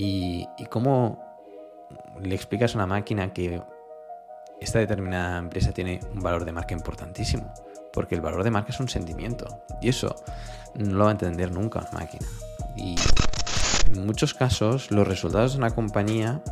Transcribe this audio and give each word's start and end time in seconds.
¿Y, 0.00 0.46
cómo 0.70 1.18
le 2.20 2.32
explicas 2.32 2.72
a 2.72 2.78
una 2.78 2.86
máquina 2.86 3.32
que 3.32 3.60
esta 4.60 4.78
determinada 4.78 5.38
empresa 5.38 5.72
tiene 5.72 5.98
un 6.14 6.20
valor 6.20 6.44
de 6.44 6.52
marca 6.52 6.72
importantísimo? 6.72 7.52
Porque 7.92 8.14
el 8.14 8.20
valor 8.20 8.44
de 8.44 8.52
marca 8.52 8.70
es 8.70 8.78
un 8.78 8.88
sentimiento. 8.88 9.64
Y 9.82 9.88
eso 9.88 10.14
no 10.76 10.98
lo 10.98 11.04
va 11.04 11.10
a 11.10 11.12
entender 11.12 11.50
nunca 11.50 11.80
una 11.80 11.90
máquina. 11.90 12.26
Y 12.76 12.94
en 13.92 14.06
muchos 14.06 14.34
casos 14.34 14.92
los 14.92 15.06
resultados 15.06 15.54
de 15.54 15.58
una 15.58 15.70
compañía 15.72 16.42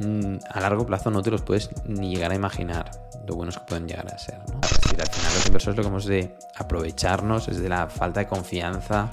mm, 0.00 0.36
a 0.48 0.60
largo 0.60 0.86
plazo 0.86 1.10
no 1.10 1.22
te 1.22 1.30
los 1.30 1.42
puedes 1.42 1.68
ni 1.84 2.14
llegar 2.14 2.32
a 2.32 2.34
imaginar 2.34 2.90
lo 3.26 3.34
buenos 3.34 3.58
que 3.58 3.64
pueden 3.66 3.88
llegar 3.88 4.06
a 4.06 4.16
ser. 4.16 4.38
¿no? 4.38 4.58
Es 4.62 4.80
decir, 4.80 5.02
al 5.02 5.08
final 5.08 5.34
los 5.34 5.46
inversores 5.46 5.76
lo 5.76 5.82
que 5.82 5.88
hemos 5.88 6.06
de 6.06 6.34
aprovecharnos 6.56 7.48
es 7.48 7.60
de 7.60 7.68
la 7.68 7.88
falta 7.88 8.20
de 8.20 8.26
confianza 8.26 9.10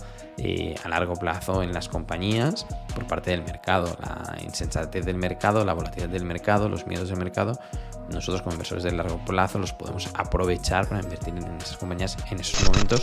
a 0.84 0.90
largo 0.90 1.16
plazo 1.16 1.64
en 1.64 1.74
las 1.74 1.88
compañías 1.88 2.66
por 2.94 3.08
parte 3.08 3.32
del 3.32 3.44
mercado, 3.44 3.96
la 4.02 4.42
insensatez 4.42 5.06
del 5.06 5.18
mercado, 5.18 5.64
la 5.64 5.74
volatilidad 5.74 6.10
del 6.10 6.26
mercado, 6.26 6.70
los 6.70 6.88
miedos 6.88 7.10
del 7.10 7.20
mercado. 7.20 7.60
Nosotros 8.10 8.42
como 8.42 8.54
inversores 8.54 8.84
de 8.84 8.92
largo 8.92 9.24
plazo 9.26 9.60
los 9.60 9.74
podemos 9.74 10.10
aprovechar 10.16 10.88
para 10.88 11.02
invertir 11.02 11.36
en 11.36 11.58
esas 11.58 11.78
compañías 11.78 12.18
en 12.30 12.40
esos 12.40 12.64
momentos. 12.66 13.02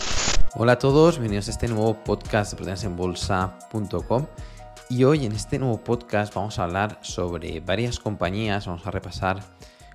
Hola 0.55 0.73
a 0.73 0.79
todos, 0.79 1.19
bienvenidos 1.19 1.49
a 1.49 1.53
este 1.53 1.69
nuevo 1.69 1.95
podcast 2.05 2.59
de 2.59 2.87
en 2.87 2.97
bolsa.com. 2.97 4.27
Y 4.89 5.05
hoy 5.05 5.25
en 5.25 5.33
este 5.33 5.59
nuevo 5.59 5.83
podcast 5.83 6.35
vamos 6.35 6.59
a 6.59 6.65
hablar 6.65 6.99
sobre 7.03 7.61
varias 7.61 8.01
compañías, 8.01 8.67
vamos 8.67 8.87
a 8.87 8.91
repasar 8.91 9.41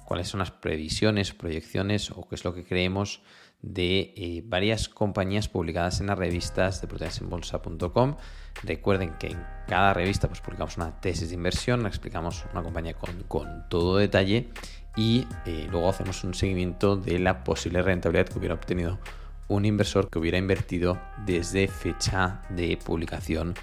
cuáles 0.05 0.29
son 0.29 0.39
las 0.39 0.51
previsiones, 0.51 1.33
proyecciones 1.33 2.11
o 2.11 2.27
qué 2.27 2.35
es 2.35 2.45
lo 2.45 2.53
que 2.53 2.63
creemos 2.63 3.21
de 3.65 4.13
eh, 4.15 4.43
varias 4.45 4.87
compañías 4.87 5.49
publicadas 5.49 5.99
en 5.99 6.07
las 6.07 6.17
revistas 6.17 6.81
de 6.81 6.87
bolsa.com. 6.87 8.15
Recuerden 8.63 9.13
que 9.17 9.27
en 9.27 9.43
cada 9.67 9.93
revista 9.93 10.27
pues, 10.27 10.39
publicamos 10.39 10.77
una 10.77 11.01
tesis 11.01 11.29
de 11.29 11.35
inversión, 11.35 11.85
explicamos 11.87 12.45
una 12.53 12.61
compañía 12.61 12.93
con, 12.93 13.65
todo 13.69 13.97
detalle 13.97 14.49
y 14.95 15.27
eh, 15.45 15.67
luego 15.69 15.89
hacemos 15.89 16.23
un 16.23 16.35
seguimiento 16.35 16.95
de 16.95 17.17
la 17.19 17.43
posible 17.43 17.81
rentabilidad 17.81 18.27
que 18.29 18.37
hubiera 18.37 18.53
obtenido 18.53 18.99
un 19.47 19.65
inversor 19.65 20.09
que 20.09 20.19
hubiera 20.19 20.37
invertido 20.37 20.99
desde 21.25 21.67
fecha 21.67 22.43
de 22.49 22.77
publicación 22.77 23.55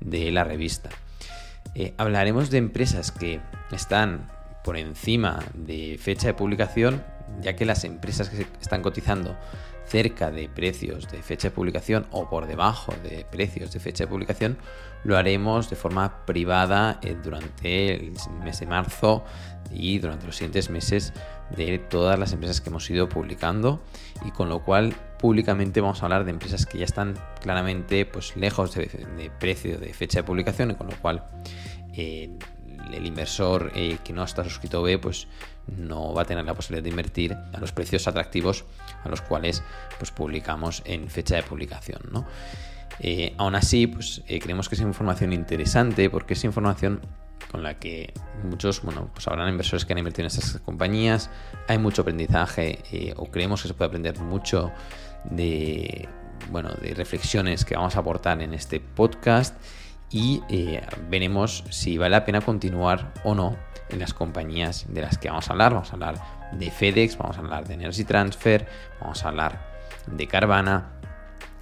de 0.00 0.30
la 0.30 0.44
revista. 0.44 0.90
Eh, 1.74 1.92
hablaremos 1.98 2.50
de 2.50 2.58
empresas 2.58 3.10
que 3.12 3.40
están 3.72 4.30
por 4.64 4.76
encima 4.76 5.40
de 5.54 5.98
fecha 6.00 6.28
de 6.28 6.34
publicación, 6.34 7.02
ya 7.40 7.56
que 7.56 7.64
las 7.64 7.84
empresas 7.84 8.28
que 8.28 8.46
están 8.60 8.82
cotizando 8.82 9.36
cerca 9.90 10.30
de 10.30 10.48
precios 10.48 11.10
de 11.10 11.20
fecha 11.20 11.48
de 11.48 11.54
publicación 11.54 12.06
o 12.12 12.30
por 12.30 12.46
debajo 12.46 12.94
de 13.02 13.26
precios 13.28 13.72
de 13.72 13.80
fecha 13.80 14.04
de 14.04 14.08
publicación, 14.08 14.56
lo 15.02 15.16
haremos 15.16 15.68
de 15.68 15.74
forma 15.74 16.24
privada 16.26 17.00
eh, 17.02 17.16
durante 17.22 17.94
el 17.94 18.12
mes 18.44 18.60
de 18.60 18.66
marzo 18.66 19.24
y 19.72 19.98
durante 19.98 20.26
los 20.26 20.36
siguientes 20.36 20.70
meses 20.70 21.12
de 21.56 21.78
todas 21.78 22.18
las 22.18 22.32
empresas 22.32 22.60
que 22.60 22.70
hemos 22.70 22.88
ido 22.88 23.08
publicando. 23.08 23.82
Y 24.24 24.30
con 24.30 24.48
lo 24.48 24.62
cual 24.62 24.94
públicamente 25.18 25.80
vamos 25.80 26.02
a 26.02 26.06
hablar 26.06 26.24
de 26.24 26.30
empresas 26.30 26.66
que 26.66 26.78
ya 26.78 26.84
están 26.84 27.18
claramente 27.40 28.06
pues 28.06 28.36
lejos 28.36 28.74
de, 28.74 29.32
precio 29.40 29.78
de 29.78 29.92
fecha 29.92 30.20
de 30.20 30.24
publicación 30.24 30.70
y 30.70 30.74
con 30.74 30.88
lo 30.88 30.96
cual 31.00 31.24
eh, 31.94 32.30
el 32.92 33.06
inversor 33.06 33.72
eh, 33.74 33.98
que 34.04 34.12
no 34.12 34.24
está 34.24 34.44
suscrito 34.44 34.82
B, 34.82 34.98
pues 34.98 35.26
no 35.76 36.14
va 36.14 36.22
a 36.22 36.24
tener 36.24 36.44
la 36.44 36.54
posibilidad 36.54 36.82
de 36.82 36.90
invertir 36.90 37.32
a 37.34 37.58
los 37.58 37.72
precios 37.72 38.06
atractivos 38.08 38.64
a 39.04 39.08
los 39.08 39.20
cuales 39.20 39.62
pues, 39.98 40.10
publicamos 40.10 40.82
en 40.84 41.08
fecha 41.08 41.36
de 41.36 41.42
publicación. 41.42 42.00
¿no? 42.10 42.26
Eh, 43.00 43.34
aún 43.38 43.54
así, 43.54 43.86
pues, 43.86 44.22
eh, 44.26 44.38
creemos 44.40 44.68
que 44.68 44.74
es 44.74 44.80
información 44.80 45.32
interesante 45.32 46.10
porque 46.10 46.34
es 46.34 46.44
información 46.44 47.00
con 47.50 47.62
la 47.62 47.78
que 47.78 48.12
muchos, 48.44 48.82
bueno, 48.82 49.10
pues 49.12 49.26
habrán 49.26 49.48
inversores 49.48 49.84
que 49.84 49.92
han 49.92 49.98
invertido 49.98 50.22
en 50.22 50.26
estas 50.26 50.60
compañías, 50.60 51.30
hay 51.66 51.78
mucho 51.78 52.02
aprendizaje 52.02 53.14
o 53.16 53.26
creemos 53.26 53.62
que 53.62 53.68
se 53.68 53.74
puede 53.74 53.88
aprender 53.88 54.20
mucho 54.20 54.70
de, 55.24 56.08
bueno, 56.50 56.70
de 56.80 56.94
reflexiones 56.94 57.64
que 57.64 57.74
vamos 57.74 57.96
a 57.96 58.00
aportar 58.00 58.40
en 58.42 58.54
este 58.54 58.80
podcast 58.80 59.56
y 60.10 60.42
eh, 60.48 60.82
veremos 61.08 61.64
si 61.70 61.98
vale 61.98 62.10
la 62.10 62.24
pena 62.24 62.40
continuar 62.40 63.12
o 63.24 63.34
no 63.34 63.56
en 63.90 63.98
las 63.98 64.14
compañías 64.14 64.86
de 64.88 65.02
las 65.02 65.18
que 65.18 65.28
vamos 65.28 65.48
a 65.48 65.52
hablar. 65.52 65.74
Vamos 65.74 65.90
a 65.90 65.94
hablar 65.94 66.14
de 66.52 66.70
FedEx, 66.70 67.16
vamos 67.16 67.36
a 67.36 67.40
hablar 67.40 67.66
de 67.66 67.74
Energy 67.74 68.04
Transfer, 68.04 68.66
vamos 69.00 69.24
a 69.24 69.28
hablar 69.28 69.70
de 70.06 70.26
Carvana 70.26 70.92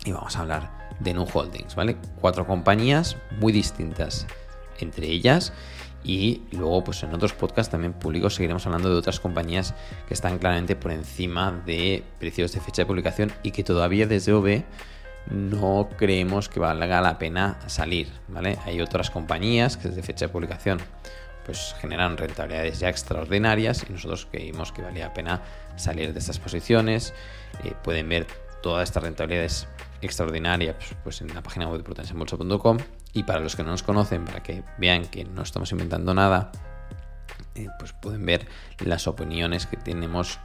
y 0.05 0.12
vamos 0.12 0.37
a 0.37 0.41
hablar 0.41 0.71
de 1.00 1.15
Nu 1.15 1.27
Holdings, 1.33 1.75
¿vale? 1.75 1.97
Cuatro 2.21 2.47
compañías 2.47 3.17
muy 3.38 3.53
distintas 3.53 4.27
entre 4.81 5.06
ellas 5.06 5.53
y 6.05 6.43
luego 6.53 6.84
pues 6.84 7.03
en 7.03 7.12
otros 7.12 7.33
podcasts 7.33 7.71
también 7.71 7.93
públicos 7.93 8.34
seguiremos 8.34 8.65
hablando 8.67 8.88
de 8.88 8.97
otras 8.97 9.21
compañías 9.21 9.75
que 10.06 10.15
están 10.15 10.38
claramente 10.38 10.77
por 10.77 10.93
encima 10.93 11.62
de 11.67 12.05
precios 12.19 12.53
de 12.53 12.61
fecha 12.61 12.83
de 12.83 12.87
publicación 12.87 13.33
y 13.43 13.50
que 13.50 13.65
todavía 13.65 14.06
desde 14.06 14.33
OB 14.33 14.62
no 15.31 15.88
creemos 15.97 16.49
que 16.49 16.61
valga 16.61 17.00
la 17.00 17.19
pena 17.19 17.59
salir, 17.67 18.09
¿vale? 18.28 18.59
Hay 18.65 18.81
otras 18.81 19.11
compañías 19.11 19.77
que 19.77 19.88
desde 19.88 20.03
fecha 20.03 20.27
de 20.27 20.33
publicación 20.33 20.78
pues 21.48 21.75
generan 21.81 22.19
rentabilidades 22.19 22.78
ya 22.78 22.91
extraordinarias 22.91 23.82
y 23.88 23.91
nosotros 23.94 24.28
creímos 24.31 24.70
que 24.70 24.82
valía 24.82 25.06
la 25.06 25.14
pena 25.14 25.41
salir 25.76 26.12
de 26.12 26.19
estas 26.19 26.38
posiciones. 26.38 27.14
Eh, 27.64 27.72
pueden 27.82 28.06
ver 28.06 28.26
todas 28.62 28.86
estas 28.86 29.03
rentabilidades 29.03 29.66
extraordinarias 30.03 30.76
pues, 30.76 30.97
pues 31.03 31.20
en 31.22 31.34
la 31.34 31.42
página 31.42 31.66
web 31.66 31.78
de 31.78 31.84
prudensembolsa.com 31.84 32.76
y 33.14 33.22
para 33.22 33.41
los 33.41 33.56
que 33.56 33.62
no 33.62 33.70
nos 33.70 33.82
conocen, 33.82 34.26
para 34.26 34.42
que 34.42 34.62
vean 34.76 35.06
que 35.06 35.25
no 35.25 35.41
estamos 35.41 35.72
inventando 35.72 36.12
nada, 36.12 36.53
eh, 37.54 37.69
pues 37.78 37.94
pueden 37.94 38.26
ver 38.26 38.47
las 38.81 39.06
opiniones 39.06 39.64
que 39.64 39.78
tenemos 39.78 40.38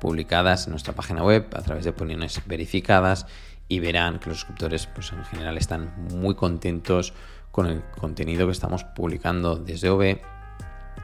publicadas 0.00 0.68
en 0.68 0.70
nuestra 0.70 0.94
página 0.94 1.24
web 1.24 1.48
a 1.52 1.62
través 1.62 1.82
de 1.82 1.90
opiniones 1.90 2.40
verificadas 2.46 3.26
y 3.66 3.80
verán 3.80 4.20
que 4.20 4.28
los 4.28 4.38
suscriptores 4.38 4.86
pues, 4.86 5.10
en 5.10 5.24
general 5.24 5.58
están 5.58 5.92
muy 6.12 6.36
contentos 6.36 7.12
con 7.50 7.66
el 7.66 7.82
contenido 7.98 8.46
que 8.46 8.52
estamos 8.52 8.84
publicando 8.84 9.56
desde 9.56 9.88
OB 9.88 10.33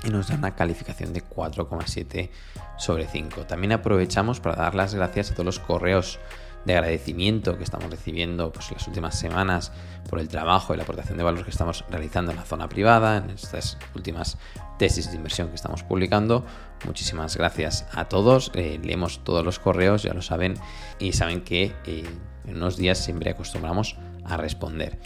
y 0.05 0.11
nos 0.11 0.29
dan 0.29 0.39
una 0.39 0.55
calificación 0.55 1.13
de 1.13 1.25
4,7 1.25 2.31
sobre 2.79 3.07
5. 3.07 3.47
También 3.47 3.73
aprovechamos 3.73 4.41
para 4.41 4.57
dar 4.57 4.75
las 4.75 4.95
gracias 4.95 5.31
a 5.31 5.35
todos 5.35 5.47
los 5.47 5.59
correos 5.59 6.19
de 6.65 6.75
agradecimiento 6.75 7.57
que 7.57 7.65
estamos 7.65 7.91
recibiendo 7.91 8.53
pues, 8.53 8.71
las 8.71 8.87
últimas 8.87 9.19
semanas 9.19 9.73
por 10.09 10.21
el 10.21 10.29
trabajo 10.29 10.75
y 10.75 10.77
la 10.77 10.83
aportación 10.83 11.17
de 11.17 11.25
valor 11.25 11.45
que 11.45 11.51
estamos 11.51 11.85
realizando 11.89 12.33
en 12.33 12.37
la 12.37 12.45
zona 12.45 12.69
privada, 12.69 13.17
en 13.19 13.31
estas 13.31 13.79
últimas 13.95 14.37
tesis 14.79 15.11
de 15.11 15.17
inversión 15.17 15.49
que 15.49 15.55
estamos 15.55 15.83
publicando. 15.83 16.45
Muchísimas 16.85 17.37
gracias 17.37 17.87
a 17.93 18.07
todos. 18.07 18.51
Eh, 18.55 18.79
leemos 18.83 19.25
todos 19.25 19.45
los 19.45 19.59
correos, 19.59 20.03
ya 20.03 20.13
lo 20.13 20.23
saben, 20.23 20.55
y 20.99 21.13
saben 21.13 21.43
que 21.43 21.73
eh, 21.87 22.05
en 22.47 22.57
unos 22.57 22.77
días 22.77 22.99
siempre 22.99 23.31
acostumbramos 23.31 23.97
a 24.25 24.37
responder. 24.37 24.99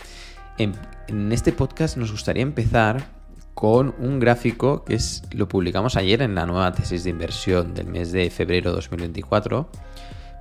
En, 0.59 0.75
este 1.33 1.53
podcast 1.53 1.97
nos 1.97 2.13
gustaría 2.13 2.43
empezar 2.43 3.05
con 3.55 3.95
un 3.99 4.21
gráfico 4.21 4.85
que 4.85 4.95
es, 4.95 5.23
lo 5.33 5.49
publicamos 5.49 5.97
ayer 5.97 6.23
en 6.23 6.35
la 6.35 6.45
nueva 6.45 6.73
tesis 6.73 7.05
de 7.05 7.11
inversión 7.11 7.75
del 7.75 7.87
mes 7.87 8.13
de 8.13 8.29
febrero 8.31 8.73
2024 8.73 9.71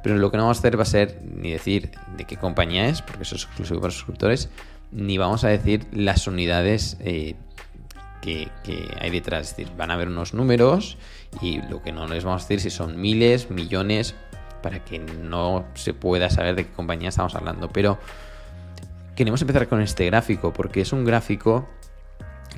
pero 0.03 0.17
lo 0.17 0.29
que 0.29 0.37
no 0.37 0.43
vamos 0.43 0.57
a 0.57 0.59
hacer 0.59 0.77
va 0.77 0.83
a 0.83 0.85
ser 0.85 1.21
ni 1.23 1.51
decir 1.51 1.91
de 2.17 2.25
qué 2.25 2.35
compañía 2.35 2.87
es, 2.87 3.01
porque 3.01 3.23
eso 3.23 3.35
es 3.35 3.45
exclusivo 3.45 3.79
para 3.79 3.87
los 3.87 3.95
suscriptores, 3.95 4.49
ni 4.91 5.17
vamos 5.17 5.45
a 5.45 5.47
decir 5.47 5.87
las 5.93 6.27
unidades 6.27 6.97
eh, 6.99 7.35
que, 8.21 8.49
hay 8.99 9.09
detrás. 9.09 9.51
Es 9.51 9.55
decir, 9.55 9.73
van 9.77 9.91
a 9.91 9.93
haber 9.93 10.09
unos 10.09 10.33
números 10.33 10.97
y 11.41 11.61
lo 11.61 11.81
que 11.81 11.93
no 11.93 12.05
les 12.07 12.25
vamos 12.25 12.43
a 12.43 12.45
decir 12.45 12.59
si 12.59 12.69
son 12.69 12.99
miles, 12.99 13.49
millones, 13.49 14.13
para 14.61 14.83
que 14.83 14.99
no 14.99 15.65
se 15.73 15.93
pueda 15.93 16.29
saber 16.29 16.55
de 16.55 16.65
qué 16.65 16.71
compañía 16.73 17.09
estamos 17.09 17.33
hablando. 17.35 17.69
Pero 17.69 17.97
queremos 19.15 19.41
empezar 19.41 19.69
con 19.69 19.81
este 19.81 20.05
gráfico, 20.05 20.51
porque 20.51 20.81
es 20.81 20.91
un 20.91 21.05
gráfico 21.05 21.69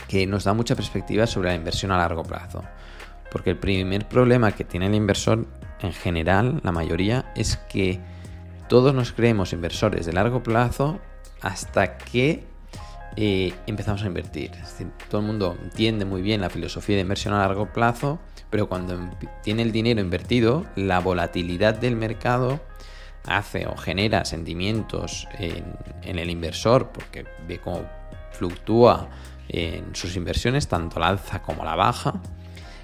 que 0.07 0.27
nos 0.27 0.43
da 0.43 0.53
mucha 0.53 0.75
perspectiva 0.75 1.27
sobre 1.27 1.49
la 1.49 1.55
inversión 1.55 1.91
a 1.91 1.97
largo 1.97 2.23
plazo. 2.23 2.63
Porque 3.31 3.51
el 3.51 3.57
primer 3.57 4.07
problema 4.07 4.51
que 4.51 4.63
tiene 4.63 4.87
el 4.87 4.95
inversor 4.95 5.45
en 5.81 5.93
general, 5.93 6.61
la 6.63 6.71
mayoría, 6.71 7.31
es 7.35 7.57
que 7.57 7.99
todos 8.69 8.93
nos 8.93 9.11
creemos 9.11 9.53
inversores 9.53 10.05
de 10.05 10.13
largo 10.13 10.41
plazo 10.41 10.99
hasta 11.41 11.97
que 11.97 12.43
eh, 13.15 13.53
empezamos 13.67 14.03
a 14.03 14.07
invertir. 14.07 14.51
todo 15.09 15.21
el 15.21 15.27
mundo 15.27 15.57
entiende 15.61 16.05
muy 16.05 16.21
bien 16.21 16.41
la 16.41 16.49
filosofía 16.49 16.95
de 16.95 17.01
inversión 17.01 17.33
a 17.33 17.39
largo 17.39 17.71
plazo, 17.71 18.19
pero 18.49 18.67
cuando 18.67 18.97
tiene 19.43 19.61
el 19.61 19.71
dinero 19.71 20.01
invertido, 20.01 20.65
la 20.75 20.99
volatilidad 20.99 21.75
del 21.75 21.95
mercado 21.95 22.59
hace 23.25 23.67
o 23.67 23.75
genera 23.75 24.25
sentimientos 24.25 25.27
en, 25.39 25.75
en 26.03 26.19
el 26.19 26.29
inversor 26.29 26.89
porque 26.89 27.25
ve 27.47 27.59
cómo 27.59 27.83
fluctúa 28.31 29.09
en 29.49 29.95
sus 29.95 30.15
inversiones, 30.15 30.67
tanto 30.67 30.99
la 30.99 31.07
alza 31.07 31.41
como 31.41 31.63
la 31.63 31.75
baja, 31.75 32.21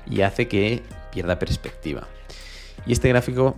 y 0.09 0.21
hace 0.21 0.47
que 0.47 0.83
pierda 1.11 1.39
perspectiva. 1.39 2.07
Y 2.85 2.93
este 2.93 3.09
gráfico, 3.09 3.55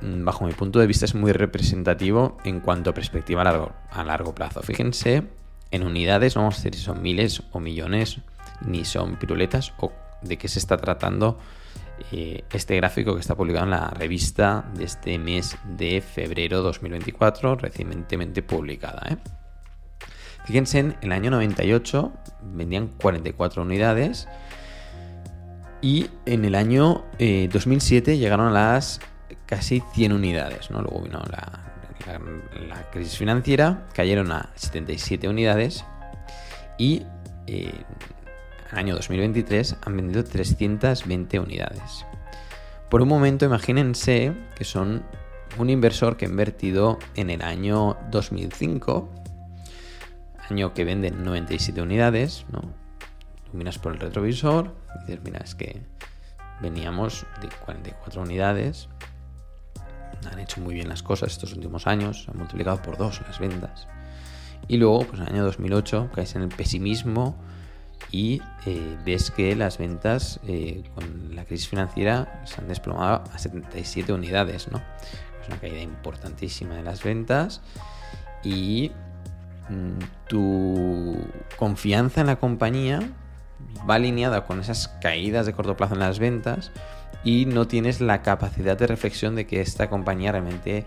mm, 0.00 0.24
bajo 0.24 0.44
mi 0.44 0.52
punto 0.52 0.78
de 0.78 0.86
vista, 0.86 1.04
es 1.04 1.14
muy 1.14 1.32
representativo 1.32 2.38
en 2.44 2.60
cuanto 2.60 2.90
a 2.90 2.94
perspectiva 2.94 3.42
a 3.42 3.44
largo, 3.44 3.72
a 3.90 4.04
largo 4.04 4.34
plazo. 4.34 4.62
Fíjense 4.62 5.22
en 5.70 5.82
unidades, 5.82 6.36
no 6.36 6.42
vamos 6.42 6.56
a 6.56 6.58
decir 6.58 6.74
si 6.74 6.82
son 6.82 7.02
miles 7.02 7.42
o 7.52 7.60
millones, 7.60 8.18
ni 8.64 8.84
son 8.84 9.16
piruletas, 9.16 9.72
o 9.78 9.92
de 10.22 10.38
qué 10.38 10.48
se 10.48 10.58
está 10.58 10.76
tratando 10.76 11.38
eh, 12.12 12.44
este 12.52 12.76
gráfico 12.76 13.14
que 13.14 13.20
está 13.20 13.34
publicado 13.34 13.64
en 13.64 13.70
la 13.70 13.88
revista 13.88 14.64
de 14.74 14.84
este 14.84 15.18
mes 15.18 15.56
de 15.64 16.00
febrero 16.00 16.62
2024, 16.62 17.56
recientemente 17.56 18.42
publicada. 18.42 19.02
¿eh? 19.10 19.16
Fíjense, 20.46 20.78
en 20.78 20.96
el 21.02 21.12
año 21.12 21.30
98 21.30 22.12
vendían 22.54 22.88
44 22.88 23.62
unidades 23.62 24.28
y 25.82 26.08
en 26.24 26.44
el 26.44 26.54
año 26.54 27.04
2007 27.18 28.12
eh, 28.12 28.18
llegaron 28.18 28.48
a 28.48 28.50
las 28.52 29.00
casi 29.46 29.82
100 29.94 30.12
unidades. 30.12 30.70
¿no? 30.70 30.82
Luego 30.82 31.02
vino 31.02 31.20
la, 31.30 31.66
la, 32.68 32.90
crisis 32.90 33.18
financiera, 33.18 33.86
cayeron 33.92 34.30
a 34.32 34.50
77 34.54 35.28
unidades 35.28 35.84
y 36.78 37.02
eh, 37.46 37.72
el 38.72 38.78
año 38.78 38.94
2023 38.94 39.76
han 39.84 39.96
vendido 39.96 40.24
320 40.24 41.40
unidades. 41.40 42.06
Por 42.88 43.02
un 43.02 43.08
momento 43.08 43.44
imagínense 43.44 44.32
que 44.56 44.64
son 44.64 45.02
un 45.58 45.70
inversor 45.70 46.16
que 46.16 46.26
ha 46.26 46.28
invertido 46.28 46.98
en 47.14 47.30
el 47.30 47.42
año 47.42 47.96
2005, 48.10 49.10
año 50.50 50.74
que 50.74 50.84
venden 50.84 51.24
97 51.24 51.80
unidades, 51.82 52.46
¿no? 52.50 52.60
Tú 52.60 53.56
miras 53.56 53.78
por 53.78 53.92
el 53.92 54.00
retrovisor 54.00 54.74
y 54.96 55.10
dices, 55.10 55.24
mira, 55.24 55.38
es 55.38 55.54
que 55.54 55.82
veníamos 56.60 57.26
de 57.40 57.48
44 57.64 58.22
unidades 58.22 58.88
han 60.30 60.38
hecho 60.38 60.60
muy 60.60 60.74
bien 60.74 60.88
las 60.88 61.02
cosas 61.02 61.32
estos 61.32 61.52
últimos 61.52 61.86
años, 61.86 62.26
han 62.28 62.38
multiplicado 62.38 62.80
por 62.82 62.96
dos 62.96 63.20
las 63.26 63.38
ventas. 63.38 63.88
Y 64.68 64.78
luego, 64.78 65.00
pues 65.00 65.20
en 65.20 65.28
el 65.28 65.34
año 65.34 65.44
2008, 65.44 66.10
caes 66.14 66.34
en 66.34 66.42
el 66.42 66.48
pesimismo 66.48 67.36
y 68.10 68.40
eh, 68.66 68.96
ves 69.04 69.30
que 69.30 69.54
las 69.56 69.78
ventas 69.78 70.40
eh, 70.46 70.84
con 70.94 71.34
la 71.34 71.44
crisis 71.44 71.68
financiera 71.68 72.42
se 72.44 72.60
han 72.60 72.68
desplomado 72.68 73.24
a 73.32 73.38
77 73.38 74.12
unidades, 74.12 74.68
¿no? 74.70 74.78
Es 75.40 75.48
una 75.48 75.58
caída 75.58 75.80
importantísima 75.80 76.74
de 76.74 76.82
las 76.82 77.02
ventas 77.02 77.60
y 78.42 78.92
tu 80.28 81.16
confianza 81.56 82.20
en 82.20 82.28
la 82.28 82.36
compañía 82.36 83.00
va 83.88 83.96
alineada 83.96 84.46
con 84.46 84.60
esas 84.60 84.88
caídas 85.00 85.46
de 85.46 85.52
corto 85.52 85.76
plazo 85.76 85.94
en 85.94 86.00
las 86.00 86.18
ventas 86.18 86.72
y 87.24 87.46
no 87.46 87.66
tienes 87.66 88.00
la 88.00 88.22
capacidad 88.22 88.78
de 88.78 88.86
reflexión 88.86 89.34
de 89.34 89.46
que 89.46 89.60
esta 89.60 89.88
compañía 89.88 90.32
realmente 90.32 90.84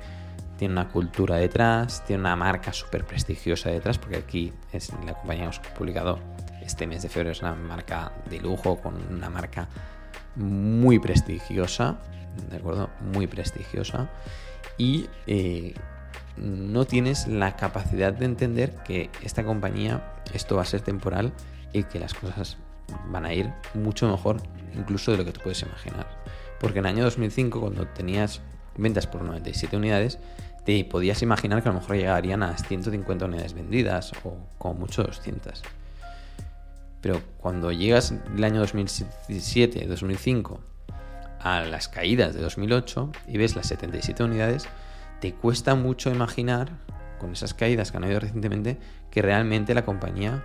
tiene 0.58 0.74
una 0.74 0.90
cultura 0.90 1.38
detrás, 1.38 2.04
tiene 2.06 2.22
una 2.22 2.36
marca 2.36 2.74
súper 2.74 3.06
prestigiosa 3.06 3.70
detrás, 3.70 3.98
porque 3.98 4.18
aquí 4.18 4.54
es 4.74 4.92
la 5.06 5.14
compañía 5.14 5.50
que 5.50 5.56
hemos 5.56 5.60
publicado 5.60 6.20
este 6.62 6.86
mes 6.86 7.02
de 7.02 7.10
febrero, 7.10 7.32
es 7.32 7.42
una 7.42 7.56
marca 7.56 8.12
de 8.30 8.40
lujo, 8.40 8.78
con 8.82 8.96
una 9.10 9.30
marca 9.30 9.70
muy 10.36 11.00
prestigiosa, 11.00 12.00
¿de 12.50 12.58
acuerdo? 12.58 12.90
Muy 13.14 13.26
prestigiosa. 13.28 14.10
Y 14.78 15.08
eh, 15.28 15.74
no 16.40 16.86
tienes 16.86 17.28
la 17.28 17.56
capacidad 17.56 18.14
de 18.14 18.26
entender 18.26 18.76
que 18.86 19.10
esta 19.24 19.44
compañía, 19.44 20.14
esto 20.34 20.56
va 20.56 20.64
a 20.64 20.66
ser 20.66 20.82
temporal 20.82 21.34
y 21.74 21.84
que 21.84 22.00
las 22.00 22.14
cosas 22.14 22.58
van 23.12 23.26
a 23.26 23.34
ir 23.34 23.52
mucho 23.74 24.10
mejor 24.10 24.42
incluso 24.76 25.12
de 25.12 25.18
lo 25.18 25.26
que 25.26 25.32
te 25.32 25.40
puedes 25.40 25.62
imaginar. 25.62 26.08
Porque 26.60 26.80
en 26.80 26.86
el 26.86 26.96
año 26.96 27.04
2005, 27.04 27.60
cuando 27.60 27.88
tenías 27.88 28.42
ventas 28.78 29.08
por 29.08 29.22
97 29.22 29.78
unidades, 29.78 30.20
te 30.66 30.84
podías 30.86 31.22
imaginar 31.22 31.64
que 31.64 31.70
a 31.70 31.72
lo 31.74 31.80
mejor 31.80 31.96
llegarían 31.96 32.44
a 32.44 32.58
150 32.58 33.26
unidades 33.26 33.54
vendidas 33.54 34.12
o 34.24 34.38
como 34.58 34.76
mucho 34.76 35.04
200. 35.04 35.64
Pero 37.02 37.22
cuando 37.38 37.72
llegas 37.72 38.14
el 38.36 38.44
año 38.44 38.60
2007, 38.60 39.88
2005 39.88 40.60
a 41.40 41.62
las 41.62 41.88
caídas 41.88 42.34
de 42.34 42.42
2008 42.42 43.12
y 43.28 43.38
ves 43.38 43.56
las 43.56 43.68
77 43.68 44.24
unidades, 44.24 44.68
te 45.20 45.34
cuesta 45.34 45.76
mucho 45.76 46.10
imaginar, 46.10 46.80
con 47.20 47.34
esas 47.34 47.54
caídas 47.54 47.92
que 47.92 47.98
han 47.98 48.04
habido 48.06 48.22
recientemente, 48.22 48.78
que 49.12 49.22
realmente 49.22 49.74
la 49.74 49.86
compañía 49.86 50.44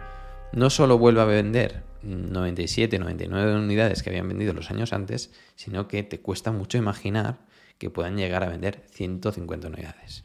no 0.52 0.70
solo 0.70 0.98
vuelve 0.98 1.20
a 1.20 1.26
vender 1.26 1.84
97, 2.02 2.98
99 2.98 3.56
unidades 3.56 4.02
que 4.02 4.10
habían 4.10 4.28
vendido 4.28 4.52
los 4.52 4.70
años 4.70 4.92
antes, 4.92 5.32
sino 5.56 5.88
que 5.88 6.02
te 6.02 6.20
cuesta 6.20 6.52
mucho 6.52 6.78
imaginar 6.78 7.46
que 7.78 7.90
puedan 7.90 8.16
llegar 8.16 8.44
a 8.44 8.48
vender 8.48 8.84
150 8.90 9.68
unidades. 9.68 10.22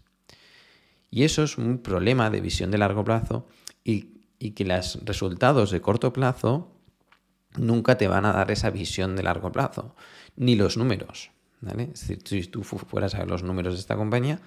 Y 1.10 1.24
eso 1.24 1.44
es 1.44 1.58
un 1.58 1.80
problema 1.80 2.30
de 2.30 2.42
visión 2.42 2.70
de 2.72 2.78
largo 2.78 3.04
plazo 3.04 3.48
y, 3.84 4.20
que 4.52 4.66
los 4.66 5.00
resultados 5.04 5.72
de 5.72 5.82
corto 5.82 6.14
plazo 6.14 6.72
nunca 7.58 7.98
te 7.98 8.08
van 8.08 8.26
a 8.26 8.32
dar 8.32 8.52
esa 8.52 8.70
visión 8.70 9.16
de 9.16 9.24
largo 9.24 9.52
plazo, 9.52 9.96
ni 10.36 10.56
los 10.56 10.78
números. 10.78 11.32
Es 11.62 12.08
decir, 12.08 12.22
si 12.26 12.48
tú 12.48 12.64
fueras 12.64 13.16
a 13.16 13.20
ver 13.20 13.30
los 13.30 13.44
números 13.44 13.74
de 13.74 13.80
esta 13.80 13.96
compañía, 13.96 14.40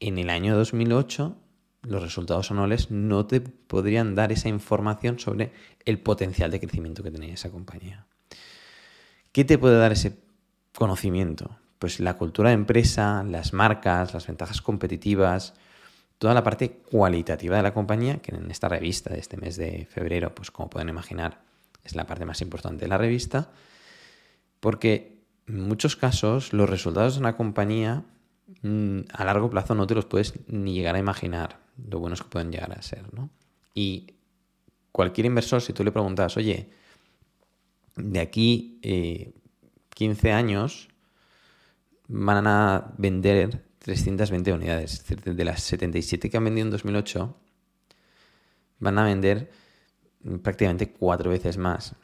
en 0.00 0.18
el 0.18 0.30
año 0.30 0.56
2008 0.56 1.36
los 1.82 2.02
resultados 2.02 2.50
anuales 2.50 2.90
no 2.90 3.26
te 3.26 3.40
podrían 3.40 4.14
dar 4.14 4.32
esa 4.32 4.48
información 4.48 5.18
sobre 5.18 5.52
el 5.84 6.00
potencial 6.00 6.50
de 6.50 6.60
crecimiento 6.60 7.02
que 7.02 7.10
tenía 7.10 7.34
esa 7.34 7.50
compañía. 7.50 8.06
¿Qué 9.32 9.44
te 9.44 9.58
puede 9.58 9.78
dar 9.78 9.92
ese 9.92 10.18
conocimiento? 10.74 11.58
Pues 11.78 12.00
la 12.00 12.16
cultura 12.16 12.50
de 12.50 12.54
empresa, 12.54 13.22
las 13.22 13.52
marcas, 13.52 14.14
las 14.14 14.26
ventajas 14.26 14.62
competitivas, 14.62 15.54
toda 16.18 16.34
la 16.34 16.42
parte 16.42 16.70
cualitativa 16.72 17.56
de 17.56 17.62
la 17.62 17.74
compañía, 17.74 18.18
que 18.18 18.34
en 18.34 18.50
esta 18.50 18.68
revista 18.68 19.10
de 19.10 19.20
este 19.20 19.36
mes 19.36 19.56
de 19.56 19.86
febrero, 19.88 20.34
pues 20.34 20.50
como 20.50 20.70
pueden 20.70 20.88
imaginar, 20.88 21.42
es 21.84 21.94
la 21.94 22.06
parte 22.06 22.24
más 22.24 22.40
importante 22.40 22.86
de 22.86 22.88
la 22.88 22.98
revista, 22.98 23.50
porque 24.58 25.15
en 25.46 25.60
muchos 25.60 25.96
casos 25.96 26.52
los 26.52 26.68
resultados 26.68 27.14
de 27.14 27.20
una 27.20 27.36
compañía 27.36 28.04
mm, 28.62 29.00
a 29.12 29.24
largo 29.24 29.50
plazo 29.50 29.74
no 29.74 29.86
te 29.86 29.94
los 29.94 30.06
puedes 30.06 30.34
ni 30.48 30.74
llegar 30.74 30.96
a 30.96 30.98
imaginar 30.98 31.60
lo 31.90 31.98
buenos 31.98 32.22
que 32.22 32.28
pueden 32.28 32.50
llegar 32.50 32.72
a 32.72 32.82
ser, 32.82 33.12
¿no? 33.14 33.30
Y 33.74 34.14
cualquier 34.92 35.26
inversor, 35.26 35.60
si 35.60 35.72
tú 35.72 35.84
le 35.84 35.92
preguntas, 35.92 36.36
oye, 36.36 36.70
de 37.96 38.20
aquí 38.20 38.80
15 39.90 40.28
eh, 40.28 40.32
años 40.32 40.88
van 42.08 42.46
a 42.46 42.94
vender 42.96 43.66
320 43.80 44.52
unidades. 44.52 44.94
Es 44.94 44.98
decir, 45.00 45.34
de 45.34 45.44
las 45.44 45.62
77 45.62 46.30
que 46.30 46.36
han 46.36 46.44
vendido 46.44 46.66
en 46.66 46.70
2008, 46.70 47.36
van 48.78 48.98
a 48.98 49.04
vender 49.04 49.50
prácticamente 50.42 50.90
cuatro 50.90 51.30
veces 51.30 51.56
más 51.56 51.94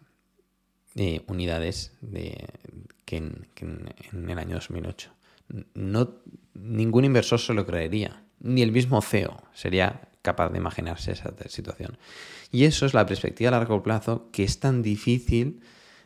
eh, 0.94 1.24
unidades 1.26 1.93
de, 2.00 2.46
que, 3.12 3.64
en, 3.64 3.94
en, 4.12 4.31
el 4.31 4.38
año 4.38 4.54
2008. 4.54 5.10
No, 5.74 6.10
ningún 6.54 7.04
inversor 7.04 7.38
se 7.40 7.54
lo 7.54 7.66
creería 7.66 8.22
ni 8.42 8.62
el 8.62 8.72
mismo 8.72 9.00
CEO 9.00 9.42
sería 9.54 10.08
capaz 10.20 10.50
de 10.50 10.58
imaginarse 10.58 11.12
esa 11.12 11.32
situación. 11.48 11.96
Y 12.50 12.64
eso 12.64 12.86
es 12.86 12.94
la 12.94 13.06
perspectiva 13.06 13.48
a 13.48 13.52
largo 13.52 13.82
plazo 13.82 14.28
que 14.32 14.42
es 14.44 14.60
tan 14.60 14.82
difícil 14.82 15.60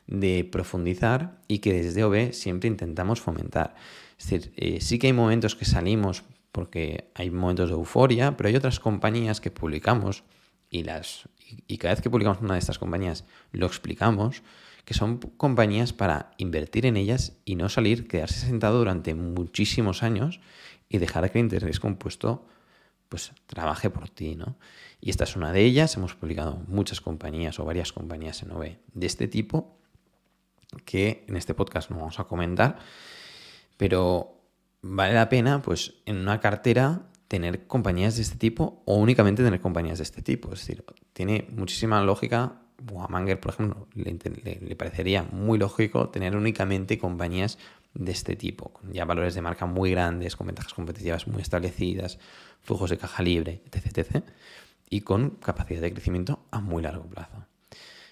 de 0.07 0.45
profundizar 0.45 1.39
y 1.49 1.59
que 1.59 1.73
desde 1.73 2.05
OB 2.05 2.33
siempre 2.33 2.69
intentamos 2.69 3.21
fomentar. 3.21 3.75
Es 4.19 4.31
decir, 4.31 4.53
eh, 4.57 4.81
sí 4.81 4.99
que 4.99 5.09
hay 5.09 5.13
momentos 5.13 5.57
que 5.57 5.65
salimos 5.65 6.25
porque 6.53 7.11
hay 7.15 7.31
momentos 7.31 7.69
de 7.69 7.75
euforia, 7.75 8.37
pero 8.37 8.49
hay 8.49 8.57
otras 8.57 8.81
compañías 8.81 9.41
que 9.41 9.51
publicamos 9.51 10.23
y, 10.71 10.85
las, 10.85 11.29
y 11.67 11.79
cada 11.79 11.95
vez 11.95 12.03
que 12.03 12.11
publicamos 12.11 12.41
una 12.41 12.55
de 12.55 12.61
estas 12.61 12.79
compañías 12.79 13.25
lo 13.53 13.67
explicamos, 13.67 14.43
que 14.87 14.95
son 14.95 15.19
compañías 15.19 15.93
para 15.93 16.31
invertir 16.39 16.87
en 16.87 16.97
ellas 16.97 17.37
y 17.45 17.57
no 17.57 17.69
salir, 17.69 18.07
quedarse 18.07 18.47
sentado 18.47 18.79
durante 18.79 19.17
muchísimos 19.17 20.05
años 20.05 20.41
y 20.89 20.99
dejar 20.99 21.31
que 21.33 21.41
el 21.41 21.47
interés 21.47 21.81
compuesto 21.81 22.47
pues 23.09 23.33
trabaje 23.47 23.91
por 23.91 24.09
ti, 24.09 24.37
¿no? 24.37 24.57
Y 25.01 25.11
esta 25.11 25.25
es 25.25 25.35
una 25.35 25.53
de 25.53 25.65
ellas, 25.65 25.97
hemos 25.97 26.15
publicado 26.15 26.63
muchas 26.69 27.01
compañías 27.01 27.59
o 27.59 27.65
varias 27.65 27.93
compañías 27.93 28.43
en 28.45 28.53
OV 28.53 28.77
de 28.95 29.07
este 29.07 29.27
tipo 29.27 29.77
que 30.85 31.25
en 31.27 31.37
este 31.37 31.53
podcast 31.55 31.91
no 31.91 31.99
vamos 31.99 32.21
a 32.21 32.25
comentar, 32.25 32.79
pero 33.77 34.41
vale 34.83 35.15
la 35.15 35.29
pena 35.29 35.63
pues 35.63 35.95
en 36.07 36.17
una 36.17 36.39
cartera 36.39 37.09
tener 37.27 37.67
compañías 37.67 38.15
de 38.15 38.23
este 38.23 38.37
tipo 38.37 38.85
o 38.85 38.95
únicamente 38.99 39.43
tener 39.43 39.61
compañías 39.61 39.99
de 39.99 40.05
este 40.05 40.23
tipo, 40.23 40.53
es 40.53 40.61
decir, 40.61 40.85
tiene 41.13 41.49
muchísima 41.51 42.01
lógica 42.03 42.61
a 42.99 43.09
Manger, 43.09 43.41
por 43.41 43.53
ejemplo, 43.53 43.87
le, 43.95 44.77
parecería 44.77 45.23
muy 45.23 45.59
lógico 45.59 46.09
tener 46.11 46.37
únicamente 46.37 46.99
compañías 46.99 47.59
de 47.95 48.13
este 48.13 48.37
tipo, 48.37 48.71
con 48.71 48.93
ya 48.93 49.05
valores 49.05 49.35
de 49.35 49.43
marca 49.43 49.67
muy 49.67 49.91
grandes, 49.91 50.37
con 50.37 50.47
ventajas 50.47 50.75
competitivas 50.75 51.27
muy 51.27 51.41
establecidas, 51.41 52.19
flujos 52.63 52.91
de 52.91 52.99
caja 52.99 53.23
libre, 53.23 53.63
etc, 53.73 53.99
etc. 53.99 54.25
Y 54.91 55.01
con 55.01 55.31
capacidad 55.31 55.81
de 55.81 55.93
crecimiento 55.93 56.45
a 56.51 56.61
muy 56.61 56.83
largo 56.83 57.05
plazo. 57.07 57.47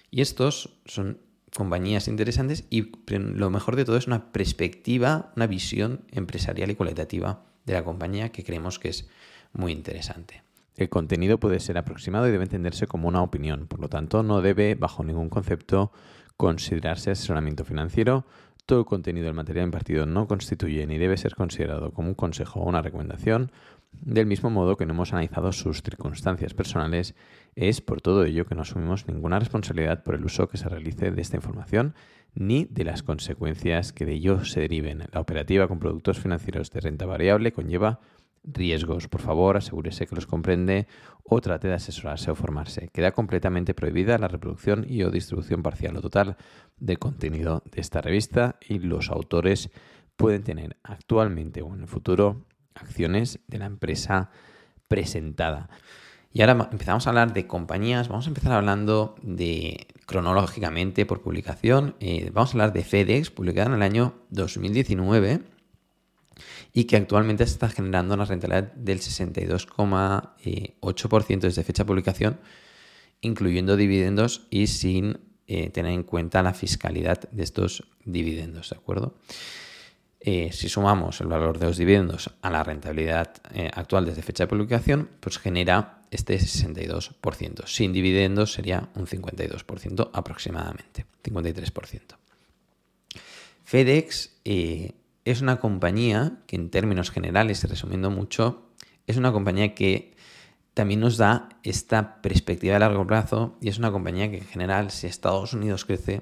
Y 0.09 0.21
estos 0.21 0.77
son 0.85 1.19
compañías 1.55 2.07
interesantes 2.07 2.65
y 2.69 2.91
lo 3.07 3.49
mejor 3.49 3.75
de 3.75 3.85
todo 3.85 3.97
es 3.97 4.07
una 4.07 4.31
perspectiva, 4.31 5.31
una 5.35 5.47
visión 5.47 6.01
empresarial 6.11 6.71
y 6.71 6.75
cualitativa 6.75 7.45
de 7.65 7.73
la 7.73 7.83
compañía 7.83 8.29
que 8.29 8.43
creemos 8.43 8.79
que 8.79 8.89
es 8.89 9.07
muy 9.53 9.71
interesante. 9.71 10.44
El 10.75 10.89
contenido 10.89 11.39
puede 11.39 11.59
ser 11.59 11.77
aproximado 11.77 12.27
y 12.27 12.31
debe 12.31 12.43
entenderse 12.43 12.87
como 12.87 13.07
una 13.07 13.21
opinión. 13.21 13.67
Por 13.67 13.79
lo 13.79 13.89
tanto, 13.89 14.23
no 14.23 14.41
debe, 14.41 14.75
bajo 14.75 15.03
ningún 15.03 15.29
concepto, 15.29 15.91
considerarse 16.37 17.11
asesoramiento 17.11 17.63
financiero. 17.63 18.25
Todo 18.65 18.79
el 18.79 18.85
contenido 18.85 19.25
del 19.25 19.35
material 19.35 19.65
impartido 19.65 20.05
no 20.05 20.27
constituye 20.27 20.85
ni 20.87 20.97
debe 20.97 21.17
ser 21.17 21.35
considerado 21.35 21.91
como 21.91 22.09
un 22.09 22.15
consejo 22.15 22.59
o 22.59 22.67
una 22.67 22.81
recomendación. 22.81 23.51
Del 23.91 24.25
mismo 24.25 24.49
modo 24.49 24.75
que 24.75 24.85
no 24.85 24.93
hemos 24.93 25.13
analizado 25.13 25.51
sus 25.53 25.81
circunstancias 25.81 26.53
personales, 26.53 27.15
es 27.55 27.79
por 27.79 28.01
todo 28.01 28.25
ello 28.25 28.45
que 28.45 28.55
no 28.55 28.63
asumimos 28.63 29.07
ninguna 29.07 29.39
responsabilidad 29.39 30.03
por 30.03 30.15
el 30.15 30.25
uso 30.25 30.49
que 30.49 30.57
se 30.57 30.67
realice 30.67 31.11
de 31.11 31.21
esta 31.21 31.37
información 31.37 31.95
ni 32.33 32.65
de 32.65 32.83
las 32.83 33.01
consecuencias 33.01 33.93
que 33.93 34.05
de 34.05 34.13
ello 34.13 34.43
se 34.43 34.59
deriven. 34.59 35.03
La 35.13 35.21
operativa 35.21 35.69
con 35.69 35.79
productos 35.79 36.19
financieros 36.19 36.69
de 36.71 36.81
renta 36.81 37.05
variable 37.05 37.53
conlleva 37.53 38.01
riesgos. 38.45 39.07
Por 39.07 39.21
favor, 39.21 39.57
asegúrese 39.57 40.07
que 40.07 40.15
los 40.15 40.27
comprende 40.27 40.87
o 41.23 41.41
trate 41.41 41.67
de 41.67 41.73
asesorarse 41.73 42.31
o 42.31 42.35
formarse. 42.35 42.89
Queda 42.93 43.11
completamente 43.11 43.73
prohibida 43.73 44.17
la 44.17 44.27
reproducción 44.27 44.85
y 44.87 45.03
o 45.03 45.11
distribución 45.11 45.63
parcial 45.63 45.97
o 45.97 46.01
total 46.01 46.37
de 46.77 46.97
contenido 46.97 47.63
de 47.71 47.81
esta 47.81 48.01
revista 48.01 48.57
y 48.67 48.79
los 48.79 49.09
autores 49.09 49.71
pueden 50.15 50.43
tener 50.43 50.77
actualmente 50.83 51.61
o 51.61 51.73
en 51.73 51.81
el 51.81 51.87
futuro 51.87 52.45
acciones 52.75 53.39
de 53.47 53.57
la 53.57 53.65
empresa 53.65 54.29
presentada. 54.87 55.69
Y 56.31 56.41
ahora 56.41 56.69
empezamos 56.69 57.07
a 57.07 57.11
hablar 57.11 57.33
de 57.33 57.47
compañías, 57.47 58.09
vamos 58.09 58.25
a 58.25 58.29
empezar 58.29 58.51
hablando 58.51 59.15
de 59.21 59.87
cronológicamente 60.05 61.05
por 61.05 61.21
publicación, 61.21 61.95
eh, 62.01 62.29
vamos 62.33 62.49
a 62.49 62.53
hablar 62.53 62.73
de 62.73 62.83
FedEx, 62.83 63.31
publicada 63.31 63.67
en 63.67 63.75
el 63.75 63.81
año 63.81 64.15
2019 64.31 65.54
y 66.77 66.83
que 66.83 66.97
actualmente 66.97 67.45
está 67.45 67.69
generando 67.69 68.15
una 68.15 68.25
rentabilidad 68.25 68.73
del 68.73 68.99
62,8% 68.99 71.39
desde 71.39 71.63
fecha 71.63 71.83
de 71.83 71.87
publicación, 71.87 72.37
incluyendo 73.21 73.77
dividendos 73.77 74.45
y 74.49 74.67
sin 74.67 75.21
eh, 75.47 75.69
tener 75.69 75.93
en 75.93 76.03
cuenta 76.03 76.43
la 76.43 76.53
fiscalidad 76.53 77.29
de 77.31 77.43
estos 77.43 77.87
dividendos, 78.03 78.71
¿de 78.71 78.75
acuerdo? 78.75 79.15
Eh, 80.19 80.49
si 80.51 80.67
sumamos 80.67 81.21
el 81.21 81.27
valor 81.27 81.59
de 81.59 81.67
los 81.67 81.77
dividendos 81.77 82.31
a 82.41 82.49
la 82.49 82.61
rentabilidad 82.61 83.35
eh, 83.53 83.71
actual 83.73 84.05
desde 84.05 84.21
fecha 84.21 84.43
de 84.43 84.49
publicación, 84.49 85.11
pues 85.21 85.37
genera 85.37 86.01
este 86.11 86.37
62%. 86.37 87.67
Sin 87.67 87.93
dividendos 87.93 88.51
sería 88.51 88.89
un 88.95 89.07
52% 89.07 90.09
aproximadamente, 90.11 91.05
53%. 91.23 92.17
FedEx 93.63 94.41
es 95.25 95.41
una 95.41 95.57
compañía 95.57 96.37
que 96.45 96.55
en 96.55 96.69
términos 96.69 97.09
generales, 97.09 97.67
resumiendo 97.67 98.11
mucho, 98.11 98.69
es 99.07 99.17
una 99.17 99.31
compañía 99.31 99.73
que 99.73 100.15
también 100.75 100.99
nos 100.99 101.17
da 101.17 101.49
esta 101.63 102.21
perspectiva 102.21 102.75
de 102.75 102.79
largo 102.79 103.07
plazo 103.07 103.57
y 103.59 103.69
es 103.69 103.79
una 103.79 103.91
compañía 103.91 104.29
que 104.29 104.37
en 104.37 104.45
general, 104.45 104.91
si 104.91 105.07
Estados 105.07 105.53
Unidos 105.53 105.83
crece, 105.85 106.21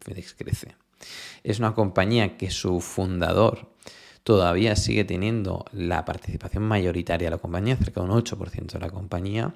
FedEx 0.00 0.34
crece. 0.34 0.74
Es 1.44 1.60
una 1.60 1.74
compañía 1.74 2.36
que 2.36 2.50
su 2.50 2.80
fundador 2.80 3.72
todavía 4.24 4.74
sigue 4.74 5.04
teniendo 5.04 5.64
la 5.72 6.04
participación 6.04 6.64
mayoritaria 6.64 7.26
de 7.26 7.30
la 7.30 7.38
compañía, 7.38 7.76
cerca 7.76 8.00
de 8.00 8.08
un 8.08 8.12
8% 8.12 8.72
de 8.72 8.80
la 8.80 8.90
compañía. 8.90 9.54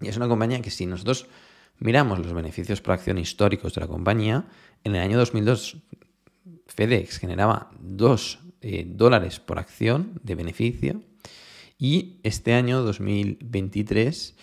Y 0.00 0.08
es 0.08 0.16
una 0.16 0.28
compañía 0.28 0.62
que 0.62 0.70
si 0.70 0.86
nosotros 0.86 1.26
miramos 1.78 2.18
los 2.18 2.32
beneficios 2.32 2.80
por 2.80 2.94
acción 2.94 3.18
históricos 3.18 3.74
de 3.74 3.82
la 3.82 3.86
compañía, 3.86 4.46
en 4.84 4.94
el 4.94 5.02
año 5.02 5.18
2002 5.18 5.76
FedEx 6.70 7.18
generaba 7.18 7.70
2 7.80 8.38
eh, 8.62 8.84
dólares 8.86 9.40
por 9.40 9.58
acción 9.58 10.20
de 10.22 10.34
beneficio 10.34 11.02
y 11.78 12.20
este 12.22 12.54
año 12.54 12.82
2023 12.82 14.36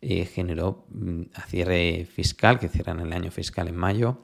eh, 0.00 0.24
generó 0.24 0.86
mm, 0.90 1.22
a 1.34 1.42
cierre 1.42 2.06
fiscal, 2.06 2.58
que 2.58 2.68
cierran 2.68 3.00
el 3.00 3.12
año 3.12 3.30
fiscal 3.30 3.68
en 3.68 3.76
mayo, 3.76 4.18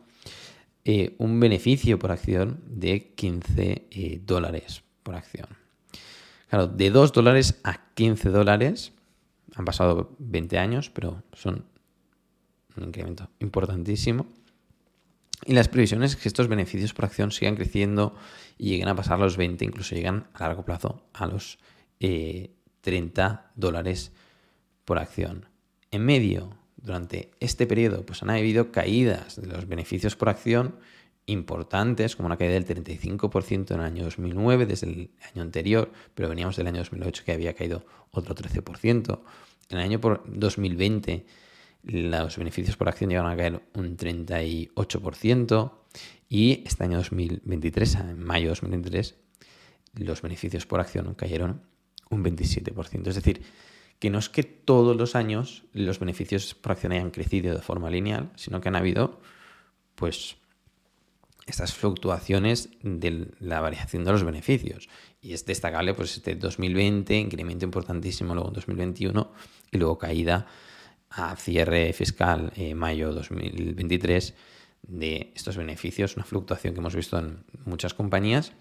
eh, 0.85 1.14
un 1.19 1.38
beneficio 1.38 1.99
por 1.99 2.12
acción 2.12 2.61
de 2.67 3.12
15 3.14 4.21
dólares 4.25 4.83
por 5.02 5.14
acción. 5.14 5.49
Claro, 6.49 6.67
de 6.67 6.90
2 6.90 7.12
dólares 7.12 7.61
a 7.62 7.93
15 7.95 8.31
dólares 8.31 8.93
han 9.55 9.64
pasado 9.64 10.14
20 10.19 10.59
años, 10.59 10.90
pero 10.90 11.23
son 11.33 11.64
un 12.76 12.85
incremento 12.85 13.29
importantísimo. 13.40 14.26
Y 15.45 15.55
las 15.55 15.69
previsiones 15.69 16.13
es 16.13 16.17
que 16.17 16.29
estos 16.29 16.49
beneficios 16.49 16.93
por 16.93 17.07
acción 17.07 17.31
sigan 17.31 17.57
creciendo 17.57 18.15
y 18.59 18.71
lleguen 18.71 18.89
a 18.89 18.95
pasar 18.95 19.19
los 19.19 19.37
20, 19.37 19.65
incluso 19.65 19.95
llegan 19.95 20.29
a 20.35 20.49
largo 20.49 20.65
plazo 20.65 21.03
a 21.15 21.27
los 21.27 21.59
30 21.99 22.01
eh, 22.03 23.51
dólares 23.55 24.13
por 24.85 24.99
acción. 24.99 25.47
En 25.91 26.05
medio, 26.05 26.57
durante 26.77 27.31
este 27.41 27.67
periodo, 27.67 28.05
pues 28.05 28.23
han 28.23 28.31
habido 28.31 28.71
caídas 28.71 29.41
de 29.41 29.47
los 29.47 29.67
beneficios 29.67 30.15
por 30.15 30.29
acción 30.29 30.77
importantes, 31.27 32.17
como 32.17 32.27
una 32.27 32.37
caída 32.37 32.55
del 32.55 32.67
35% 32.67 33.71
en 33.71 33.81
el 33.81 33.87
año 33.87 34.05
2009, 34.05 34.67
desde 34.67 34.87
el 34.89 35.11
año 35.33 35.43
anterior, 35.43 35.93
pero 36.15 36.29
veníamos 36.29 36.57
del 36.57 36.67
año 36.67 36.79
2008 36.79 37.23
que 37.25 37.33
había 37.33 37.55
caído 37.55 37.85
otro 38.11 38.35
13%. 38.35 39.21
En 39.71 39.79
el 39.79 39.85
año 39.85 40.01
2020 40.27 41.25
los 41.83 42.37
beneficios 42.37 42.77
por 42.77 42.89
acción 42.89 43.11
llegaron 43.11 43.31
a 43.31 43.37
caer 43.37 43.63
un 43.75 43.97
38% 43.97 45.73
y 46.29 46.63
este 46.67 46.85
año 46.85 46.99
2023, 46.99 47.95
en 47.97 48.23
mayo 48.23 48.45
de 48.45 48.51
2023, 48.51 49.15
los 49.95 50.23
beneficios 50.23 50.67
por 50.67 50.81
acción 50.81 51.15
cayeron 51.15 51.63
un 52.11 52.25
27%. 52.25 53.09
Es 53.09 53.15
decir, 53.15 53.43
que 53.99 54.11
no 54.11 54.19
es 54.19 54.29
que 54.29 54.43
todos 54.43 54.97
los 54.97 55.15
años 55.15 55.65
los 55.73 55.99
beneficios 55.99 56.55
por 56.55 56.73
acción 56.73 56.93
hayan 56.93 57.11
crecido 57.11 57.55
de 57.55 57.61
forma 57.61 57.91
lineal, 57.91 58.31
sino 58.37 58.61
que 58.61 58.69
han 58.69 58.77
habido 58.77 59.21
pues 59.95 60.37
estas 61.47 61.75
fluctuaciones 61.75 62.71
de 62.83 63.29
la 63.41 63.61
variación 63.61 64.05
de 64.05 64.13
los 64.13 64.25
beneficios. 64.25 64.89
Y 65.21 65.33
es 65.33 65.45
destacable 65.45 65.95
pues 65.95 66.17
este 66.17 66.35
2020, 66.37 67.17
incremento 67.17 67.65
importantísimo 67.65 68.35
luego 68.35 68.51
en 68.51 68.55
2021 68.55 69.33
y 69.73 69.79
luego 69.79 69.99
caída 69.99 70.47
a 71.11 71.35
cierre 71.37 71.93
fiscal 71.93 72.52
eh, 72.57 72.75
mayo 72.75 73.12
2023 73.12 74.35
de 74.83 75.33
estos 75.35 75.57
beneficios, 75.57 76.17
una 76.17 76.25
fluctuación 76.25 76.73
que 76.73 76.81
hemos 76.81 76.95
visto 76.95 77.19
en 77.19 77.45
muchas 77.64 77.95
compañías, 77.95 78.52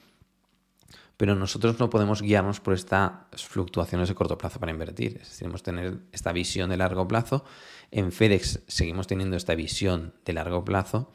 pero 1.16 1.36
nosotros 1.36 1.80
no 1.80 1.90
podemos 1.90 2.22
guiarnos 2.22 2.60
por 2.60 2.74
estas 2.74 3.12
fluctuaciones 3.36 4.08
de 4.10 4.16
corto 4.16 4.38
plazo 4.38 4.60
para 4.60 4.72
invertir. 4.72 5.18
Es 5.22 5.30
decir, 5.30 5.40
tenemos 5.40 5.62
que 5.62 5.72
tener 5.72 5.98
esta 6.12 6.32
visión 6.32 6.70
de 6.70 6.78
largo 6.78 7.08
plazo. 7.08 7.44
En 7.92 8.12
FedEx 8.12 8.62
seguimos 8.68 9.06
teniendo 9.08 9.36
esta 9.36 9.54
visión 9.54 10.14
de 10.24 10.34
largo 10.34 10.64
plazo 10.64 11.12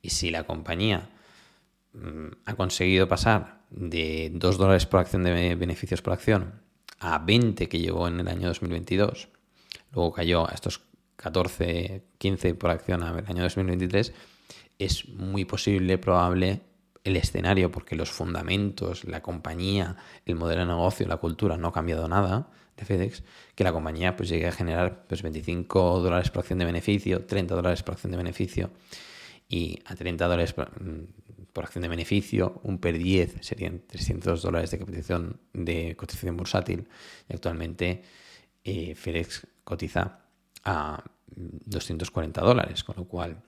y 0.00 0.10
si 0.10 0.30
la 0.30 0.44
compañía 0.44 1.10
mm, 1.92 2.28
ha 2.44 2.54
conseguido 2.54 3.08
pasar 3.08 3.62
de 3.70 4.30
2 4.32 4.58
dólares 4.58 4.86
por 4.86 5.00
acción 5.00 5.24
de 5.24 5.54
beneficios 5.56 6.02
por 6.02 6.12
acción 6.12 6.62
a 7.00 7.18
20 7.18 7.68
que 7.68 7.80
llegó 7.80 8.08
en 8.08 8.20
el 8.20 8.28
año 8.28 8.48
2022 8.48 9.28
luego 9.92 10.12
cayó 10.12 10.48
a 10.48 10.52
estos 10.52 10.82
14, 11.16 12.02
15 12.18 12.54
por 12.54 12.70
acción 12.70 13.02
el 13.02 13.26
año 13.26 13.42
2023, 13.42 14.12
es 14.78 15.08
muy 15.08 15.44
posible, 15.44 15.98
probable 15.98 16.60
el 17.04 17.16
escenario, 17.16 17.70
porque 17.70 17.96
los 17.96 18.10
fundamentos, 18.10 19.04
la 19.04 19.22
compañía, 19.22 19.96
el 20.26 20.36
modelo 20.36 20.60
de 20.60 20.66
negocio, 20.66 21.06
la 21.08 21.16
cultura 21.16 21.56
no 21.56 21.68
ha 21.68 21.72
cambiado 21.72 22.06
nada 22.08 22.50
de 22.76 22.84
FedEx, 22.84 23.24
que 23.54 23.64
la 23.64 23.72
compañía 23.72 24.16
pues 24.16 24.28
llegue 24.28 24.46
a 24.46 24.52
generar 24.52 25.04
pues 25.08 25.22
25 25.22 26.00
dólares 26.00 26.30
por 26.30 26.40
acción 26.40 26.58
de 26.60 26.64
beneficio, 26.64 27.24
30 27.24 27.54
dólares 27.54 27.82
por 27.82 27.94
acción 27.94 28.12
de 28.12 28.18
beneficio 28.18 28.70
y 29.48 29.80
a 29.86 29.96
30 29.96 30.26
dólares 30.26 30.52
por, 30.52 30.70
mm, 30.80 31.06
acción 31.56 31.82
de 31.82 31.88
beneficio, 31.88 32.60
un 32.62 32.78
PER 32.78 32.98
10 32.98 33.38
serían 33.40 33.82
300 33.84 34.42
dólares 34.42 34.70
de 34.70 34.78
cotización, 34.78 35.40
de 35.52 35.96
cotización 35.96 36.36
bursátil. 36.36 36.86
Y 37.28 37.34
actualmente 37.34 38.02
eh, 38.62 38.94
FedEx 38.94 39.44
cotiza 39.68 40.20
a 40.64 41.04
240 41.26 42.40
dólares, 42.40 42.82
con 42.84 42.96
lo 42.96 43.04
cual 43.04 43.42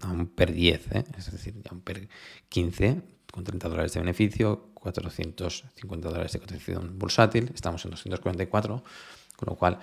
a 0.00 0.12
un 0.12 0.28
PER 0.28 0.52
10, 0.52 0.92
¿eh? 0.92 1.04
es 1.18 1.32
decir, 1.32 1.54
a 1.68 1.74
un 1.74 1.80
PER 1.80 2.08
15 2.48 3.02
con 3.32 3.42
30 3.42 3.68
dólares 3.68 3.92
de 3.94 4.00
beneficio, 4.00 4.70
450 4.74 6.08
dólares 6.08 6.32
de 6.32 6.38
cotización 6.38 7.00
bursátil, 7.00 7.50
estamos 7.52 7.84
en 7.84 7.90
244, 7.90 8.84
con 9.36 9.46
lo 9.46 9.56
cual 9.56 9.80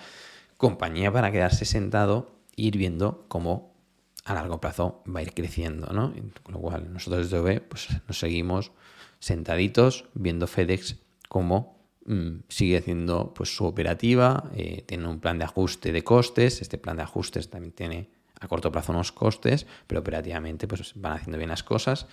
compañía 0.56 1.12
para 1.12 1.34
quedarse 1.34 1.66
sentado 1.66 2.32
e 2.56 2.62
ir 2.64 2.78
viendo 2.78 3.26
cómo 3.28 3.76
a 4.24 4.34
largo 4.34 4.62
plazo 4.62 5.04
va 5.06 5.20
a 5.20 5.24
ir 5.24 5.34
creciendo, 5.34 5.92
¿no? 5.92 6.14
Con 6.44 6.54
lo 6.54 6.62
cual 6.62 6.94
nosotros 6.94 7.30
desde 7.30 7.40
OV 7.40 7.62
pues, 7.68 7.90
nos 8.08 8.20
seguimos 8.20 8.72
sentaditos 9.20 10.06
viendo 10.14 10.48
FedEx 10.48 10.96
como 11.28 11.79
Mm, 12.10 12.40
sigue 12.48 12.76
haciendo 12.76 13.36
pues, 13.36 13.56
su 13.56 13.66
operativa, 13.66 14.50
eh, 14.56 14.84
tiene 14.88 15.08
un 15.08 15.20
plan 15.20 15.38
de 15.38 15.44
ajuste 15.44 15.92
de 15.92 16.04
costes, 16.04 16.60
este 16.60 16.80
plan 16.80 16.98
de 16.98 17.04
ajustes 17.04 17.52
también 17.52 17.72
tiene 17.72 18.10
a 18.40 18.48
corto 18.48 18.72
plazo 18.72 18.94
unos 18.94 19.12
costes, 19.12 19.68
pero 19.86 20.02
operativamente 20.02 20.68
pues, 20.68 20.94
van 20.96 21.14
haciendo 21.14 21.38
bien 21.38 21.52
las 21.52 21.62
cosas. 21.62 22.08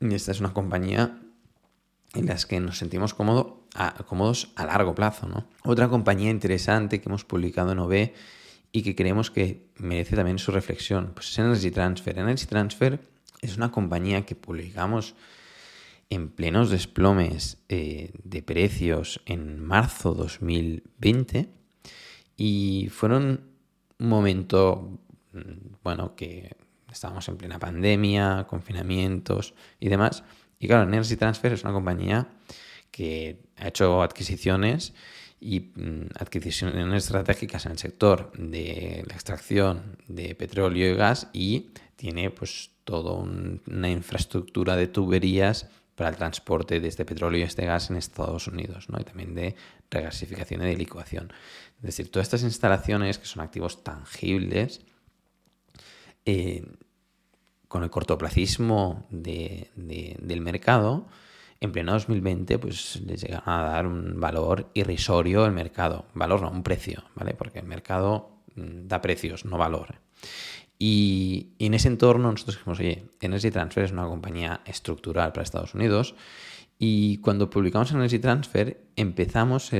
Y 0.00 0.12
esta 0.12 0.32
es 0.32 0.40
una 0.40 0.52
compañía 0.52 1.20
en 2.14 2.26
las 2.26 2.46
que 2.46 2.58
nos 2.58 2.78
sentimos 2.78 3.14
cómodo, 3.14 3.68
cómodos 4.08 4.50
a 4.56 4.66
largo 4.66 4.92
plazo. 4.96 5.28
¿no? 5.28 5.46
Otra 5.62 5.88
compañía 5.88 6.32
interesante 6.32 7.00
que 7.00 7.08
hemos 7.08 7.24
publicado 7.24 7.70
en 7.70 7.78
OB 7.78 8.10
y 8.72 8.82
que 8.82 8.96
creemos 8.96 9.30
que 9.30 9.68
merece 9.76 10.16
también 10.16 10.40
su 10.40 10.50
reflexión 10.50 11.12
pues 11.14 11.30
es 11.30 11.38
Energy 11.38 11.70
Transfer. 11.70 12.18
Energy 12.18 12.46
Transfer 12.46 12.98
es 13.40 13.56
una 13.56 13.70
compañía 13.70 14.26
que 14.26 14.34
publicamos 14.34 15.14
en 16.12 16.28
plenos 16.28 16.68
desplomes 16.68 17.64
eh, 17.70 18.10
de 18.22 18.42
precios 18.42 19.22
en 19.24 19.58
marzo 19.64 20.12
2020 20.12 21.48
y 22.36 22.88
fueron 22.90 23.40
un 23.98 24.08
momento, 24.08 25.00
mm, 25.32 25.76
bueno, 25.82 26.14
que 26.14 26.54
estábamos 26.90 27.26
en 27.28 27.38
plena 27.38 27.58
pandemia, 27.58 28.46
confinamientos 28.46 29.54
y 29.80 29.88
demás. 29.88 30.22
Y 30.58 30.66
claro, 30.66 30.82
Energy 30.82 31.16
Transfer 31.16 31.54
es 31.54 31.64
una 31.64 31.72
compañía 31.72 32.28
que 32.90 33.40
ha 33.56 33.68
hecho 33.68 34.02
adquisiciones 34.02 34.92
y 35.40 35.60
mm, 35.60 36.08
adquisiciones 36.18 37.04
estratégicas 37.04 37.64
en 37.64 37.72
el 37.72 37.78
sector 37.78 38.32
de 38.36 39.02
la 39.08 39.14
extracción 39.14 39.96
de 40.08 40.34
petróleo 40.34 40.92
y 40.92 40.94
gas 40.94 41.28
y 41.32 41.70
tiene 41.96 42.28
pues 42.28 42.70
toda 42.84 43.14
una 43.14 43.88
infraestructura 43.88 44.76
de 44.76 44.88
tuberías 44.88 45.70
para 45.94 46.10
el 46.10 46.16
transporte 46.16 46.80
de 46.80 46.88
este 46.88 47.04
petróleo 47.04 47.40
y 47.40 47.44
este 47.44 47.66
gas 47.66 47.90
en 47.90 47.96
Estados 47.96 48.46
Unidos, 48.46 48.88
¿no? 48.88 48.98
y 49.00 49.04
también 49.04 49.34
de 49.34 49.54
regasificación 49.90 50.62
y 50.62 50.66
de 50.66 50.76
licuación. 50.76 51.32
Es 51.76 51.82
decir, 51.82 52.10
todas 52.10 52.26
estas 52.26 52.42
instalaciones 52.42 53.18
que 53.18 53.26
son 53.26 53.42
activos 53.42 53.84
tangibles, 53.84 54.80
eh, 56.24 56.64
con 57.68 57.82
el 57.82 57.90
cortoplacismo 57.90 59.06
del 59.10 60.40
mercado, 60.40 61.06
en 61.58 61.72
pleno 61.72 61.92
2020 61.92 62.58
pues 62.58 63.00
les 63.06 63.22
llegan 63.22 63.42
a 63.46 63.62
dar 63.62 63.86
un 63.86 64.20
valor 64.20 64.70
irrisorio 64.74 65.44
al 65.44 65.52
mercado. 65.52 66.06
Valor 66.12 66.42
no, 66.42 66.50
un 66.50 66.62
precio, 66.62 67.04
¿vale? 67.14 67.34
Porque 67.34 67.60
el 67.60 67.66
mercado 67.66 68.42
mm, 68.56 68.88
da 68.88 69.00
precios, 69.00 69.44
no 69.44 69.56
valor. 69.56 70.00
Y, 70.84 71.54
en 71.60 71.74
ese 71.74 71.86
entorno 71.86 72.32
nosotros 72.32 72.56
dijimos, 72.56 72.80
oye, 72.80 73.04
Energy 73.20 73.52
Transfer 73.52 73.84
es 73.84 73.92
una 73.92 74.04
compañía 74.06 74.62
estructural 74.64 75.30
para 75.30 75.44
Estados 75.44 75.76
Unidos 75.76 76.16
y 76.76 77.18
cuando 77.18 77.48
publicamos 77.48 77.92
Energy 77.92 78.18
Transfer 78.18 78.82
empezamos 78.96 79.70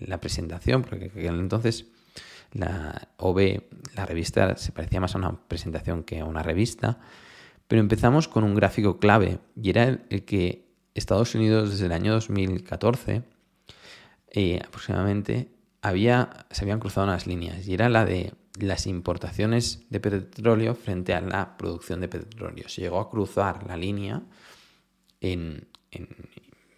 la 0.00 0.20
presentación, 0.20 0.82
porque 0.82 1.12
entonces 1.14 1.86
la 2.52 3.06
OB, 3.18 3.62
la 3.94 4.04
revista, 4.04 4.56
se 4.56 4.72
parecía 4.72 4.98
más 5.00 5.14
a 5.14 5.18
una 5.18 5.40
presentación 5.46 6.02
que 6.02 6.18
a 6.18 6.24
una 6.24 6.42
revista, 6.42 6.98
pero 7.68 7.78
empezamos 7.78 8.26
con 8.26 8.42
un 8.42 8.56
gráfico 8.56 8.98
clave 8.98 9.38
y 9.54 9.70
era 9.70 9.84
el, 9.84 10.24
que 10.24 10.66
Estados 10.96 11.36
Unidos 11.36 11.70
desde 11.70 11.86
el 11.86 11.92
año 11.92 12.12
2014 12.14 13.22
eh, 14.32 14.60
aproximadamente 14.66 15.52
había, 15.82 16.46
se 16.50 16.64
habían 16.64 16.80
cruzado 16.80 17.06
unas 17.06 17.28
líneas 17.28 17.68
y 17.68 17.74
era 17.74 17.88
la 17.88 18.04
de 18.04 18.32
las 18.58 18.86
importaciones 18.86 19.86
de 19.90 20.00
petróleo 20.00 20.74
frente 20.74 21.14
a 21.14 21.20
la 21.20 21.56
producción 21.56 22.00
de 22.00 22.08
petróleo. 22.08 22.68
Se 22.68 22.80
llegó 22.80 23.00
a 23.00 23.10
cruzar 23.10 23.66
la 23.66 23.76
línea 23.76 24.22
en, 25.20 25.68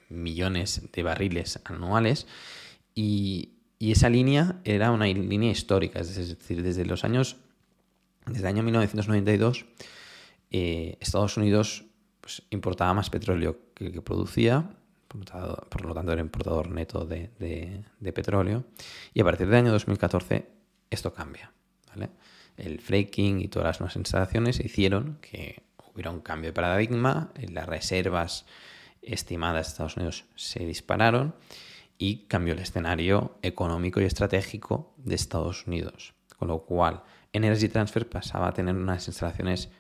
millones 0.08 0.88
de 0.92 1.02
barriles 1.02 1.61
anuales 1.64 2.26
y, 2.94 3.54
esa 3.80 4.08
línea 4.08 4.61
era 4.64 4.90
una 4.90 5.06
línea 5.06 5.52
histórica, 5.52 6.00
es 6.00 6.16
decir, 6.16 6.64
desde 6.64 6.85
los 6.85 7.04
años, 7.04 7.37
desde 8.26 8.40
el 8.40 8.47
año 8.47 8.64
1992, 8.64 9.66
eh, 10.50 10.97
Estados 10.99 11.37
Unidos 11.37 11.85
pues, 12.20 12.42
importaba 12.50 12.92
más 12.94 13.08
petróleo 13.08 13.73
que 13.75 13.92
que 13.92 14.02
producía, 14.02 14.68
por, 15.06 15.85
lo 15.85 15.94
tanto 15.94 16.11
era 16.11 16.20
importador 16.20 16.70
neto 16.70 17.06
de 17.06 18.12
petróleo, 18.12 18.64
y 19.14 19.20
a 19.20 19.25
partir 19.25 19.47
del 19.47 19.56
año 19.56 19.70
2014 19.70 20.49
esto 20.90 21.12
cambia. 21.12 21.52
El 22.57 22.81
fracking 22.81 23.40
y 23.40 23.49
todas 23.49 23.67
las 23.67 23.81
nuevas 23.81 23.97
instalaciones 23.97 24.61
hicieron 24.61 25.19
que 25.21 25.62
hubiera 25.93 26.11
un 26.11 26.21
cambio 26.21 26.50
de 26.50 26.55
paradigma, 26.55 27.32
las 27.50 27.67
reservas 27.67 28.47
estimadas 29.02 29.67
de 29.67 29.71
Estados 29.71 29.97
Unidos 29.97 30.25
se 30.34 30.65
dispararon 30.65 31.34
y 31.99 32.26
cambió 32.26 32.54
el 32.54 32.61
escenario 32.61 33.39
económico 33.43 34.00
y 34.00 34.04
estratégico 34.04 34.95
de 34.97 35.15
Estados 35.15 35.67
Unidos. 35.67 36.15
Con 36.39 36.49
lo 36.49 36.65
cual, 36.65 37.02
Energy 37.32 37.69
Transfer 37.69 38.08
pasaba 38.08 38.49
a 38.49 38.52
tener 38.52 38.75
unas 38.75 39.06
instalaciones 39.08 39.71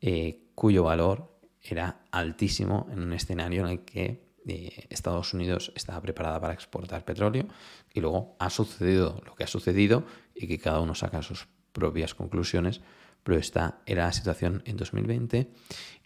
eh, 0.00 0.48
cuyo 0.54 0.84
valor 0.84 1.38
era 1.62 2.00
altísimo 2.10 2.88
en 2.90 3.00
un 3.00 3.12
escenario 3.12 3.64
en 3.64 3.70
el 3.70 3.84
que 3.84 4.28
eh, 4.46 4.86
Estados 4.88 5.34
Unidos 5.34 5.72
estaba 5.76 6.00
preparada 6.00 6.40
para 6.40 6.54
exportar 6.54 7.04
petróleo 7.04 7.46
y 7.92 8.00
luego 8.00 8.36
ha 8.38 8.48
sucedido 8.48 9.20
lo 9.26 9.34
que 9.34 9.44
ha 9.44 9.48
sucedido 9.48 10.04
y 10.34 10.46
que 10.46 10.58
cada 10.58 10.80
uno 10.80 10.94
saca 10.94 11.20
sus 11.20 11.46
propias 11.72 12.14
conclusiones, 12.14 12.80
pero 13.22 13.38
esta 13.38 13.80
era 13.86 14.06
la 14.06 14.12
situación 14.12 14.62
en 14.64 14.76
2020 14.76 15.50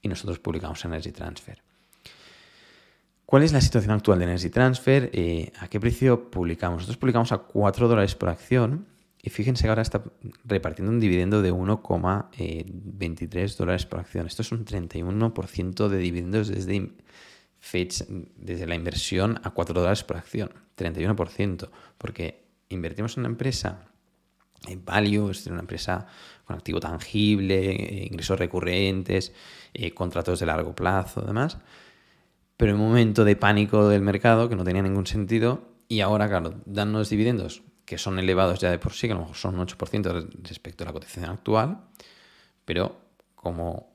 y 0.02 0.08
nosotros 0.08 0.38
publicamos 0.38 0.84
Energy 0.84 1.12
Transfer. 1.12 1.62
¿Cuál 3.24 3.44
es 3.44 3.52
la 3.52 3.60
situación 3.60 3.92
actual 3.92 4.18
de 4.18 4.24
Energy 4.24 4.50
Transfer? 4.50 5.10
Eh, 5.12 5.52
¿A 5.58 5.68
qué 5.68 5.80
precio 5.80 6.30
publicamos? 6.30 6.78
Nosotros 6.78 6.98
publicamos 6.98 7.32
a 7.32 7.38
4 7.38 7.88
dólares 7.88 8.14
por 8.14 8.28
acción 8.28 8.86
y 9.22 9.30
fíjense 9.30 9.62
que 9.62 9.68
ahora 9.68 9.82
está 9.82 10.02
repartiendo 10.44 10.92
un 10.92 11.00
dividendo 11.00 11.42
de 11.42 11.52
1,23 11.52 13.56
dólares 13.56 13.86
por 13.86 14.00
acción. 14.00 14.26
Esto 14.26 14.42
es 14.42 14.50
un 14.50 14.64
31% 14.64 15.88
de 15.88 15.96
dividendos 15.96 16.48
desde, 16.48 16.90
desde 18.36 18.66
la 18.66 18.74
inversión 18.74 19.40
a 19.44 19.50
4 19.50 19.80
dólares 19.80 20.02
por 20.02 20.16
acción. 20.16 20.50
31%, 20.76 21.68
porque 21.98 22.48
invertimos 22.68 23.16
en 23.16 23.20
una 23.20 23.28
empresa 23.28 23.91
value, 24.84 25.30
es 25.30 25.46
una 25.46 25.60
empresa 25.60 26.06
con 26.44 26.56
activo 26.56 26.80
tangible, 26.80 27.70
eh, 27.70 28.06
ingresos 28.06 28.38
recurrentes, 28.38 29.32
eh, 29.74 29.92
contratos 29.92 30.40
de 30.40 30.46
largo 30.46 30.74
plazo, 30.74 31.22
demás. 31.22 31.58
Pero 32.56 32.74
en 32.74 32.80
un 32.80 32.88
momento 32.88 33.24
de 33.24 33.36
pánico 33.36 33.88
del 33.88 34.02
mercado 34.02 34.48
que 34.48 34.56
no 34.56 34.64
tenía 34.64 34.82
ningún 34.82 35.06
sentido 35.06 35.72
y 35.88 36.00
ahora, 36.00 36.28
claro, 36.28 36.54
unos 36.66 37.10
dividendos 37.10 37.62
que 37.84 37.98
son 37.98 38.18
elevados 38.18 38.60
ya 38.60 38.70
de 38.70 38.78
por 38.78 38.92
sí, 38.92 39.06
que 39.06 39.12
a 39.12 39.16
lo 39.16 39.22
mejor 39.22 39.36
son 39.36 39.58
un 39.58 39.66
8% 39.66 40.28
respecto 40.42 40.84
a 40.84 40.86
la 40.86 40.92
cotización 40.92 41.30
actual, 41.30 41.80
pero 42.64 43.00
como 43.34 43.92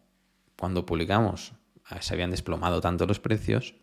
cuando 0.57 0.85
publicamos 0.85 1.53
ah, 1.85 2.01
se 2.01 2.13
habían 2.13 2.31
desplomado 2.31 2.81
tanto 2.81 3.05
los 3.05 3.19
precios, 3.19 3.75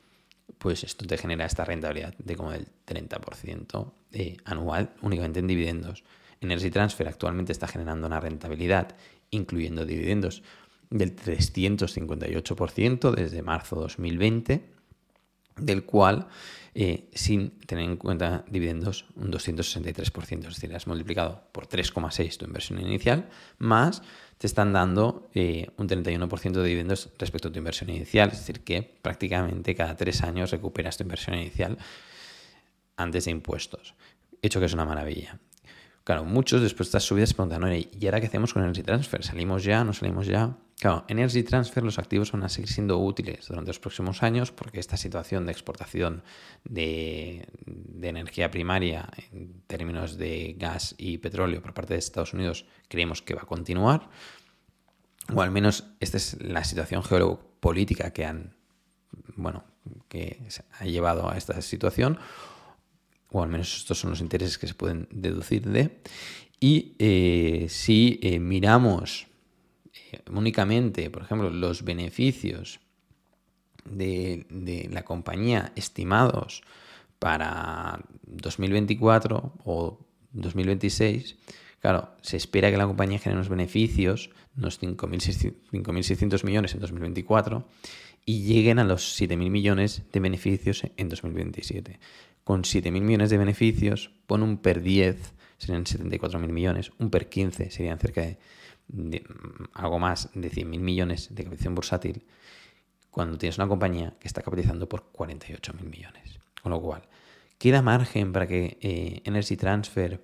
pues 0.59 0.85
esto 0.85 1.07
te 1.07 1.17
genera 1.17 1.47
esta 1.47 1.65
rentabilidad 1.65 2.15
de 2.19 2.37
como 2.37 2.53
del 2.53 2.69
30% 2.87 3.93
eh, 4.13 4.37
anual 4.45 4.95
únicamente 5.03 5.41
en 5.41 5.47
dividendos. 5.47 6.05
Energy 6.45 6.71
Transfer 6.71 7.09
actualmente 7.09 7.53
está 7.53 7.67
generando 7.67 8.07
una 8.07 8.21
rentabilidad, 8.21 8.95
incluyendo 9.31 9.85
dividendos, 9.85 10.43
del 10.91 11.17
358% 11.17 13.11
desde 13.15 13.43
marzo 13.43 13.77
2020, 13.77 14.75
del 15.57 15.85
cual, 15.85 16.29
eh, 16.75 17.09
sin 17.15 17.59
tener 17.61 17.85
en 17.85 17.97
cuenta 17.97 18.45
dividendos, 18.49 19.07
un 19.17 19.31
263%. 19.31 20.49
Es 20.49 20.55
decir, 20.57 20.75
has 20.75 20.87
multiplicado 20.87 21.43
por 21.53 21.67
3,6 21.67 22.37
tu 22.37 22.45
inversión 22.45 22.81
inicial, 22.81 23.29
más 23.59 24.03
te 24.39 24.47
están 24.47 24.73
dando 24.73 25.31
eh, 25.35 25.69
un 25.77 25.89
31% 25.89 26.53
de 26.53 26.65
dividendos 26.65 27.11
respecto 27.19 27.49
a 27.49 27.53
tu 27.53 27.59
inversión 27.59 27.91
inicial. 27.91 28.31
Es 28.31 28.39
decir, 28.39 28.61
que 28.63 28.83
prácticamente 28.83 29.75
cada 29.75 29.97
tres 29.97 30.23
años 30.23 30.51
recuperas 30.51 30.97
tu 30.97 31.05
inversión 31.05 31.39
inicial 31.39 31.79
antes 32.97 33.25
de 33.25 33.31
impuestos. 33.31 33.95
Hecho 34.43 34.61
que 34.61 34.67
es 34.67 34.75
una 34.75 34.85
maravilla. 34.85 35.39
Claro, 36.05 36.27
muchos 36.27 36.61
después 36.61 36.89
de 36.89 36.91
estas 36.91 37.05
subidas 37.05 37.31
se 37.31 37.35
preguntan, 37.35 37.65
¿y 37.73 38.07
ahora 38.07 38.21
qué 38.21 38.27
hacemos 38.27 38.53
con 38.53 38.63
Energy 38.63 38.83
Transfer? 38.83 39.25
¿Salimos 39.25 39.65
ya? 39.65 39.85
¿No 39.85 39.95
salimos 39.95 40.27
ya? 40.27 40.55
Claro, 40.79 41.07
en 41.09 41.19
Energy 41.19 41.43
Transfer 41.43 41.83
los 41.83 41.99
activos 41.99 42.31
van 42.31 42.43
a 42.43 42.51
seguir 42.51 42.69
siendo 42.69 42.99
útiles 42.99 43.49
durante 43.49 43.69
los 43.69 43.81
próximos 43.81 44.23
años 44.23 44.53
porque 44.53 44.81
esta 44.81 44.99
situación 44.99 45.47
de 45.47 45.53
exportación 45.53 46.23
de, 46.65 47.49
energía 48.03 48.51
primaria 48.51 49.09
en 49.33 49.63
términos 49.67 50.19
de 50.19 50.55
gas 50.59 50.95
y 50.99 51.17
petróleo 51.19 51.63
por 51.63 51.73
parte 51.73 51.95
de 51.95 52.01
Estados 52.01 52.35
Unidos 52.35 52.67
creemos 52.89 53.23
que 53.23 53.33
va 53.33 53.43
a 53.43 53.47
continuar. 53.47 54.11
O 55.35 55.41
al 55.41 55.51
menos 55.51 55.85
esta 56.01 56.19
es 56.19 56.37
la 56.43 56.65
situación 56.65 57.03
geopolítica 57.03 58.13
que 58.13 58.27
han, 58.27 58.55
bueno, 59.37 59.65
que 60.11 60.47
ha 60.79 60.85
llevado 60.85 61.31
a 61.31 61.39
esta 61.39 61.63
situación 61.63 62.19
o 63.35 63.43
al 63.43 63.49
menos 63.49 63.77
estos 63.77 63.99
son 63.99 64.11
los 64.11 64.21
intereses 64.21 64.59
que 64.59 64.69
se 64.69 64.75
pueden 64.75 65.09
deducir 65.11 65.69
de. 65.69 66.01
Y 66.61 66.95
eh, 67.01 67.67
si 67.69 68.21
eh, 68.23 68.39
miramos 68.39 69.27
eh, 70.13 70.21
únicamente, 70.31 71.11
por 71.11 71.23
ejemplo, 71.23 71.51
los 71.51 71.83
beneficios 71.83 72.79
de, 73.85 74.47
de, 74.51 74.89
la 74.93 75.05
compañía 75.05 75.73
estimados 75.75 76.63
para 77.19 78.05
2024 78.23 79.53
o 79.65 79.99
2026, 80.31 81.37
claro, 81.81 82.11
se 82.23 82.37
espera 82.37 82.71
que 82.71 82.77
la 82.77 82.87
compañía 82.87 83.19
genere 83.19 83.39
unos 83.39 83.49
beneficios, 83.49 84.31
unos 84.57 84.81
5.600 84.81 86.45
millones 86.45 86.75
en 86.75 86.81
2024 86.81 87.67
y 88.25 88.43
lleguen 88.43 88.79
a 88.79 88.85
los 88.85 89.21
7.000 89.21 89.51
millones 89.51 90.03
de 90.13 90.21
beneficios 90.21 90.85
en 90.97 91.09
2027. 91.09 91.99
Con 92.45 92.63
7.000 92.63 92.91
millones 93.01 93.31
de 93.31 93.39
beneficios, 93.39 94.11
pon 94.27 94.43
un 94.43 94.59
per 94.59 94.83
10, 94.83 95.35
serían 95.59 95.85
74.000 95.85 96.49
millones, 96.49 96.93
un 96.99 97.11
per 97.11 97.29
15 97.29 97.71
serían 97.71 97.99
cerca 97.99 98.23
de, 98.23 98.39
mm, 98.89 99.65
algo 99.75 99.99
más 99.99 100.31
de 100.35 100.51
100.000 100.51 100.79
millones 100.79 101.29
de 101.31 101.45
capitalización 101.45 101.75
bursátil, 101.75 102.25
cuando 103.11 103.39
tienes 103.39 103.59
una 103.59 103.69
compañía 103.69 104.15
que 104.19 104.29
está 104.29 104.43
capitalizando 104.43 104.89
por 104.89 105.11
48.000 105.13 105.85
millones. 105.85 106.41
Con 106.63 106.71
lo 106.71 106.81
cual, 106.81 107.03
queda 107.59 107.83
margen 107.83 108.33
para 108.33 108.47
que 108.47 108.79
eh, 108.81 109.23
Energy 109.25 109.57
Transfer 109.57 110.21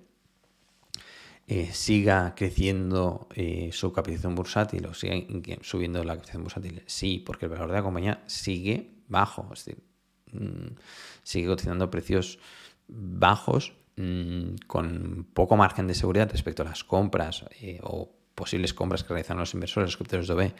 eh, 1.47 1.69
siga 1.73 2.33
creciendo 2.35 3.27
eh, 3.35 3.71
su 3.73 3.91
capitalización 3.91 4.35
bursátil 4.35 4.85
o 4.85 4.93
siga 4.93 5.15
subiendo 5.61 6.03
la 6.03 6.13
capitalización 6.13 6.43
bursátil? 6.43 6.83
Sí, 6.85 7.21
porque 7.25 7.45
el 7.45 7.51
valor 7.51 7.67
de 7.67 7.73
la 7.73 7.83
compañía 7.83 8.23
sigue 8.27 8.91
bajo, 9.07 9.49
es 9.53 9.65
decir, 9.65 9.83
mm, 10.31 10.77
sigue 11.23 11.47
cotizando 11.47 11.91
precios 11.91 12.39
bajos 12.87 13.73
mm, 13.97 14.55
con 14.67 15.27
poco 15.33 15.57
margen 15.57 15.87
de 15.87 15.93
seguridad 15.93 16.29
respecto 16.31 16.63
a 16.63 16.65
las 16.65 16.83
compras 16.83 17.45
eh, 17.59 17.79
o 17.83 18.11
posibles 18.35 18.73
compras 18.73 19.03
que 19.03 19.09
realizan 19.09 19.37
los 19.37 19.53
inversores, 19.53 19.89
los 19.89 19.97
capitales 19.97 20.27
de 20.27 20.33
OB 20.33 20.53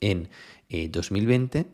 en 0.00 0.28
2020, 0.92 1.66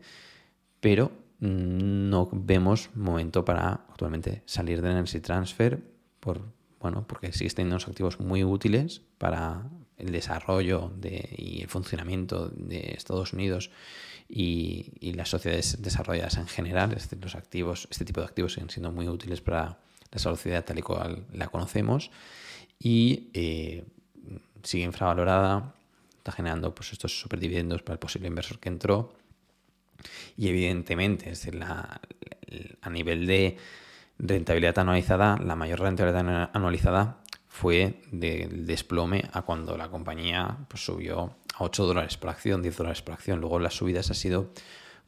pero 0.79 1.11
mm, 1.39 2.09
no 2.09 2.29
vemos 2.31 2.89
momento 2.95 3.45
para 3.45 3.85
actualmente 3.89 4.41
salir 4.45 4.81
de 4.81 4.91
Energy 4.91 5.19
Transfer 5.19 5.79
por 6.19 6.41
bueno, 6.83 7.05
porque 7.07 7.29
teniendo 7.29 7.75
unos 7.75 7.87
activos 7.87 8.19
muy 8.19 8.43
útiles 8.43 9.01
para 9.17 9.63
el 9.97 10.11
desarrollo 10.11 10.91
y 11.37 11.61
el 11.61 11.69
funcionamiento 11.69 12.49
de 12.49 12.93
Estados 12.97 13.31
Unidos 13.31 13.71
y, 14.27 15.13
las 15.13 15.29
sociedades 15.29 15.81
desarrolladas 15.81 16.35
en 16.37 16.47
general. 16.47 16.91
Es 16.91 17.03
decir, 17.03 17.19
los 17.21 17.35
activos, 17.35 17.87
este 17.89 18.03
tipo 18.03 18.19
de 18.19 18.27
activos 18.27 18.53
siguen 18.53 18.69
siendo 18.69 18.91
muy 18.91 19.07
útiles 19.07 19.39
para 19.39 19.79
la 20.11 20.19
sociedad 20.19 20.65
tal 20.65 20.77
y 20.77 20.81
cual 20.81 21.25
la 21.31 21.47
conocemos 21.47 22.11
y 22.79 23.29
eh, 23.33 23.85
sigue 24.61 24.83
infravalorada, 24.83 25.73
está 26.17 26.33
generando 26.33 26.75
pues, 26.75 26.91
estos 26.91 27.17
superdividendos 27.17 27.81
para 27.81 27.93
el 27.93 27.99
posible 27.99 28.27
inversor 28.27 28.59
que 28.59 28.67
entró. 28.67 29.13
Y 30.35 30.49
evidentemente, 30.49 31.31
a 32.81 32.89
nivel 32.89 33.25
de 33.25 33.57
rentabilidad 34.19 34.79
anualizada, 34.79 35.37
la 35.37 35.55
mayor 35.55 35.81
rentabilidad 35.81 36.49
anualizada 36.53 37.17
fue 37.47 38.01
del 38.11 38.65
desplome 38.65 39.29
a 39.31 39.43
cuando 39.43 39.77
la 39.77 39.89
compañía 39.89 40.57
pues, 40.67 40.83
subió 40.83 41.35
a 41.53 41.63
8 41.63 41.85
dólares 41.85 42.17
por 42.17 42.29
acción, 42.29 42.61
10 42.61 42.77
dólares 42.77 43.01
por 43.01 43.13
acción. 43.13 43.39
Luego 43.41 43.59
las 43.59 43.75
subidas 43.75 44.09
ha 44.09 44.15
sido 44.15 44.51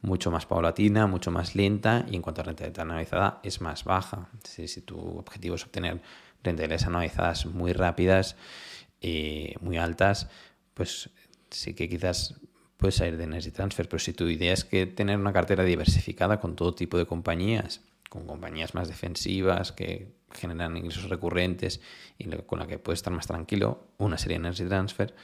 mucho 0.02 0.30
más 0.30 0.46
paulatina, 0.46 1.06
mucho 1.06 1.30
más 1.30 1.56
lenta 1.56 2.06
y 2.08 2.16
en 2.16 2.22
cuanto 2.22 2.42
a 2.42 2.44
rentabilidad 2.44 2.82
anualizada 2.82 3.40
es 3.42 3.60
más 3.60 3.84
baja. 3.84 4.28
Si, 4.44 4.80
tu 4.82 5.18
objetivo 5.18 5.56
es 5.56 5.64
obtener 5.64 6.00
rentabilidades 6.44 6.86
anualizadas 6.86 7.46
muy 7.46 7.72
rápidas, 7.72 8.36
y 9.00 9.08
eh, 9.08 9.54
muy 9.60 9.76
altas, 9.76 10.28
pues 10.72 11.10
sí 11.50 11.74
que 11.74 11.88
quizás 11.88 12.40
puedes 12.76 12.94
salir 12.94 13.16
de 13.16 13.24
Energy 13.24 13.50
Transfer, 13.50 13.88
pero 13.88 13.98
si 13.98 14.12
tu 14.12 14.28
idea 14.28 14.52
es 14.52 14.64
que 14.64 14.86
tener 14.86 15.18
una 15.18 15.32
cartera 15.32 15.64
diversificada 15.64 16.40
con 16.40 16.56
todo 16.56 16.74
tipo 16.74 16.96
de 16.96 17.06
compañías 17.06 17.82
con 18.08 18.26
compañías 18.26 18.74
más 18.74 18.88
defensivas 18.88 19.72
que 19.72 20.14
generan 20.32 20.76
ingresos 20.76 21.08
recurrentes 21.08 21.80
y 22.18 22.28
con 22.28 22.58
la 22.58 22.66
que 22.66 22.78
puedes 22.78 22.98
estar 22.98 23.12
más 23.12 23.26
tranquilo, 23.26 23.88
una 23.98 24.18
serie 24.18 24.36
Energy 24.36 24.64
Transfer, 24.64 25.14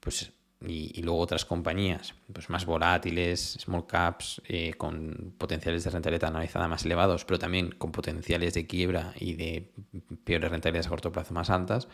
pues 0.00 0.32
y, 0.66 1.02
luego 1.02 1.18
otras 1.18 1.44
compañías 1.44 2.14
pues 2.32 2.48
más 2.48 2.66
volátiles, 2.66 3.58
small 3.60 3.86
caps, 3.86 4.40
eh, 4.46 4.74
con 4.74 5.34
potenciales 5.36 5.84
de 5.84 5.90
rentabilidad 5.90 6.30
analizada 6.30 6.68
más 6.68 6.84
elevados, 6.84 7.24
pero 7.24 7.38
también 7.38 7.72
con 7.72 7.92
potenciales 7.92 8.54
de 8.54 8.66
quiebra 8.66 9.12
y 9.18 9.34
de 9.34 9.72
peores 10.24 10.50
rentabilidades 10.50 10.86
a 10.86 10.90
corto 10.90 11.10
plazo 11.10 11.34
más 11.34 11.50
altas, 11.50 11.88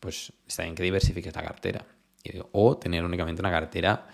pues 0.00 0.32
está 0.46 0.62
bien 0.62 0.74
que 0.74 0.82
diversifiques 0.82 1.34
la 1.34 1.42
cartera. 1.42 1.86
O 2.52 2.76
tener 2.76 3.04
únicamente 3.04 3.40
una 3.40 3.50
cartera 3.50 4.08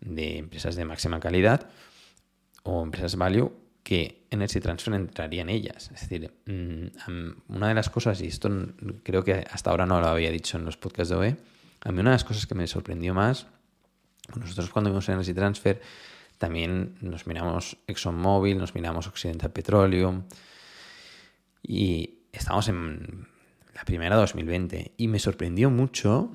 de 0.00 0.38
empresas 0.38 0.74
de 0.76 0.84
máxima 0.84 1.20
calidad 1.20 1.68
o 2.62 2.82
empresas 2.82 3.16
value 3.16 3.52
que 3.84 4.26
Energy 4.30 4.60
Transfer 4.60 4.94
entraría 4.94 5.42
en 5.42 5.50
ellas. 5.50 5.90
Es 5.94 6.08
decir, 6.08 6.32
mm, 6.46 7.52
una 7.54 7.68
de 7.68 7.74
las 7.74 7.90
cosas, 7.90 8.20
y 8.22 8.26
esto 8.26 8.50
creo 9.04 9.22
que 9.22 9.46
hasta 9.48 9.70
ahora 9.70 9.86
no 9.86 10.00
lo 10.00 10.06
había 10.08 10.30
dicho 10.30 10.56
en 10.56 10.64
los 10.64 10.76
podcasts 10.76 11.10
de 11.10 11.16
OE, 11.16 11.36
a 11.82 11.92
mí 11.92 12.00
una 12.00 12.10
de 12.10 12.14
las 12.14 12.24
cosas 12.24 12.46
que 12.46 12.54
me 12.54 12.66
sorprendió 12.66 13.14
más, 13.14 13.46
nosotros 14.34 14.70
cuando 14.70 14.90
vimos 14.90 15.08
Energy 15.08 15.34
Transfer 15.34 15.80
también 16.38 16.96
nos 17.02 17.26
miramos 17.26 17.76
ExxonMobil, 17.86 18.56
nos 18.56 18.74
miramos 18.74 19.06
Occidental 19.06 19.52
Petroleum 19.52 20.22
y 21.62 22.20
estamos 22.32 22.68
en 22.68 23.28
la 23.74 23.84
primera 23.84 24.16
2020 24.16 24.92
y 24.96 25.08
me 25.08 25.18
sorprendió 25.18 25.70
mucho 25.70 26.32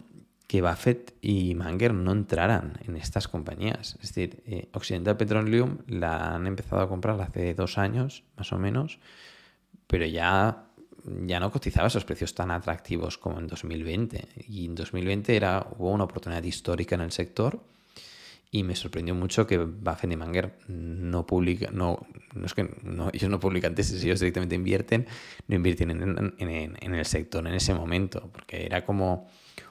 que 0.50 0.64
Buffett 0.64 1.14
y 1.22 1.54
Manger 1.54 1.94
no 1.94 2.12
entraran 2.12 2.80
en 2.88 2.96
estas 2.96 3.28
compañías. 3.28 3.98
Es 4.02 4.16
decir, 4.16 4.42
eh, 4.48 4.68
Occidental 4.74 5.16
Petroleum 5.16 5.78
la 5.86 6.34
han 6.34 6.48
empezado 6.48 6.82
a 6.82 6.90
comprar 6.90 7.22
hace 7.22 7.54
dos 7.54 7.78
años, 7.78 8.24
más 8.36 8.52
o 8.52 8.58
menos, 8.58 8.98
pero 9.86 10.08
ya, 10.08 10.66
ya 11.28 11.40
no 11.40 11.52
cotizaba 11.52 11.86
esos 11.86 12.04
precios 12.04 12.34
tan 12.34 12.50
atractivos 12.50 13.20
como 13.20 13.38
en 13.38 13.46
2020. 13.46 14.28
Y 14.48 14.66
en 14.66 14.74
2020 14.74 15.36
era, 15.36 15.68
hubo 15.78 15.92
una 15.92 16.06
oportunidad 16.06 16.42
histórica 16.42 16.96
en 16.96 17.02
el 17.02 17.12
sector 17.12 17.64
y 18.50 18.64
me 18.64 18.76
sorprendió 18.76 19.14
mucho 19.14 19.46
que 19.46 19.60
Buffett 19.60 20.12
y 20.12 20.16
Manger 20.16 20.58
no 20.68 21.28
publican, 21.28 21.78
no, 21.78 22.08
no 22.34 22.46
es 22.48 22.56
que 22.56 22.62
ellos 23.14 23.30
no 23.30 23.40
publican 23.40 23.76
tesis, 23.76 24.04
ellos 24.04 24.20
directamente 24.20 24.56
invierten, 24.56 25.06
no 25.48 25.56
invierten 25.56 25.92
en, 25.92 26.76
en 26.82 26.96
el 26.96 27.06
sector 27.06 27.46
en 27.46 27.54
ese 27.54 27.76
momento, 27.76 28.32
porque 28.34 28.66
era 28.66 28.84
como 28.84 29.30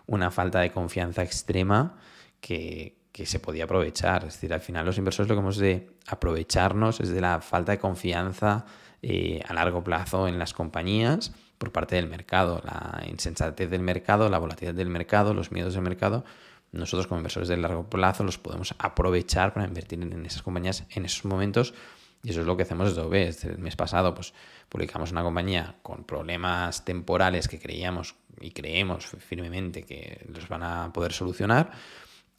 una 0.09 0.31
falta 0.31 0.61
de 0.61 0.73
confianza 0.73 1.23
extrema 1.23 1.97
que, 2.40 2.97
se 3.25 3.40
podía 3.40 3.64
aprovechar. 3.64 4.25
Es 4.25 4.35
decir, 4.35 4.55
al 4.55 4.61
final 4.61 4.87
los 4.87 4.97
inversores 4.97 5.29
lo 5.29 5.35
que 5.35 5.40
hemos 5.40 5.57
de 5.57 5.90
aprovecharnos 6.07 7.01
es 7.01 7.09
de 7.09 7.21
la 7.21 7.40
falta 7.40 7.73
de 7.73 7.79
confianza 7.79 8.64
eh, 9.03 9.42
a 9.49 9.55
largo 9.55 9.83
plazo 9.83 10.29
en 10.29 10.38
las 10.38 10.55
compañías 10.55 11.33
por 11.59 11.73
parte 11.73 11.97
del 11.97 12.09
mercado, 12.09 12.62
la 12.64 13.03
insensatez 13.09 13.68
del 13.68 13.83
mercado, 13.83 14.29
la 14.29 14.38
volatilidad 14.38 14.75
del 14.75 14.88
mercado, 14.88 15.35
los 15.35 15.51
miedos 15.51 15.75
del 15.75 15.83
mercado. 15.83 16.25
Nosotros 16.71 17.09
como 17.09 17.18
inversores 17.18 17.49
de 17.49 17.57
largo 17.57 17.90
plazo 17.90 18.23
los 18.23 18.38
podemos 18.38 18.77
aprovechar 18.79 19.53
para 19.53 19.66
invertir 19.66 20.01
en 20.01 20.25
esas 20.25 20.42
compañías 20.42 20.85
en 20.90 21.05
esos 21.05 21.25
momentos 21.25 21.75
y 22.22 22.31
eso 22.31 22.40
es 22.40 22.46
lo 22.46 22.57
que 22.57 22.64
hacemos 22.64 22.88
desde 22.88 23.02
OB. 23.02 23.52
El 23.52 23.59
mes 23.59 23.76
pasado 23.76 24.14
pues, 24.14 24.35
publicamos 24.68 25.12
una 25.12 25.22
compañía 25.22 25.76
con 25.83 26.04
problemas 26.04 26.85
temporales 26.85 27.48
que 27.48 27.59
creíamos 27.59 28.16
y 28.40 28.50
creemos 28.50 29.07
firmemente 29.18 29.83
que 29.83 30.26
los 30.33 30.48
van 30.48 30.62
a 30.62 30.92
poder 30.92 31.12
solucionar. 31.12 31.70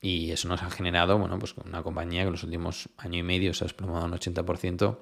Y 0.02 0.32
eso 0.32 0.48
nos 0.48 0.64
ha 0.64 0.70
generado, 0.70 1.18
bueno, 1.18 1.38
pues 1.40 1.56
una 1.58 1.84
compañía 1.84 2.22
que 2.22 2.28
en 2.28 2.32
los 2.34 2.44
últimos 2.44 2.90
año 2.98 3.20
y 3.20 3.24
medio 3.24 3.54
se 3.54 3.64
ha 3.64 3.68
desplomado 3.68 4.06
un 4.06 4.14
80% 4.14 4.98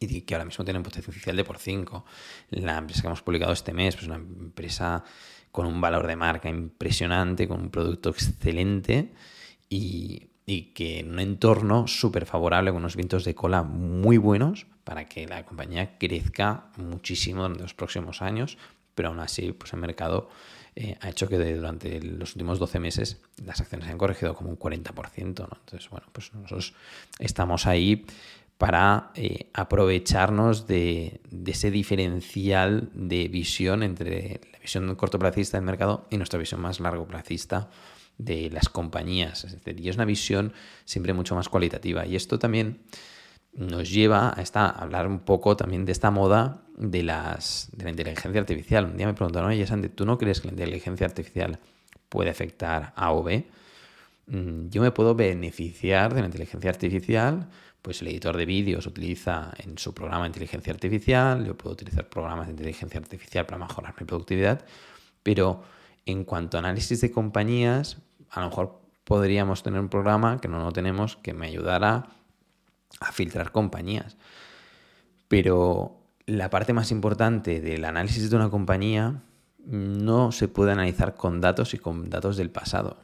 y 0.00 0.22
que 0.22 0.34
ahora 0.34 0.44
mismo 0.44 0.64
tiene 0.64 0.78
un 0.78 0.84
potencial 0.84 1.36
de 1.36 1.44
por 1.44 1.58
5. 1.58 2.04
La 2.50 2.78
empresa 2.78 3.02
que 3.02 3.06
hemos 3.08 3.22
publicado 3.22 3.52
este 3.52 3.72
mes, 3.72 3.94
pues 3.94 4.06
una 4.06 4.16
empresa 4.16 5.04
con 5.52 5.66
un 5.66 5.80
valor 5.80 6.06
de 6.06 6.16
marca 6.16 6.48
impresionante, 6.48 7.48
con 7.48 7.60
un 7.60 7.70
producto 7.70 8.10
excelente 8.10 9.12
y, 9.68 10.28
y 10.46 10.72
que 10.72 11.00
en 11.00 11.10
un 11.10 11.18
entorno 11.18 11.88
súper 11.88 12.24
favorable, 12.24 12.70
con 12.70 12.78
unos 12.78 12.94
vientos 12.94 13.24
de 13.24 13.34
cola 13.34 13.64
muy 13.64 14.16
buenos 14.16 14.66
para 14.84 15.06
que 15.06 15.26
la 15.26 15.44
compañía 15.44 15.98
crezca 15.98 16.68
muchísimo 16.76 17.46
en 17.46 17.58
los 17.58 17.74
próximos 17.74 18.22
años, 18.22 18.56
pero 18.94 19.08
aún 19.08 19.18
así 19.18 19.52
pues 19.52 19.72
el 19.72 19.80
mercado 19.80 20.30
eh, 20.76 20.96
ha 21.00 21.08
hecho 21.08 21.28
que 21.28 21.36
durante 21.36 22.00
los 22.00 22.36
últimos 22.36 22.60
12 22.60 22.78
meses 22.78 23.20
las 23.44 23.60
acciones 23.60 23.86
se 23.86 23.92
han 23.92 23.98
corregido 23.98 24.34
como 24.34 24.50
un 24.50 24.58
40%. 24.58 25.38
¿no? 25.40 25.58
Entonces, 25.58 25.90
bueno, 25.90 26.06
pues 26.12 26.32
nosotros 26.32 26.74
estamos 27.18 27.66
ahí 27.66 28.06
para 28.58 29.10
eh, 29.14 29.50
aprovecharnos 29.52 30.66
de, 30.66 31.20
ese 31.46 31.70
diferencial 31.70 32.88
de 32.94 33.28
visión 33.28 33.82
entre 33.82 34.40
la 34.52 34.58
visión 34.58 34.94
cortoplacista 34.94 35.56
del 35.56 35.66
mercado 35.66 36.06
y 36.10 36.16
nuestra 36.16 36.38
visión 36.38 36.60
más 36.60 36.78
largoplacista 36.78 37.68
de 38.18 38.50
las 38.50 38.68
compañías. 38.68 39.44
Es 39.44 39.52
decir, 39.52 39.80
y 39.80 39.88
es 39.88 39.96
una 39.96 40.04
visión 40.04 40.52
siempre 40.84 41.12
mucho 41.12 41.34
más 41.34 41.48
cualitativa. 41.48 42.06
Y 42.06 42.16
esto 42.16 42.38
también 42.38 42.80
nos 43.52 43.90
lleva 43.90 44.32
a, 44.36 44.42
esta, 44.42 44.68
hablar 44.68 45.06
un 45.06 45.20
poco 45.20 45.56
también 45.56 45.84
de 45.84 45.92
esta 45.92 46.10
moda 46.10 46.62
de, 46.76 47.02
las, 47.02 47.68
de 47.72 47.84
la 47.84 47.90
inteligencia 47.90 48.40
artificial. 48.40 48.84
Un 48.84 48.96
día 48.96 49.06
me 49.06 49.14
preguntaron, 49.14 49.50
oye, 49.50 49.66
Sandy, 49.66 49.88
¿tú 49.88 50.04
no 50.04 50.18
crees 50.18 50.40
que 50.40 50.48
la 50.48 50.52
inteligencia 50.52 51.06
artificial 51.06 51.58
puede 52.08 52.30
afectar 52.30 52.92
a 52.96 53.12
OB? 53.12 53.44
Mm, 54.26 54.68
yo 54.68 54.82
me 54.82 54.90
puedo 54.90 55.14
beneficiar 55.14 56.14
de 56.14 56.20
la 56.20 56.26
inteligencia 56.26 56.70
artificial, 56.70 57.48
pues 57.80 58.02
el 58.02 58.08
editor 58.08 58.36
de 58.36 58.46
vídeos 58.46 58.86
utiliza 58.86 59.52
en 59.58 59.78
su 59.78 59.94
programa 59.94 60.26
inteligencia 60.26 60.72
artificial, 60.72 61.46
yo 61.46 61.56
puedo 61.56 61.74
utilizar 61.74 62.08
programas 62.08 62.46
de 62.46 62.52
inteligencia 62.52 62.98
artificial 62.98 63.46
para 63.46 63.58
mejorar 63.58 63.94
mi 63.98 64.06
productividad, 64.06 64.64
pero 65.22 65.62
en 66.04 66.24
cuanto 66.24 66.56
a 66.56 66.60
análisis 66.60 67.00
de 67.00 67.10
compañías, 67.10 67.98
a 68.30 68.40
lo 68.40 68.48
mejor 68.48 68.80
podríamos 69.04 69.62
tener 69.62 69.80
un 69.80 69.88
programa 69.88 70.40
que 70.40 70.48
no 70.48 70.58
lo 70.58 70.72
tenemos 70.72 71.16
que 71.16 71.32
me 71.32 71.46
ayudara 71.46 72.08
a 73.00 73.12
filtrar 73.12 73.52
compañías. 73.52 74.16
Pero 75.28 76.00
la 76.26 76.50
parte 76.50 76.72
más 76.72 76.90
importante 76.90 77.60
del 77.60 77.84
análisis 77.84 78.28
de 78.30 78.36
una 78.36 78.50
compañía 78.50 79.22
no 79.64 80.32
se 80.32 80.48
puede 80.48 80.72
analizar 80.72 81.14
con 81.14 81.40
datos 81.40 81.74
y 81.74 81.78
con 81.78 82.10
datos 82.10 82.36
del 82.36 82.50
pasado. 82.50 82.98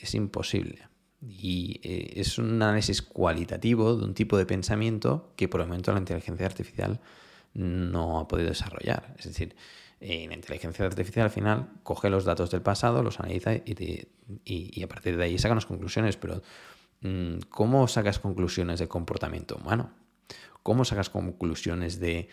Es 0.00 0.14
imposible. 0.14 0.88
Y 1.22 1.80
eh, 1.82 2.12
es 2.16 2.38
un 2.38 2.62
análisis 2.62 3.02
cualitativo 3.02 3.96
de 3.96 4.04
un 4.04 4.14
tipo 4.14 4.36
de 4.36 4.46
pensamiento 4.46 5.32
que 5.36 5.48
por 5.48 5.60
el 5.60 5.66
momento 5.66 5.92
la 5.92 5.98
inteligencia 5.98 6.46
artificial 6.46 7.00
no 7.54 8.20
ha 8.20 8.28
podido 8.28 8.50
desarrollar. 8.50 9.14
Es 9.18 9.26
decir, 9.26 9.56
en 10.00 10.28
la 10.28 10.34
inteligencia 10.34 10.84
artificial 10.84 11.24
al 11.24 11.30
final 11.30 11.70
coge 11.82 12.10
los 12.10 12.24
datos 12.24 12.50
del 12.50 12.62
pasado, 12.62 13.02
los 13.02 13.18
analiza 13.18 13.54
y, 13.54 14.82
a 14.82 14.88
partir 14.88 15.16
de 15.16 15.24
ahí 15.24 15.38
saca 15.38 15.54
las 15.54 15.66
conclusiones. 15.66 16.16
Pero 16.16 16.42
mm, 17.00 17.38
¿cómo 17.48 17.88
sacas 17.88 18.18
conclusiones 18.18 18.78
de 18.78 18.88
comportamiento 18.88 19.56
humano? 19.56 19.90
¿Cómo 20.62 20.84
sacas 20.84 21.08
conclusiones 21.08 21.98
de 22.00 22.28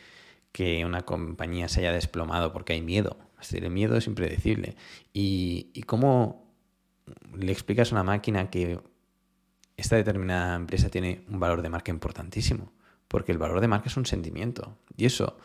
que 0.52 0.86
una 0.86 1.04
compañía 1.04 1.70
se 1.70 1.82
haya 1.82 1.94
desplomado 1.94 2.52
porque 2.52 2.74
hay 2.74 2.82
miedo? 2.82 3.18
Es 3.40 3.54
el 3.54 3.70
miedo 3.70 3.96
es 3.98 4.08
impredecible. 4.08 4.76
¿Y, 5.14 5.72
y 5.74 5.84
cómo 5.84 6.54
le 7.36 7.52
explicas 7.52 7.92
a 7.92 7.96
una 7.96 8.04
máquina 8.04 8.50
que 8.50 8.80
esta 9.78 9.96
determinada 9.96 10.56
empresa 10.56 10.90
tiene 10.90 11.24
un 11.30 11.40
valor 11.40 11.62
de 11.62 11.70
marca 11.70 11.92
importantísimo? 11.92 12.74
Porque 13.08 13.32
el 13.32 13.38
valor 13.38 13.62
de 13.62 13.68
marca 13.68 13.88
es 13.88 13.98
un 13.98 14.06
sentimiento. 14.06 14.78
Y 14.98 15.06
eso 15.06 15.38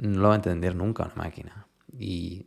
no 0.00 0.20
lo 0.20 0.28
va 0.28 0.34
a 0.34 0.36
entender 0.36 0.74
nunca 0.74 1.04
una 1.04 1.14
máquina. 1.14 1.66
Y 1.98 2.46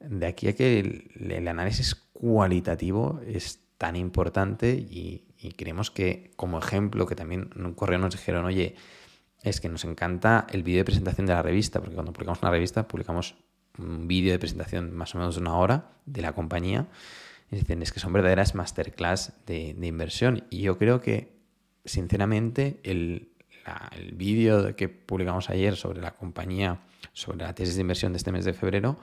de 0.00 0.26
aquí 0.26 0.48
a 0.48 0.54
que 0.54 0.78
el, 0.80 1.48
análisis 1.48 1.94
cualitativo 2.12 3.20
es 3.26 3.60
tan 3.78 3.96
importante 3.96 4.72
y, 4.72 5.24
creemos 5.56 5.90
que 5.90 6.32
como 6.36 6.58
ejemplo, 6.58 7.06
que 7.06 7.14
también 7.14 7.50
en 7.54 7.64
un 7.64 7.74
correo 7.74 7.98
nos 7.98 8.12
dijeron, 8.12 8.44
oye, 8.44 8.74
es 9.42 9.60
que 9.60 9.68
nos 9.68 9.84
encanta 9.84 10.46
el 10.50 10.64
vídeo 10.64 10.78
de 10.78 10.84
presentación 10.84 11.26
de 11.26 11.32
la 11.32 11.42
revista, 11.42 11.78
porque 11.80 11.94
cuando 11.94 12.12
publicamos 12.12 12.42
una 12.42 12.50
revista 12.50 12.88
publicamos 12.88 13.36
un 13.78 14.08
vídeo 14.08 14.32
de 14.32 14.38
presentación 14.40 14.92
más 14.94 15.14
o 15.14 15.18
menos 15.18 15.36
de 15.36 15.40
una 15.40 15.56
hora 15.56 15.92
de 16.06 16.22
la 16.22 16.32
compañía. 16.32 16.88
Y 17.50 17.56
dicen, 17.56 17.80
es 17.82 17.92
que 17.92 18.00
son 18.00 18.12
verdaderas 18.12 18.54
masterclass 18.54 19.32
de, 19.46 19.74
de 19.74 19.86
inversión. 19.86 20.44
Y 20.50 20.62
yo 20.62 20.76
creo 20.76 21.00
que, 21.00 21.32
sinceramente, 21.84 22.80
el, 22.82 23.30
el 23.92 24.12
vídeo 24.12 24.74
que 24.76 24.88
publicamos 24.88 25.50
ayer 25.50 25.76
sobre 25.76 26.00
la 26.00 26.12
compañía, 26.12 26.80
sobre 27.12 27.38
la 27.38 27.54
tesis 27.54 27.74
de 27.76 27.82
inversión 27.82 28.12
de 28.12 28.18
este 28.18 28.32
mes 28.32 28.44
de 28.44 28.52
febrero, 28.52 28.98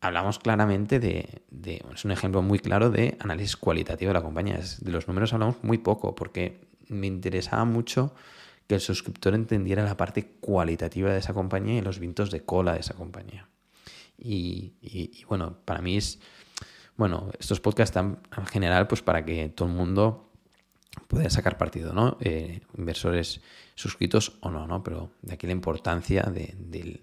hablamos 0.00 0.38
claramente 0.38 1.00
de, 1.00 1.42
es 1.94 2.04
un 2.04 2.10
ejemplo 2.10 2.42
muy 2.42 2.58
claro 2.58 2.90
de 2.90 3.16
análisis 3.20 3.56
cualitativo 3.56 4.10
de 4.10 4.14
la 4.14 4.22
compañía. 4.22 4.60
De 4.80 4.90
los 4.90 5.08
números 5.08 5.32
hablamos 5.32 5.62
muy 5.62 5.78
poco 5.78 6.14
porque 6.14 6.60
me 6.88 7.06
interesaba 7.06 7.64
mucho 7.64 8.14
que 8.66 8.74
el 8.74 8.80
suscriptor 8.80 9.34
entendiera 9.34 9.84
la 9.84 9.96
parte 9.96 10.26
cualitativa 10.40 11.10
de 11.10 11.18
esa 11.18 11.34
compañía 11.34 11.78
y 11.78 11.82
los 11.82 11.98
vientos 11.98 12.30
de 12.30 12.44
cola 12.44 12.74
de 12.74 12.80
esa 12.80 12.94
compañía. 12.94 13.48
Y, 14.18 15.24
bueno, 15.28 15.58
para 15.64 15.80
mí 15.82 15.96
es, 15.96 16.18
bueno, 16.96 17.30
estos 17.38 17.60
podcasts 17.60 17.90
están 17.90 18.18
en 18.36 18.46
general 18.46 18.86
pues 18.86 19.02
para 19.02 19.24
que 19.24 19.48
todo 19.50 19.68
el 19.68 19.74
mundo 19.74 20.25
puede 21.08 21.30
sacar 21.30 21.58
partido, 21.58 21.92
¿no? 21.92 22.16
Eh, 22.20 22.60
inversores 22.76 23.40
suscritos 23.74 24.36
o 24.40 24.50
no, 24.50 24.66
¿no? 24.66 24.82
Pero 24.82 25.10
de 25.22 25.34
aquí 25.34 25.46
la 25.46 25.52
importancia 25.52 26.22
de, 26.22 27.00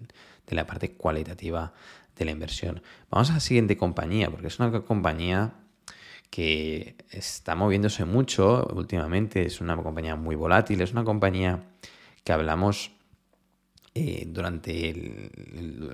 la 0.48 0.66
parte 0.66 0.92
cualitativa 0.92 1.72
de 2.16 2.24
la 2.24 2.30
inversión. 2.30 2.82
Vamos 3.10 3.30
a 3.30 3.34
la 3.34 3.40
siguiente 3.40 3.76
compañía, 3.76 4.30
porque 4.30 4.48
es 4.48 4.58
una 4.58 4.70
compañía 4.82 5.54
que 6.30 6.96
está 7.10 7.54
moviéndose 7.54 8.04
mucho 8.04 8.66
últimamente, 8.74 9.46
es 9.46 9.60
una 9.60 9.76
compañía 9.76 10.16
muy 10.16 10.36
volátil, 10.36 10.80
es 10.80 10.92
una 10.92 11.04
compañía 11.04 11.62
que 12.24 12.32
hablamos 12.32 12.90
eh, 13.94 14.24
durante 14.26 14.90
el, 14.90 15.30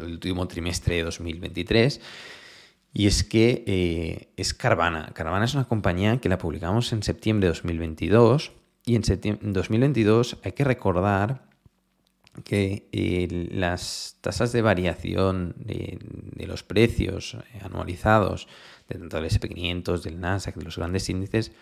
último 0.03 0.49
trimestre 0.49 0.97
de 0.97 1.03
2023 1.05 2.01
y 2.93 3.07
es 3.07 3.23
que 3.23 3.65
eh, 3.67 4.33
es 4.37 4.53
Carvana. 4.53 5.13
Carvana 5.15 5.45
es 5.45 5.55
una 5.55 5.65
compañía 5.65 6.19
que 6.19 6.29
la 6.29 6.39
publicamos 6.39 6.93
en 6.93 7.03
septiembre 7.03 7.47
de 7.47 7.55
2022. 7.55 8.53
Y 8.85 8.97
en, 8.97 9.03
2022 9.53 10.39
hay 10.43 10.53
que 10.53 10.65
recordar 10.65 11.49
que 12.45 12.89
eh, 12.93 13.49
las 13.53 14.17
tasas 14.21 14.53
de 14.53 14.63
variación 14.63 15.55
de, 15.57 15.99
los 16.47 16.63
precios 16.63 17.35
eh, 17.35 17.61
anualizados 17.63 18.49
de 18.89 18.99
tanto 18.99 19.21
del 19.21 19.31
SP500, 19.31 20.03
del 20.03 20.21
Nasdaq, 20.21 20.57
de 20.57 20.65
los 20.65 20.77
grandes 20.77 21.09
índices, 21.09 21.53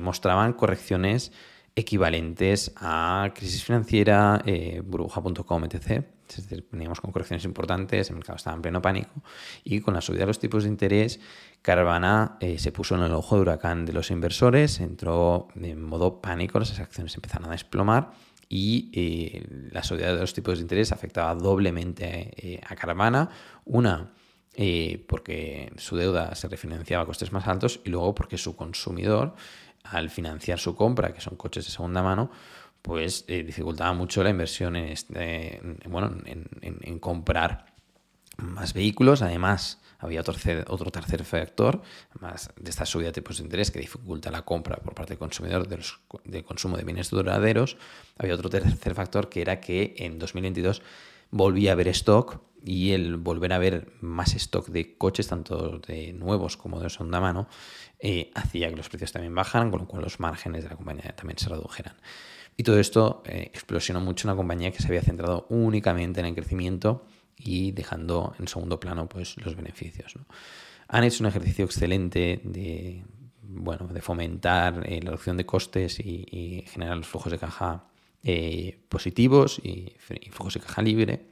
mostraban 0.00 0.54
correcciones 0.54 1.32
equivalentes 1.78 2.72
a 2.76 3.30
crisis 3.34 3.64
financiera, 3.64 4.42
burbuja.com, 4.84 5.64
etc. 5.64 6.04
Es 6.28 6.48
decir, 6.48 6.66
veníamos 6.70 7.00
con 7.00 7.10
correcciones 7.10 7.44
importantes, 7.44 8.10
el 8.10 8.16
mercado 8.16 8.36
estaba 8.36 8.56
en 8.56 8.62
pleno 8.62 8.82
pánico 8.82 9.22
y 9.64 9.80
con 9.80 9.94
la 9.94 10.00
subida 10.00 10.20
de 10.20 10.26
los 10.26 10.38
tipos 10.38 10.64
de 10.64 10.68
interés, 10.68 11.20
Carvana 11.62 12.36
eh, 12.40 12.58
se 12.58 12.72
puso 12.72 12.94
en 12.94 13.02
el 13.02 13.12
ojo 13.12 13.36
de 13.36 13.42
huracán 13.42 13.84
de 13.84 13.92
los 13.92 14.10
inversores, 14.10 14.80
entró 14.80 15.48
en 15.54 15.82
modo 15.82 16.20
pánico, 16.20 16.58
las 16.58 16.78
acciones 16.78 17.14
empezaron 17.14 17.48
a 17.48 17.52
desplomar 17.52 18.12
y 18.48 18.90
eh, 18.94 19.46
la 19.72 19.82
subida 19.82 20.14
de 20.14 20.20
los 20.20 20.32
tipos 20.32 20.58
de 20.58 20.62
interés 20.62 20.92
afectaba 20.92 21.34
doblemente 21.34 22.32
eh, 22.36 22.60
a 22.66 22.74
Carvana. 22.74 23.28
Una, 23.64 24.14
porque 25.06 25.72
su 25.76 25.96
deuda 25.96 26.34
se 26.34 26.48
refinanciaba 26.48 27.04
a 27.04 27.06
costes 27.06 27.30
más 27.30 27.46
altos 27.46 27.80
y 27.84 27.90
luego 27.90 28.12
porque 28.14 28.38
su 28.38 28.56
consumidor, 28.56 29.34
al 29.90 30.10
financiar 30.10 30.58
su 30.58 30.74
compra, 30.74 31.12
que 31.12 31.20
son 31.20 31.36
coches 31.36 31.64
de 31.64 31.70
segunda 31.70 32.02
mano, 32.02 32.30
pues 32.82 33.24
eh, 33.28 33.42
dificultaba 33.42 33.92
mucho 33.92 34.22
la 34.22 34.30
inversión 34.30 34.76
en, 34.76 34.86
este, 34.86 35.60
bueno, 35.88 36.16
en, 36.24 36.98
comprar 36.98 37.66
más 38.36 38.72
vehículos. 38.72 39.22
Además, 39.22 39.80
había 39.98 40.20
otro 40.20 40.34
tercer, 40.34 40.64
otro 40.68 40.90
tercer 40.90 41.24
factor, 41.24 41.82
más 42.20 42.50
de 42.56 42.70
esta 42.70 42.86
subida 42.86 43.08
de 43.08 43.12
tipos 43.12 43.38
de 43.38 43.44
interés 43.44 43.70
que 43.70 43.80
dificulta 43.80 44.30
la 44.30 44.42
compra 44.42 44.76
por 44.76 44.94
parte 44.94 45.14
del 45.14 45.18
consumidor 45.18 45.66
de, 45.66 46.44
consumo 46.44 46.76
de 46.76 46.84
bienes 46.84 47.10
duraderos. 47.10 47.76
Había 48.16 48.34
otro 48.34 48.48
tercer 48.48 48.94
factor 48.94 49.28
que 49.28 49.42
era 49.42 49.60
que 49.60 49.94
en 49.98 50.18
2022 50.18 50.82
volvía 51.30 51.70
a 51.70 51.74
haber 51.74 51.88
stock 51.88 52.40
y 52.64 52.92
el 52.92 53.16
volver 53.16 53.52
a 53.52 53.58
ver 53.58 53.92
más 54.00 54.34
stock 54.34 54.68
de 54.68 54.96
coches, 54.96 55.28
tanto 55.28 55.78
de 55.78 56.12
nuevos 56.12 56.56
como 56.56 56.80
de 56.80 56.90
segunda 56.90 57.20
mano, 57.20 57.48
eh, 58.00 58.30
hacía 58.34 58.70
que 58.70 58.76
los 58.76 58.88
precios 58.88 59.10
también 59.10 59.34
bajaran, 59.34 59.70
con 59.70 59.80
lo 59.80 59.88
cual 59.88 60.02
los 60.02 60.20
márgenes 60.20 60.62
de 60.62 60.70
la 60.70 60.76
compañía 60.76 61.14
también 61.16 61.38
se 61.38 61.48
redujeran. 61.48 61.94
Y 62.56 62.62
todo 62.62 62.78
esto 62.78 63.22
eh, 63.26 63.50
explosionó 63.52 64.00
mucho 64.00 64.28
una 64.28 64.36
compañía 64.36 64.70
que 64.70 64.80
se 64.80 64.86
había 64.86 65.02
centrado 65.02 65.46
únicamente 65.48 66.20
en 66.20 66.26
el 66.26 66.34
crecimiento 66.34 67.06
y 67.36 67.72
dejando 67.72 68.34
en 68.38 68.46
segundo 68.46 68.78
plano 68.78 69.08
pues, 69.08 69.36
los 69.38 69.56
beneficios. 69.56 70.14
Han 70.88 71.04
hecho 71.04 71.24
un 71.24 71.28
ejercicio 71.28 71.64
excelente 71.64 72.40
de, 72.44 73.04
bueno, 73.42 73.88
de 73.88 74.00
fomentar 74.00 74.84
eh, 74.86 75.00
la 75.02 75.10
reducción 75.10 75.36
de 75.36 75.46
costes 75.46 75.98
y, 75.98 76.64
generar 76.68 76.96
los 76.96 77.06
flujos 77.06 77.32
de 77.32 77.38
caja 77.38 77.84
positivos 78.88 79.60
y, 79.62 79.94
flujos 80.30 80.54
de 80.54 80.60
caja 80.60 80.82
libre. 80.82 81.26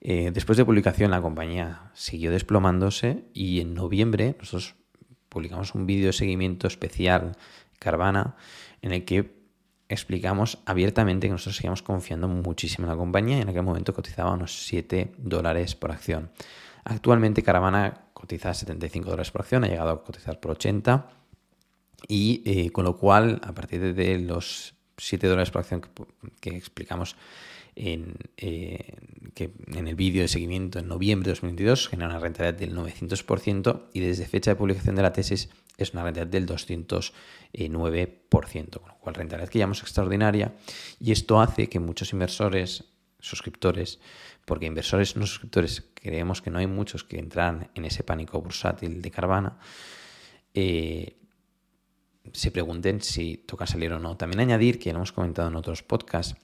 después 0.00 0.58
de 0.58 0.64
publicación 0.64 1.10
la 1.10 1.20
compañía 1.20 1.92
siguió 1.94 2.30
desplomándose 2.30 3.24
y 3.34 3.60
en 3.60 3.74
noviembre 3.74 4.36
nosotros 4.38 4.74
publicamos 5.34 5.74
un 5.74 5.84
vídeo 5.84 6.06
de 6.06 6.12
seguimiento 6.12 6.68
especial 6.68 7.36
Carvana 7.80 8.36
en 8.80 8.92
el 8.92 9.04
que 9.04 9.34
explicamos 9.88 10.58
abiertamente 10.64 11.26
que 11.26 11.32
nosotros 11.32 11.56
seguíamos 11.56 11.82
confiando 11.82 12.28
muchísimo 12.28 12.86
en 12.86 12.92
la 12.92 12.96
compañía 12.96 13.38
y 13.38 13.40
en 13.42 13.48
aquel 13.48 13.64
momento 13.64 13.92
cotizaba 13.92 14.32
unos 14.32 14.66
7 14.66 15.12
dólares 15.18 15.74
por 15.74 15.90
acción. 15.90 16.30
Actualmente 16.84 17.42
Caravana 17.42 18.06
cotiza 18.14 18.54
75 18.54 19.10
dólares 19.10 19.30
por 19.32 19.42
acción, 19.42 19.64
ha 19.64 19.68
llegado 19.68 19.90
a 19.90 20.04
cotizar 20.04 20.38
por 20.38 20.52
80 20.52 21.08
y 22.08 22.42
eh, 22.46 22.70
con 22.70 22.84
lo 22.84 22.96
cual 22.96 23.40
a 23.44 23.52
partir 23.52 23.94
de 23.94 24.18
los 24.20 24.74
7 24.96 25.26
dólares 25.26 25.50
por 25.50 25.60
acción 25.60 25.82
que, 26.40 26.56
explicamos 26.56 27.16
en, 27.76 28.16
eh, 28.36 28.96
que 29.34 29.52
en 29.66 29.88
el 29.88 29.94
vídeo 29.94 30.22
de 30.22 30.28
seguimiento 30.28 30.78
en 30.78 30.88
noviembre 30.88 31.28
de 31.28 31.32
2022 31.32 31.88
genera 31.88 32.10
una 32.10 32.20
rentabilidad 32.20 32.58
del 32.58 32.74
900% 32.74 33.82
y 33.92 34.00
desde 34.00 34.24
fecha 34.26 34.52
de 34.52 34.56
publicación 34.56 34.96
de 34.96 35.02
la 35.02 35.12
tesis 35.12 35.50
es 35.76 35.92
una 35.92 36.04
rentabilidad 36.04 36.32
del 36.32 36.46
209%, 36.46 38.80
con 38.80 38.88
lo 38.88 38.96
cual 38.98 39.14
rentabilidad 39.14 39.50
que 39.50 39.58
llamamos 39.58 39.82
extraordinaria 39.82 40.54
y 41.00 41.12
esto 41.12 41.40
hace 41.40 41.68
que 41.68 41.80
muchos 41.80 42.12
inversores, 42.12 42.84
suscriptores, 43.18 43.98
porque 44.44 44.66
inversores 44.66 45.16
no 45.16 45.26
suscriptores 45.26 45.82
creemos 45.94 46.42
que 46.42 46.50
no 46.50 46.58
hay 46.58 46.66
muchos 46.66 47.02
que 47.02 47.18
entran 47.18 47.70
en 47.74 47.86
ese 47.86 48.04
pánico 48.04 48.40
bursátil 48.40 49.02
de 49.02 49.10
Carvana, 49.10 49.58
eh, 50.52 51.16
se 52.32 52.50
pregunten 52.50 53.02
si 53.02 53.36
toca 53.36 53.66
salir 53.66 53.92
o 53.92 53.98
no. 53.98 54.16
También 54.16 54.40
añadir, 54.40 54.78
que 54.78 54.86
ya 54.86 54.92
lo 54.92 54.98
hemos 54.98 55.12
comentado 55.12 55.48
en 55.48 55.56
otros 55.56 55.82
podcasts, 55.82 56.36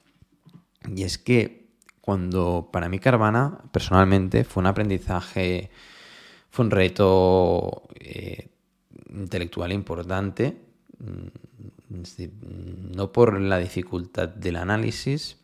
y 0.88 1.02
es 1.02 1.18
que 1.18 1.68
cuando 2.00 2.70
para 2.72 2.88
mí 2.88 2.98
Carvana 2.98 3.58
personalmente 3.72 4.44
fue 4.44 4.62
un 4.62 4.66
aprendizaje, 4.66 5.70
fue 6.50 6.64
un 6.64 6.70
reto 6.70 7.88
eh, 7.98 8.48
intelectual 9.10 9.72
importante. 9.72 10.56
Mm, 10.98 11.28
no 12.94 13.12
por 13.12 13.40
la 13.40 13.58
dificultad 13.58 14.28
del 14.28 14.56
análisis, 14.56 15.38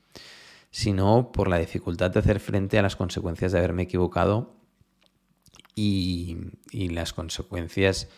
sino 0.70 1.33
por 1.33 1.49
la 1.49 1.59
dificultad 1.59 2.11
de 2.11 2.20
hacer 2.20 2.40
frente 2.40 2.79
a 2.79 2.83
las 2.83 2.96
consecuencias 2.96 3.53
de 3.53 3.59
haberme 3.59 3.83
equivocado 3.83 4.55
y, 5.75 6.37
las 6.72 7.12
consecuencias 7.12 8.09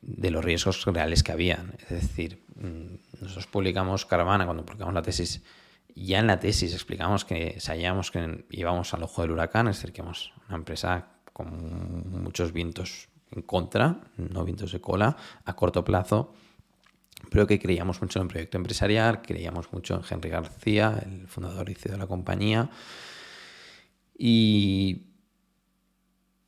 de 0.00 0.30
los 0.30 0.44
riesgos 0.44 0.84
reales 0.84 1.22
que 1.22 1.32
habían. 1.32 1.74
Es 1.88 1.90
decir, 1.90 2.42
mm, 2.56 3.22
nosotros 3.22 3.46
publicamos 3.46 4.04
Caravana 4.04 4.44
cuando 4.44 4.64
publicamos 4.64 4.94
la 4.94 5.02
tesis. 5.02 5.42
Ya 5.94 6.18
en 6.18 6.26
la 6.26 6.40
tesis 6.40 6.72
explicamos 6.72 7.24
que 7.24 7.60
sabíamos 7.60 8.10
que 8.10 8.46
íbamos 8.50 8.94
al 8.94 9.02
ojo 9.02 9.22
del 9.22 9.32
huracán, 9.32 9.68
es 9.68 9.76
decir, 9.76 9.92
que 9.92 10.02
una 10.02 10.14
empresa 10.50 11.08
con 11.32 12.22
muchos 12.22 12.52
vientos 12.52 13.08
en 13.30 13.42
contra, 13.42 14.00
no 14.16 14.44
vientos 14.44 14.72
de 14.72 14.80
cola, 14.80 15.16
a 15.44 15.56
corto 15.56 15.84
plazo, 15.84 16.34
pero 17.30 17.46
que 17.46 17.58
creíamos 17.58 18.00
mucho 18.00 18.18
en 18.18 18.24
el 18.24 18.28
proyecto 18.28 18.56
empresarial, 18.56 19.22
creíamos 19.22 19.72
mucho 19.72 19.94
en 19.96 20.02
Henry 20.08 20.30
García, 20.30 21.02
el 21.04 21.26
fundador 21.28 21.68
y 21.70 21.74
CEO 21.74 21.92
de 21.92 21.98
la 21.98 22.06
compañía. 22.06 22.70
Y, 24.16 25.12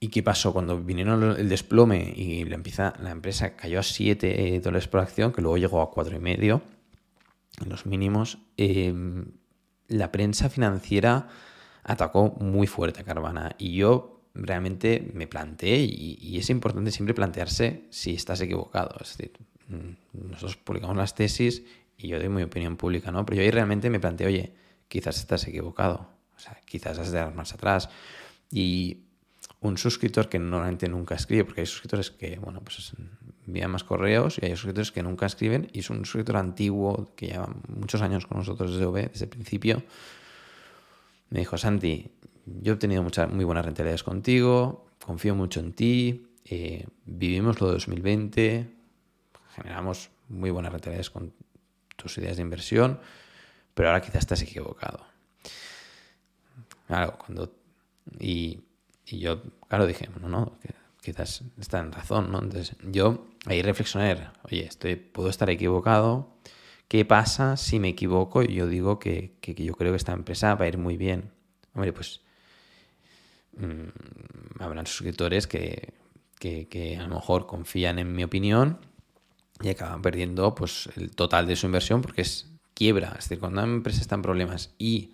¿Y 0.00 0.08
qué 0.08 0.22
pasó? 0.22 0.52
Cuando 0.52 0.78
vinieron 0.78 1.22
el 1.38 1.48
desplome 1.48 2.12
y 2.14 2.44
la, 2.44 2.56
empieza, 2.56 2.92
la 3.00 3.10
empresa 3.10 3.56
cayó 3.56 3.80
a 3.80 3.82
7 3.82 4.60
dólares 4.62 4.88
por 4.88 5.00
acción, 5.00 5.32
que 5.32 5.40
luego 5.40 5.56
llegó 5.56 5.80
a 5.80 5.90
4,5 5.90 6.60
en 7.60 7.68
los 7.68 7.86
mínimos, 7.86 8.38
em, 8.56 9.26
la 9.88 10.10
prensa 10.10 10.48
financiera 10.48 11.28
atacó 11.82 12.30
muy 12.40 12.66
fuerte 12.66 13.00
a 13.00 13.04
Carvana. 13.04 13.54
Y 13.58 13.74
yo 13.74 14.22
realmente 14.34 15.10
me 15.14 15.26
planteé, 15.26 15.78
y, 15.78 16.36
es 16.38 16.50
importante 16.50 16.90
siempre 16.90 17.14
plantearse 17.14 17.84
si 17.90 18.14
estás 18.14 18.40
equivocado. 18.40 18.96
Es 19.00 19.16
decir, 19.16 19.32
mm, 19.68 20.30
nosotros 20.30 20.56
publicamos 20.56 20.96
las 20.96 21.14
tesis 21.14 21.62
y 21.96 22.08
yo 22.08 22.18
doy 22.18 22.28
mi 22.28 22.42
opinión 22.42 22.76
pública, 22.76 23.12
¿no? 23.12 23.24
Pero 23.24 23.36
yo 23.36 23.42
ahí 23.42 23.50
realmente 23.50 23.90
me 23.90 24.00
planteé, 24.00 24.26
oye, 24.26 24.54
quizás 24.88 25.18
estás 25.18 25.46
equivocado. 25.46 26.08
O 26.36 26.40
sea, 26.40 26.58
quizás 26.64 26.98
has 26.98 27.12
de 27.12 27.18
dar 27.18 27.34
más 27.34 27.54
atrás. 27.54 27.88
Y 28.50 29.04
un 29.60 29.78
suscriptor 29.78 30.28
que 30.28 30.38
normalmente 30.38 30.88
nunca 30.88 31.14
escribe, 31.14 31.44
porque 31.44 31.60
hay 31.60 31.66
suscriptores 31.66 32.10
que, 32.10 32.38
bueno, 32.38 32.60
pues 32.60 32.92
envían 33.46 33.70
más 33.70 33.84
correos 33.84 34.38
y 34.40 34.46
hay 34.46 34.52
suscriptores 34.52 34.92
que 34.92 35.02
nunca 35.02 35.26
escriben 35.26 35.68
y 35.72 35.80
es 35.80 35.90
un 35.90 36.04
suscriptor 36.04 36.36
antiguo 36.36 37.10
que 37.16 37.28
lleva 37.28 37.48
muchos 37.68 38.00
años 38.02 38.26
con 38.26 38.38
nosotros 38.38 38.72
desde 38.72 38.86
OV, 38.86 39.10
desde 39.10 39.24
el 39.24 39.30
principio. 39.30 39.82
Me 41.30 41.40
dijo, 41.40 41.58
Santi, 41.58 42.10
yo 42.46 42.72
he 42.72 42.74
obtenido 42.74 43.02
muchas, 43.02 43.30
muy 43.30 43.44
buenas 43.44 43.64
rentabilidades 43.64 44.02
contigo, 44.02 44.86
confío 45.04 45.34
mucho 45.34 45.60
en 45.60 45.72
ti, 45.72 46.26
eh, 46.44 46.86
vivimos 47.04 47.60
lo 47.60 47.68
de 47.68 47.72
2020, 47.74 48.70
generamos 49.54 50.10
muy 50.28 50.50
buenas 50.50 50.72
rentabilidades 50.72 51.10
con 51.10 51.32
tus 51.96 52.18
ideas 52.18 52.36
de 52.36 52.42
inversión, 52.42 53.00
pero 53.74 53.88
ahora 53.88 54.00
quizás 54.00 54.20
estás 54.20 54.42
equivocado. 54.42 55.04
Claro, 56.86 57.18
cuando... 57.18 57.52
Y, 58.18 58.60
yo, 59.06 59.42
claro, 59.68 59.86
dije, 59.86 60.08
no, 60.20 60.28
no, 60.28 60.58
quizás 61.04 61.42
está 61.60 61.80
en 61.80 61.92
razón, 61.92 62.32
¿no? 62.32 62.40
Entonces 62.42 62.76
yo 62.82 63.26
ahí 63.46 63.62
reflexioné, 63.62 64.16
oye, 64.44 64.68
puedo 65.12 65.28
estar 65.28 65.50
equivocado, 65.50 66.36
¿qué 66.88 67.04
pasa 67.04 67.56
si 67.56 67.78
me 67.78 67.88
equivoco 67.88 68.42
y 68.42 68.54
yo 68.54 68.66
digo 68.66 68.98
que, 68.98 69.36
yo 69.42 69.74
creo 69.74 69.92
que 69.92 69.96
esta 69.96 70.12
empresa 70.12 70.54
va 70.54 70.64
a 70.64 70.68
ir 70.68 70.78
muy 70.78 70.96
bien? 70.96 71.30
Hombre, 71.74 71.92
pues 71.92 72.24
Mm, 73.56 74.60
habrán 74.60 74.86
suscriptores 74.86 75.46
que, 75.46 75.94
que, 76.38 76.98
a 76.98 77.06
lo 77.06 77.14
mejor 77.14 77.46
confían 77.46 77.98
en 77.98 78.14
mi 78.14 78.24
opinión 78.24 78.78
y 79.62 79.68
acaban 79.68 80.02
perdiendo 80.02 80.54
pues, 80.54 80.90
el 80.96 81.14
total 81.14 81.46
de 81.46 81.56
su 81.56 81.66
inversión 81.66 82.02
porque 82.02 82.22
es 82.22 82.50
quiebra. 82.74 83.08
Es 83.18 83.24
decir, 83.24 83.38
cuando 83.38 83.62
una 83.62 83.72
empresa 83.72 84.00
está 84.00 84.14
en 84.16 84.22
problemas 84.22 84.74
y 84.78 85.12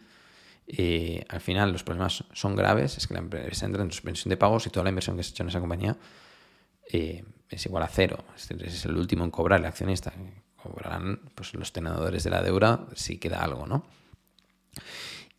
eh, 0.77 1.25
al 1.29 1.41
final 1.41 1.73
los 1.73 1.83
problemas 1.83 2.25
son 2.33 2.55
graves, 2.55 2.97
es 2.97 3.07
que 3.07 3.15
la 3.15 3.21
empresa 3.21 3.67
entra 3.67 3.83
en 3.83 3.91
suspensión 3.91 4.31
de 4.31 4.37
pagos 4.37 4.67
y 4.67 4.71
toda 4.71 4.85
la 4.85 4.91
inversión 4.91 5.17
que 5.17 5.23
se 5.23 5.31
ha 5.31 5.33
hecho 5.33 5.43
en 5.43 5.49
esa 5.49 5.61
compañía 5.61 5.97
eh, 6.93 7.25
es 7.49 7.67
igual 7.67 7.83
a 7.83 7.89
cero. 7.89 8.25
Es, 8.37 8.51
es 8.51 8.85
el 8.85 8.97
último 8.97 9.25
en 9.25 9.31
cobrar 9.31 9.61
el 9.61 9.67
accionista. 9.67 10.13
Cobrarán 10.57 11.21
pues, 11.35 11.55
los 11.55 11.73
tenedores 11.73 12.25
de 12.25 12.31
la 12.31 12.43
deuda 12.43 12.87
si 12.95 13.19
queda 13.19 13.43
algo, 13.43 13.67
¿no? 13.67 13.85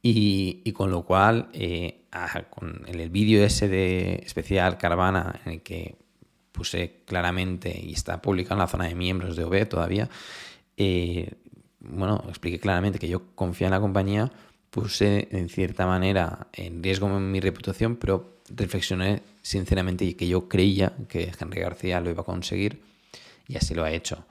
Y, 0.03 0.71
con 0.73 0.89
lo 0.89 1.03
cual, 1.03 1.49
eh, 1.53 2.05
con 2.49 2.85
el 2.87 3.09
vídeo 3.11 3.45
ese 3.45 3.67
de 3.67 4.15
especial 4.25 4.77
Caravana, 4.77 5.41
en 5.45 5.53
el 5.53 5.61
que 5.61 5.95
puse 6.51 7.03
claramente, 7.05 7.79
y 7.79 7.93
está 7.93 8.21
publicado 8.21 8.55
en 8.55 8.59
la 8.59 8.67
zona 8.67 8.87
de 8.87 8.95
miembros 8.95 9.35
de 9.35 9.43
OB 9.43 9.67
todavía, 9.69 10.09
eh, 10.75 11.35
bueno, 11.79 12.23
expliqué 12.27 12.59
claramente 12.59 12.97
que 12.97 13.07
yo 13.07 13.35
confía 13.35 13.67
en 13.67 13.71
la 13.71 13.79
compañía, 13.79 14.31
puse 14.71 15.27
en 15.31 15.49
cierta 15.49 15.85
manera 15.85 16.47
en 16.53 16.81
riesgo 16.81 17.07
mi 17.07 17.39
reputación, 17.39 17.97
pero 17.97 18.39
reflexioné 18.49 19.21
sinceramente 19.43 20.15
que 20.15 20.27
yo 20.27 20.49
creía 20.49 20.93
que 21.07 21.31
Henry 21.39 21.61
García 21.61 22.01
lo 22.01 22.09
iba 22.09 22.21
a 22.21 22.25
conseguir 22.25 22.81
y 23.47 23.57
así 23.57 23.75
lo 23.75 23.83
ha 23.83 23.91
hecho. 23.91 24.25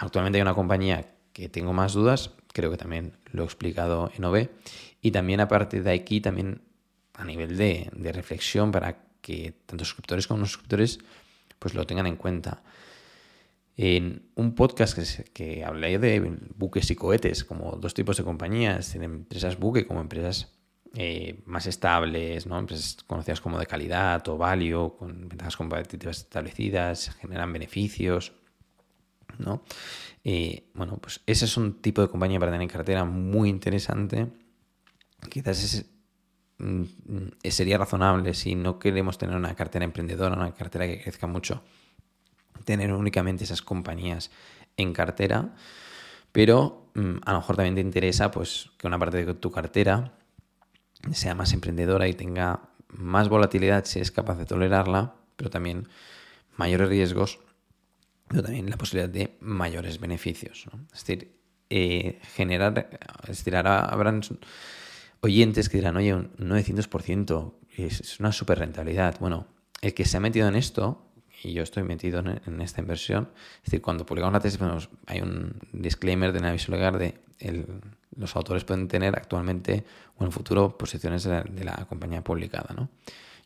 Actualmente 0.00 0.38
hay 0.38 0.42
una 0.42 0.54
compañía 0.54 1.10
que 1.34 1.50
tengo 1.50 1.74
más 1.74 1.92
dudas, 1.92 2.30
creo 2.54 2.70
que 2.70 2.78
también 2.78 3.12
lo 3.32 3.42
he 3.42 3.44
explicado 3.44 4.10
en 4.16 4.24
OB. 4.24 4.48
Y 5.02 5.10
también 5.10 5.40
a 5.40 5.48
partir 5.48 5.82
de 5.82 5.92
aquí, 5.92 6.22
también 6.22 6.62
a 7.14 7.24
nivel 7.26 7.58
de, 7.58 7.90
reflexión 8.12 8.72
para 8.72 8.96
que 9.20 9.52
tanto 9.66 9.84
suscriptores 9.84 10.26
como 10.26 10.40
no 10.40 10.46
suscriptores 10.46 11.00
pues 11.58 11.74
lo 11.74 11.84
tengan 11.84 12.06
en 12.06 12.16
cuenta. 12.16 12.62
En 13.82 14.28
un 14.34 14.54
podcast 14.54 14.94
que, 14.94 15.24
que 15.32 15.64
hablé 15.64 15.98
de 15.98 16.20
buques 16.54 16.90
y 16.90 16.94
cohetes, 16.94 17.44
como 17.44 17.76
dos 17.76 17.94
tipos 17.94 18.18
de 18.18 18.24
compañías, 18.24 18.94
en 18.94 19.04
empresas 19.04 19.58
buque 19.58 19.86
como 19.86 20.02
empresas 20.02 20.52
eh, 20.92 21.40
más 21.46 21.66
estables, 21.66 22.46
¿no? 22.46 22.58
empresas 22.58 22.98
conocidas 23.06 23.40
como 23.40 23.58
de 23.58 23.64
calidad 23.64 24.28
o 24.28 24.36
value, 24.36 24.96
con 24.98 25.28
ventajas 25.30 25.56
competitivas 25.56 26.18
establecidas, 26.18 27.16
generan 27.22 27.54
beneficios, 27.54 28.34
¿no? 29.38 29.62
Eh, 30.24 30.68
bueno, 30.74 30.98
pues 30.98 31.22
ese 31.24 31.46
es 31.46 31.56
un 31.56 31.80
tipo 31.80 32.02
de 32.02 32.08
compañía 32.08 32.38
para 32.38 32.52
tener 32.52 32.64
en 32.64 32.68
cartera 32.68 33.06
muy 33.06 33.48
interesante. 33.48 34.26
Quizás 35.30 35.86
mm, 36.58 36.84
sería 37.44 37.78
razonable 37.78 38.34
si 38.34 38.56
no 38.56 38.78
queremos 38.78 39.16
tener 39.16 39.36
una 39.36 39.54
cartera 39.54 39.86
emprendedora, 39.86 40.36
una 40.36 40.52
cartera 40.52 40.86
que 40.86 41.00
crezca 41.00 41.26
mucho, 41.26 41.62
tener 42.64 42.92
únicamente 42.92 43.44
esas 43.44 43.62
compañías 43.62 44.30
en 44.76 44.92
cartera. 44.92 45.54
Pero 46.32 46.90
mm, 46.94 47.16
a 47.24 47.32
lo 47.32 47.38
mejor 47.38 47.56
también 47.56 47.74
te 47.74 47.80
interesa 47.80 48.30
pues, 48.30 48.70
que 48.78 48.86
una 48.86 48.98
parte 48.98 49.24
de 49.24 49.34
tu 49.34 49.50
cartera 49.50 50.12
sea 51.12 51.34
más 51.34 51.52
emprendedora 51.52 52.08
y 52.08 52.14
tenga 52.14 52.60
más 52.88 53.28
volatilidad 53.28 53.84
si 53.84 54.00
es 54.00 54.10
capaz 54.10 54.36
de 54.36 54.44
tolerarla, 54.44 55.14
pero 55.36 55.50
también 55.50 55.88
mayores 56.56 56.88
riesgos 56.88 57.40
pero 58.30 58.44
también 58.44 58.70
la 58.70 58.76
posibilidad 58.76 59.12
de 59.12 59.36
mayores 59.40 59.98
beneficios. 59.98 60.66
Es 60.94 61.00
decir, 61.00 61.36
eh, 61.68 62.20
generar, 62.36 62.88
es 63.24 63.38
decir, 63.38 63.56
ahora 63.56 63.80
habrán 63.80 64.22
oyentes 65.20 65.68
que 65.68 65.78
dirán, 65.78 65.96
oye, 65.96 66.14
un 66.14 66.30
900% 66.38 67.54
es, 67.76 68.20
una 68.20 68.30
super 68.30 68.60
rentabilidad. 68.60 69.18
Bueno, 69.18 69.48
el 69.82 69.94
que 69.94 70.04
se 70.04 70.16
ha 70.16 70.20
metido 70.20 70.46
en 70.46 70.54
esto, 70.54 71.09
y 71.42 71.52
yo 71.52 71.62
estoy 71.62 71.82
metido 71.82 72.20
en, 72.20 72.60
esta 72.60 72.80
inversión, 72.80 73.30
es 73.58 73.64
decir, 73.64 73.80
cuando 73.80 74.04
publicamos 74.04 74.32
la 74.34 74.40
tesis, 74.40 74.60
hay 75.06 75.20
un 75.20 75.54
disclaimer 75.72 76.32
de 76.32 76.46
aviso 76.46 76.70
legal 76.72 76.98
de 76.98 77.14
los 78.16 78.36
autores 78.36 78.64
pueden 78.64 78.88
tener 78.88 79.16
actualmente 79.16 79.84
o 80.16 80.22
en 80.22 80.26
el 80.26 80.32
futuro 80.32 80.76
posiciones 80.76 81.24
de 81.24 81.64
la, 81.64 81.86
compañía 81.88 82.22
publicada. 82.22 82.74
¿no? 82.74 82.88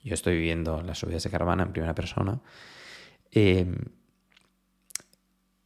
Yo 0.03 0.15
estoy 0.15 0.35
viviendo 0.35 0.83
las 0.83 0.99
subidas 0.99 1.23
de 1.23 1.31
caravana 1.31 1.63
en 1.63 1.73
primera 1.73 1.95
persona. 1.95 2.41
Eh, 3.31 3.67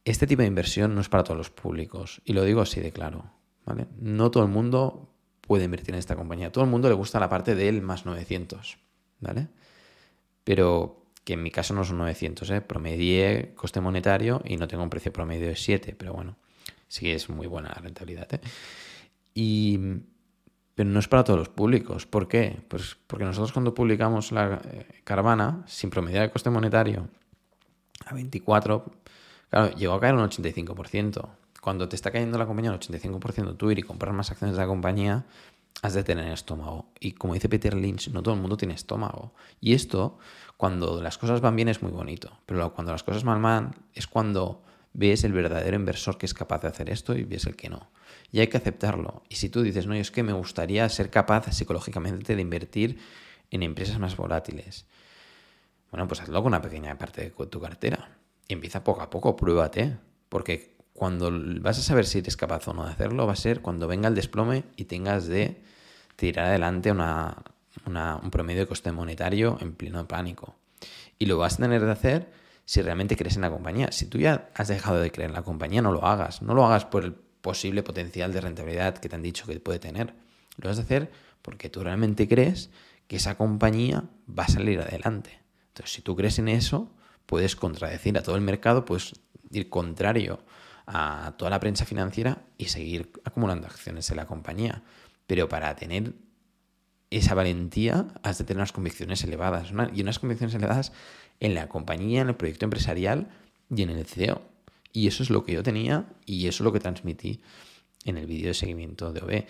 este 0.05 0.27
tipo 0.27 0.41
de 0.41 0.47
inversión 0.47 0.95
no 0.95 1.01
es 1.01 1.09
para 1.09 1.23
todos 1.23 1.37
los 1.37 1.49
públicos. 1.49 2.21
Y 2.25 2.33
lo 2.33 2.43
digo 2.43 2.61
así 2.61 2.79
de 2.81 2.91
claro. 2.91 3.31
¿vale? 3.65 3.87
No 3.99 4.31
todo 4.31 4.43
el 4.43 4.49
mundo 4.49 5.09
puede 5.41 5.65
invertir 5.65 5.95
en 5.95 5.99
esta 5.99 6.15
compañía. 6.15 6.51
Todo 6.51 6.63
el 6.63 6.69
mundo 6.69 6.89
le 6.89 6.95
gusta 6.95 7.19
la 7.19 7.29
parte 7.29 7.55
del 7.55 7.81
más 7.81 8.05
900. 8.05 8.77
¿Vale? 9.21 9.47
Pero 10.43 10.98
que 11.29 11.33
en 11.33 11.43
mi 11.43 11.51
caso 11.51 11.75
no 11.75 11.83
son 11.83 11.99
900. 11.99 12.49
¿eh? 12.49 12.61
Promedié 12.61 13.53
coste 13.53 13.79
monetario 13.81 14.41
y 14.45 14.57
no 14.57 14.67
tengo 14.67 14.81
un 14.81 14.89
precio 14.89 15.13
promedio 15.13 15.47
de 15.47 15.55
7. 15.55 15.95
Pero 15.95 16.11
bueno, 16.11 16.37
sí 16.87 17.11
es 17.11 17.29
muy 17.29 17.45
buena 17.45 17.69
la 17.69 17.81
rentabilidad. 17.81 18.33
¿eh? 18.33 18.41
Y, 19.35 19.79
pero 20.73 20.89
no 20.89 20.99
es 20.99 21.07
para 21.07 21.23
todos 21.23 21.37
los 21.37 21.49
públicos. 21.49 22.07
¿Por 22.07 22.27
qué? 22.27 22.57
Pues 22.67 22.97
porque 23.05 23.25
nosotros 23.25 23.51
cuando 23.51 23.75
publicamos 23.75 24.31
la 24.31 24.59
eh, 24.71 24.87
caravana, 25.03 25.63
sin 25.67 25.91
promediar 25.91 26.23
el 26.23 26.31
coste 26.31 26.49
monetario 26.49 27.07
a 28.07 28.15
24, 28.15 28.91
Claro, 29.51 29.75
llegó 29.75 29.93
a 29.93 29.99
caer 29.99 30.15
un 30.15 30.21
85%. 30.21 31.29
Cuando 31.61 31.89
te 31.89 31.95
está 31.95 32.09
cayendo 32.09 32.39
la 32.39 32.47
compañía 32.47 32.71
un 32.71 32.79
85%, 32.79 33.55
tú 33.55 33.69
ir 33.69 33.77
y 33.77 33.83
comprar 33.83 34.13
más 34.13 34.31
acciones 34.31 34.55
de 34.55 34.63
la 34.63 34.67
compañía, 34.67 35.25
has 35.81 35.93
de 35.93 36.03
tener 36.03 36.31
estómago. 36.31 36.87
Y 36.99 37.13
como 37.13 37.33
dice 37.33 37.49
Peter 37.49 37.73
Lynch, 37.73 38.09
no 38.09 38.21
todo 38.21 38.35
el 38.35 38.41
mundo 38.41 38.57
tiene 38.57 38.73
estómago. 38.73 39.33
Y 39.59 39.73
esto, 39.73 40.17
cuando 40.59 41.01
las 41.01 41.17
cosas 41.17 41.39
van 41.39 41.55
bien, 41.55 41.69
es 41.69 41.81
muy 41.81 41.91
bonito. 41.93 42.37
Pero 42.45 42.73
cuando 42.73 42.91
las 42.91 43.03
cosas 43.03 43.23
van 43.23 43.39
mal, 43.39 43.71
es 43.93 44.07
cuando 44.07 44.61
ves 44.91 45.23
el 45.23 45.31
verdadero 45.31 45.77
inversor 45.77 46.17
que 46.17 46.25
es 46.25 46.33
capaz 46.33 46.63
de 46.63 46.67
hacer 46.67 46.89
esto 46.89 47.15
y 47.15 47.23
ves 47.23 47.45
el 47.45 47.55
que 47.55 47.69
no. 47.69 47.89
Y 48.29 48.41
hay 48.41 48.47
que 48.47 48.57
aceptarlo. 48.57 49.23
Y 49.29 49.35
si 49.35 49.47
tú 49.47 49.61
dices, 49.61 49.87
no, 49.87 49.93
es 49.93 50.11
que 50.11 50.21
me 50.21 50.33
gustaría 50.33 50.89
ser 50.89 51.09
capaz 51.09 51.49
psicológicamente 51.53 52.35
de 52.35 52.41
invertir 52.41 52.99
en 53.51 53.63
empresas 53.63 53.99
más 53.99 54.17
volátiles. 54.17 54.85
Bueno, 55.91 56.09
pues 56.09 56.19
hazlo 56.19 56.43
con 56.43 56.47
una 56.47 56.61
pequeña 56.61 56.97
parte 56.97 57.21
de 57.21 57.45
tu 57.45 57.61
cartera. 57.61 58.17
Y 58.45 58.51
empieza 58.51 58.83
poco 58.83 58.99
a 58.99 59.09
poco, 59.09 59.37
pruébate. 59.37 59.95
Porque 60.27 60.75
cuando 60.91 61.31
vas 61.61 61.79
a 61.79 61.83
saber 61.83 62.05
si 62.05 62.19
eres 62.19 62.35
capaz 62.35 62.67
o 62.67 62.73
no 62.73 62.83
de 62.83 62.91
hacerlo, 62.91 63.25
va 63.25 63.31
a 63.31 63.37
ser 63.37 63.61
cuando 63.61 63.87
venga 63.87 64.09
el 64.09 64.15
desplome 64.15 64.65
y 64.75 64.83
tengas 64.83 65.25
de 65.25 65.63
tirar 66.17 66.47
adelante 66.47 66.91
un 67.85 68.31
promedio 68.31 68.61
de 68.61 68.67
coste 68.67 68.91
monetario 68.91 69.57
en 69.61 69.73
pleno 69.73 70.07
pánico. 70.07 70.55
Y 71.17 71.25
lo 71.25 71.37
vas 71.37 71.55
a 71.55 71.57
tener 71.57 71.83
de 71.83 71.91
hacer 71.91 72.31
si 72.65 72.81
realmente 72.81 73.15
crees 73.15 73.35
en 73.35 73.41
la 73.41 73.49
compañía. 73.49 73.91
Si 73.91 74.05
tú 74.05 74.19
ya 74.19 74.49
has 74.55 74.67
dejado 74.67 74.99
de 74.99 75.11
creer 75.11 75.29
en 75.29 75.35
la 75.35 75.41
compañía, 75.41 75.81
no 75.81 75.91
lo 75.91 76.05
hagas. 76.05 76.41
No 76.41 76.53
lo 76.53 76.65
hagas 76.65 76.85
por 76.85 77.03
el 77.03 77.13
posible 77.13 77.83
potencial 77.83 78.31
de 78.31 78.41
rentabilidad 78.41 78.97
que 78.97 79.09
te 79.09 79.15
han 79.15 79.23
dicho 79.23 79.45
que 79.45 79.59
puede 79.59 79.79
tener. 79.79 80.13
Lo 80.57 80.69
vas 80.69 80.77
a 80.79 80.83
hacer 80.83 81.11
porque 81.41 81.69
tú 81.69 81.83
realmente 81.83 82.27
crees 82.27 82.69
que 83.07 83.15
esa 83.15 83.35
compañía 83.35 84.03
va 84.27 84.43
a 84.43 84.49
salir 84.49 84.79
adelante. 84.79 85.39
Entonces, 85.69 85.95
si 85.95 86.01
tú 86.01 86.15
crees 86.15 86.37
en 86.39 86.47
eso, 86.47 86.91
puedes 87.25 87.55
contradecir 87.55 88.17
a 88.17 88.23
todo 88.23 88.35
el 88.35 88.41
mercado, 88.41 88.85
puedes 88.85 89.19
ir 89.51 89.69
contrario 89.69 90.43
a 90.85 91.33
toda 91.37 91.49
la 91.51 91.59
prensa 91.59 91.85
financiera 91.85 92.43
y 92.57 92.65
seguir 92.65 93.11
acumulando 93.23 93.67
acciones 93.67 94.09
en 94.11 94.17
la 94.17 94.25
compañía. 94.25 94.83
Pero 95.27 95.49
para 95.49 95.75
tener 95.75 96.13
esa 97.11 97.33
valentía 97.33 98.07
has 98.23 98.37
de 98.37 98.43
tener 98.43 98.59
unas 98.59 98.71
convicciones 98.71 99.23
elevadas. 99.23 99.71
y 99.93 100.01
unas 100.01 100.19
convicciones 100.19 100.55
elevadas 100.55 100.91
en 101.39 101.55
la 101.55 101.67
compañía, 101.67 102.21
en 102.21 102.29
el 102.29 102.35
proyecto 102.35 102.65
empresarial 102.65 103.29
y 103.69 103.81
en 103.83 103.89
el 103.89 104.05
CEO. 104.05 104.41
Y 104.91 105.07
eso 105.07 105.23
es 105.23 105.29
lo 105.29 105.43
que 105.43 105.53
yo 105.53 105.63
tenía 105.63 106.05
y 106.25 106.47
eso 106.47 106.63
es 106.63 106.65
lo 106.65 106.73
que 106.73 106.79
transmití 106.79 107.41
en 108.05 108.17
el 108.17 108.25
vídeo 108.25 108.47
de 108.47 108.53
seguimiento 108.53 109.11
de 109.11 109.21
OB. 109.21 109.45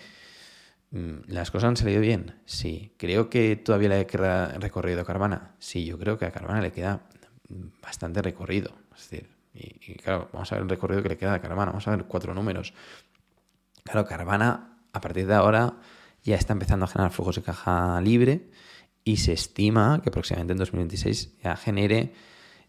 Mm, 0.92 1.32
¿Las 1.32 1.50
cosas 1.50 1.68
han 1.68 1.76
salido 1.76 2.00
bien? 2.00 2.34
Sí. 2.46 2.92
¿Creo 2.96 3.30
que 3.30 3.56
todavía 3.56 3.88
le 3.88 4.06
queda 4.06 4.58
recorrido 4.58 5.00
a 5.00 5.04
Carvana? 5.04 5.54
Sí, 5.58 5.84
yo 5.84 5.98
creo 5.98 6.18
que 6.18 6.26
a 6.26 6.32
Carvana 6.32 6.60
le 6.60 6.72
queda 6.72 7.02
bastante 7.82 8.22
recorrido. 8.22 8.72
Es 8.94 9.08
decir, 9.08 9.30
y, 9.54 9.94
claro, 9.94 10.28
vamos 10.32 10.50
a 10.52 10.56
ver 10.56 10.62
el 10.62 10.70
recorrido 10.70 11.02
que 11.02 11.10
le 11.10 11.16
queda 11.16 11.34
a 11.34 11.40
Carvana. 11.40 11.72
Vamos 11.72 11.86
a 11.88 11.92
ver 11.92 12.04
cuatro 12.04 12.34
números. 12.34 12.74
Claro, 13.84 14.06
Carvana 14.06 14.78
a 14.92 15.00
partir 15.00 15.26
de 15.26 15.34
ahora 15.34 15.74
ya 16.22 16.36
está 16.36 16.52
empezando 16.52 16.84
a 16.84 16.88
generar 16.88 17.12
flujos 17.12 17.36
de 17.36 17.42
caja 17.42 18.00
libre 18.00 18.48
y 19.04 19.16
se 19.18 19.32
estima 19.32 20.00
que 20.02 20.10
próximamente 20.10 20.52
en 20.52 20.58
2026 20.58 21.38
ya 21.42 21.56
genere 21.56 22.12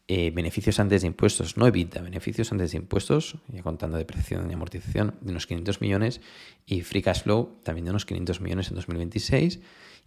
eh, 0.07 0.31
beneficios 0.31 0.79
antes 0.79 1.01
de 1.01 1.07
impuestos, 1.07 1.57
no 1.57 1.67
evita 1.67 2.01
beneficios 2.01 2.51
antes 2.51 2.71
de 2.71 2.77
impuestos, 2.77 3.37
ya 3.47 3.63
contando 3.63 3.97
depreciación 3.97 4.49
y 4.49 4.53
amortización, 4.53 5.15
de 5.21 5.31
unos 5.31 5.47
500 5.47 5.79
millones 5.79 6.21
y 6.65 6.81
free 6.81 7.01
cash 7.01 7.23
flow 7.23 7.59
también 7.63 7.85
de 7.85 7.91
unos 7.91 8.05
500 8.05 8.41
millones 8.41 8.69
en 8.69 8.75
2026 8.75 9.59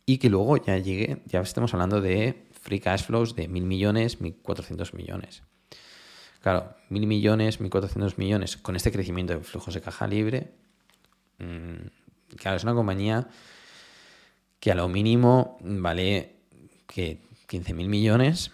y 0.06 0.18
que 0.18 0.28
luego 0.28 0.56
ya 0.58 0.76
llegue, 0.78 1.22
ya 1.26 1.40
estamos 1.40 1.72
hablando 1.72 2.00
de 2.00 2.46
free 2.50 2.80
cash 2.80 3.04
flows 3.04 3.34
de 3.34 3.48
1.000 3.48 3.62
millones, 3.62 4.20
1.400 4.20 4.94
millones. 4.94 5.42
Claro, 6.42 6.74
1.000 6.90 7.06
millones, 7.06 7.60
1.400 7.60 8.14
millones 8.18 8.56
con 8.58 8.76
este 8.76 8.92
crecimiento 8.92 9.32
de 9.32 9.40
flujos 9.40 9.72
de 9.72 9.80
caja 9.80 10.06
libre, 10.06 10.52
mm, 11.38 12.03
claro, 12.36 12.56
es 12.56 12.64
una 12.64 12.74
compañía 12.74 13.28
que 14.60 14.72
a 14.72 14.74
lo 14.74 14.88
mínimo 14.88 15.58
vale 15.60 16.36
que 16.86 17.20
15.000 17.48 17.88
millones, 17.88 18.50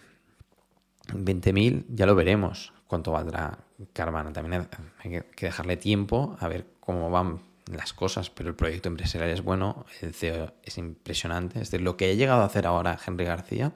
20.000, 1.09 1.85
ya 1.89 2.07
lo 2.07 2.15
veremos 2.15 2.73
cuánto 2.87 3.13
valdrá 3.13 3.59
Carvana. 3.93 4.33
También 4.33 4.69
hay 4.99 5.23
que 5.37 5.47
dejarle 5.47 5.77
tiempo 5.77 6.37
a 6.41 6.49
ver 6.49 6.67
cómo 6.81 7.11
van 7.11 7.41
las 7.73 7.93
cosas, 7.93 8.31
pero 8.31 8.49
el 8.49 8.57
proyecto 8.57 8.89
empresarial 8.89 9.31
es 9.31 9.43
bueno, 9.43 9.87
el 10.01 10.13
CEO 10.13 10.53
es 10.63 10.79
impresionante. 10.79 11.61
Es 11.61 11.71
decir, 11.71 11.83
lo 11.85 11.97
que 11.97 12.11
ha 12.11 12.15
llegado 12.15 12.43
a 12.43 12.47
hacer 12.47 12.67
ahora 12.67 12.99
Henry 13.07 13.25
García 13.25 13.73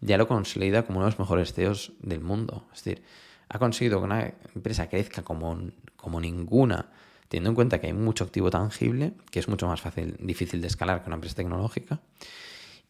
ya 0.00 0.18
lo 0.18 0.28
consolida 0.28 0.84
como 0.84 0.98
uno 0.98 1.06
de 1.06 1.12
los 1.12 1.18
mejores 1.18 1.52
CEOs 1.52 1.92
del 2.00 2.20
mundo. 2.20 2.66
Es 2.72 2.84
decir, 2.84 3.02
ha 3.48 3.58
conseguido 3.58 3.98
que 3.98 4.04
una 4.04 4.34
empresa 4.54 4.88
crezca 4.88 5.22
como, 5.22 5.58
como 5.96 6.20
ninguna 6.20 6.90
teniendo 7.30 7.50
en 7.50 7.54
cuenta 7.54 7.80
que 7.80 7.86
hay 7.86 7.92
mucho 7.92 8.24
activo 8.24 8.50
tangible, 8.50 9.14
que 9.30 9.38
es 9.38 9.46
mucho 9.46 9.68
más 9.68 9.80
fácil, 9.80 10.16
difícil 10.18 10.60
de 10.60 10.66
escalar 10.66 11.00
que 11.00 11.08
una 11.08 11.14
empresa 11.14 11.36
tecnológica. 11.36 12.00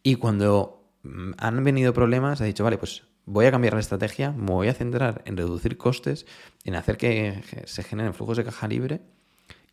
Y 0.01 0.15
cuando 0.15 0.89
mm, 1.03 1.33
han 1.37 1.63
venido 1.63 1.93
problemas, 1.93 2.41
ha 2.41 2.45
dicho, 2.45 2.63
vale, 2.63 2.79
pues 2.79 3.03
voy 3.25 3.45
a 3.45 3.51
cambiar 3.51 3.75
la 3.75 3.81
estrategia, 3.81 4.31
me 4.31 4.51
voy 4.51 4.67
a 4.67 4.73
centrar 4.73 5.21
en 5.25 5.37
reducir 5.37 5.77
costes, 5.77 6.25
en 6.63 6.73
hacer 6.73 6.97
que 6.97 7.43
se 7.65 7.83
generen 7.83 8.15
flujos 8.15 8.37
de 8.37 8.43
caja 8.43 8.67
libre, 8.67 9.01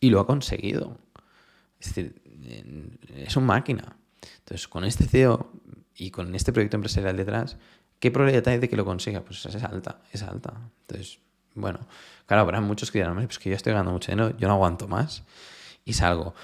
y 0.00 0.10
lo 0.10 0.20
ha 0.20 0.26
conseguido. 0.26 0.98
Es 1.80 1.94
decir, 1.94 2.20
es 3.16 3.34
una 3.38 3.46
máquina. 3.46 3.96
Entonces, 4.40 4.68
con 4.68 4.84
este 4.84 5.06
CEO 5.06 5.50
y 5.94 6.10
con 6.10 6.34
este 6.34 6.52
proyecto 6.52 6.76
empresarial 6.76 7.16
detrás, 7.16 7.56
¿qué 8.00 8.10
probabilidad 8.10 8.48
hay 8.48 8.58
de 8.58 8.68
que 8.68 8.76
lo 8.76 8.84
consiga? 8.84 9.22
Pues 9.24 9.46
es 9.46 9.64
alta, 9.64 10.02
es 10.12 10.22
alta. 10.22 10.70
Entonces, 10.82 11.20
bueno, 11.58 11.80
claro, 12.26 12.42
habrá 12.42 12.60
muchos 12.60 12.90
que 12.90 12.98
dirán, 12.98 13.14
pues 13.14 13.38
que 13.38 13.50
yo 13.50 13.56
estoy 13.56 13.72
ganando 13.72 13.92
mucho 13.92 14.12
dinero, 14.12 14.36
yo 14.36 14.48
no 14.48 14.54
aguanto 14.54 14.88
más 14.88 15.24
y 15.84 15.92
salgo. 15.92 16.34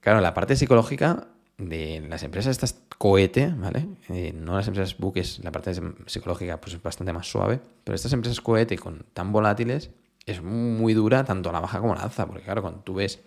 Claro, 0.00 0.20
la 0.20 0.34
parte 0.34 0.56
psicológica 0.56 1.28
de 1.58 2.04
las 2.08 2.22
empresas 2.22 2.50
estas 2.50 2.74
cohete, 2.98 3.52
¿vale? 3.56 3.86
Eh, 4.08 4.32
no 4.34 4.56
las 4.56 4.66
empresas 4.68 4.96
buques, 4.98 5.40
la 5.42 5.52
parte 5.52 5.72
psicológica 6.06 6.60
pues 6.60 6.74
es 6.74 6.82
bastante 6.82 7.12
más 7.12 7.26
suave, 7.26 7.60
pero 7.84 7.94
estas 7.94 8.12
empresas 8.12 8.40
cohete 8.40 8.78
con 8.78 9.04
tan 9.12 9.32
volátiles 9.32 9.90
es 10.26 10.42
muy 10.42 10.94
dura 10.94 11.24
tanto 11.24 11.50
a 11.50 11.52
la 11.52 11.60
baja 11.60 11.80
como 11.80 11.92
a 11.92 11.96
la 11.96 12.02
alza, 12.02 12.26
porque 12.26 12.42
claro, 12.42 12.62
cuando 12.62 12.80
tú 12.80 12.94
ves 12.94 13.20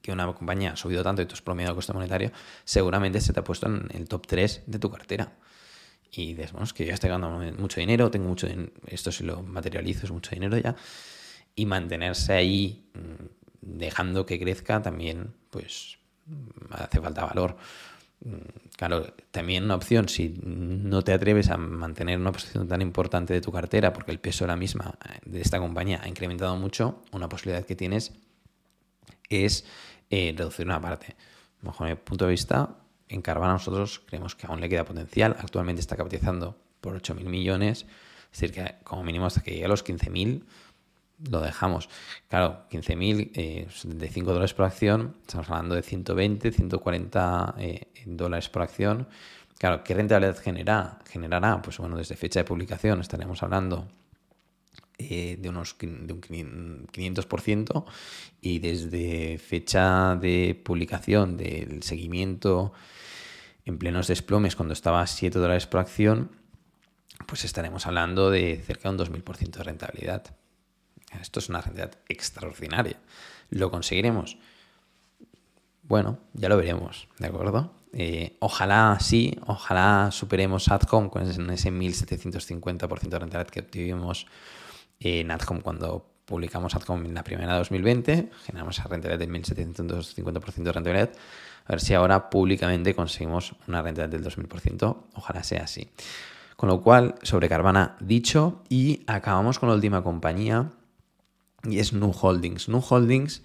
que 0.00 0.12
una 0.12 0.32
compañía 0.32 0.72
ha 0.72 0.76
subido 0.76 1.02
tanto 1.02 1.22
y 1.22 1.26
tú 1.26 1.34
has 1.34 1.42
promedio 1.42 1.70
de 1.70 1.74
coste 1.74 1.92
monetario, 1.92 2.30
seguramente 2.64 3.20
se 3.20 3.32
te 3.32 3.40
ha 3.40 3.44
puesto 3.44 3.66
en 3.66 3.88
el 3.92 4.08
top 4.08 4.26
3 4.26 4.62
de 4.66 4.78
tu 4.78 4.90
cartera 4.90 5.32
y 6.14 6.34
dices, 6.34 6.52
que 6.74 6.84
ya 6.84 6.94
estoy 6.94 7.10
ganando 7.10 7.38
mucho 7.58 7.80
dinero, 7.80 8.10
tengo 8.10 8.28
mucho 8.28 8.46
esto 8.86 9.10
si 9.10 9.24
lo 9.24 9.42
materializo 9.42 10.06
es 10.06 10.12
mucho 10.12 10.30
dinero 10.30 10.58
ya, 10.58 10.76
y 11.54 11.66
mantenerse 11.66 12.34
ahí 12.34 12.84
mm, 12.94 13.24
dejando 13.62 14.26
que 14.26 14.38
crezca 14.38 14.82
también, 14.82 15.32
pues 15.50 15.98
hace 16.70 17.00
falta 17.00 17.24
valor. 17.24 17.56
Mm, 18.24 18.76
claro, 18.76 19.14
también 19.30 19.64
una 19.64 19.74
opción, 19.74 20.08
si 20.08 20.38
no 20.42 21.02
te 21.02 21.12
atreves 21.12 21.48
a 21.48 21.56
mantener 21.56 22.18
una 22.18 22.32
posición 22.32 22.68
tan 22.68 22.82
importante 22.82 23.32
de 23.32 23.40
tu 23.40 23.50
cartera, 23.50 23.92
porque 23.92 24.12
el 24.12 24.20
peso 24.20 24.46
la 24.46 24.56
misma 24.56 24.98
de 25.24 25.40
esta 25.40 25.58
compañía 25.58 26.00
ha 26.02 26.08
incrementado 26.08 26.56
mucho, 26.56 27.02
una 27.12 27.28
posibilidad 27.28 27.64
que 27.64 27.74
tienes 27.74 28.12
es 29.30 29.64
eh, 30.10 30.34
reducir 30.36 30.66
una 30.66 30.80
parte. 30.80 31.16
Bajo 31.62 31.84
mi 31.84 31.94
punto 31.94 32.26
de 32.26 32.32
vista, 32.32 32.76
en 33.12 33.22
Carvana 33.22 33.54
nosotros 33.54 34.02
creemos 34.06 34.34
que 34.34 34.46
aún 34.46 34.60
le 34.60 34.68
queda 34.68 34.84
potencial. 34.84 35.36
Actualmente 35.38 35.80
está 35.80 35.96
capitalizando 35.96 36.56
por 36.80 37.00
8.000 37.00 37.24
millones. 37.24 37.86
Es 38.32 38.40
decir, 38.40 38.52
que 38.52 38.76
como 38.82 39.04
mínimo 39.04 39.26
hasta 39.26 39.42
que 39.42 39.52
llegue 39.52 39.66
a 39.66 39.68
los 39.68 39.84
15.000 39.84 40.42
lo 41.30 41.40
dejamos. 41.40 41.88
Claro, 42.28 42.64
15.000, 42.70 43.30
eh, 43.34 43.66
75 43.70 44.32
dólares 44.32 44.54
por 44.54 44.66
acción. 44.66 45.16
Estamos 45.20 45.48
hablando 45.50 45.74
de 45.74 45.82
120, 45.82 46.50
140 46.50 47.54
eh, 47.58 47.88
dólares 48.06 48.48
por 48.48 48.62
acción. 48.62 49.08
Claro, 49.58 49.84
¿qué 49.84 49.94
rentabilidad 49.94 50.38
genera? 50.38 50.98
generará? 51.08 51.62
Pues 51.62 51.78
bueno, 51.78 51.96
desde 51.96 52.16
fecha 52.16 52.40
de 52.40 52.44
publicación 52.44 53.00
estaremos 53.00 53.42
hablando 53.42 53.86
eh, 54.98 55.36
de 55.38 55.48
unos 55.48 55.76
de 55.78 56.12
un 56.12 56.20
500% 56.20 57.84
y 58.40 58.58
desde 58.58 59.38
fecha 59.38 60.16
de 60.16 60.60
publicación 60.62 61.36
del 61.36 61.82
seguimiento 61.82 62.72
en 63.64 63.78
plenos 63.78 64.08
desplomes 64.08 64.56
cuando 64.56 64.72
estaba 64.72 65.00
a 65.00 65.06
7 65.06 65.38
dólares 65.38 65.66
por 65.66 65.80
acción, 65.80 66.30
pues 67.26 67.44
estaremos 67.44 67.86
hablando 67.86 68.30
de 68.30 68.62
cerca 68.64 68.90
de 68.90 69.02
un 69.02 69.22
2000% 69.22 69.50
de 69.50 69.62
rentabilidad. 69.62 70.24
Esto 71.20 71.40
es 71.40 71.48
una 71.48 71.60
rentabilidad 71.60 71.98
extraordinaria. 72.08 72.96
¿Lo 73.50 73.70
conseguiremos? 73.70 74.38
Bueno, 75.82 76.18
ya 76.32 76.48
lo 76.48 76.56
veremos, 76.56 77.08
¿de 77.18 77.26
acuerdo? 77.26 77.74
Eh, 77.92 78.36
ojalá 78.40 78.96
sí, 79.00 79.38
ojalá 79.46 80.10
superemos 80.10 80.68
Adcom 80.68 81.10
con 81.10 81.22
ese 81.22 81.70
1750% 81.70 83.08
de 83.08 83.18
rentabilidad 83.18 83.48
que 83.48 83.60
obtuvimos 83.60 84.26
en 85.00 85.30
Adcom 85.30 85.60
cuando 85.60 86.08
publicamos 86.24 86.74
Adcom 86.74 87.04
en 87.04 87.14
la 87.14 87.24
primera 87.24 87.52
de 87.52 87.58
2020, 87.58 88.30
generamos 88.44 88.78
esa 88.78 88.88
rentabilidad 88.88 89.18
del 89.18 89.30
1750% 89.30 90.62
de 90.62 90.72
rentabilidad 90.72 91.10
a 91.64 91.72
ver 91.72 91.80
si 91.80 91.94
ahora 91.94 92.30
públicamente 92.30 92.94
conseguimos 92.94 93.54
una 93.68 93.82
renta 93.82 94.08
del 94.08 94.24
2000%. 94.24 94.96
Ojalá 95.14 95.44
sea 95.44 95.64
así. 95.64 95.88
Con 96.56 96.68
lo 96.68 96.80
cual, 96.80 97.16
sobre 97.22 97.48
Carvana 97.48 97.96
dicho, 98.00 98.62
y 98.68 99.02
acabamos 99.06 99.58
con 99.58 99.68
la 99.68 99.74
última 99.74 100.02
compañía, 100.02 100.70
y 101.64 101.78
es 101.78 101.92
Nu 101.92 102.12
Holdings. 102.12 102.68
Nu 102.68 102.82
Holdings 102.88 103.42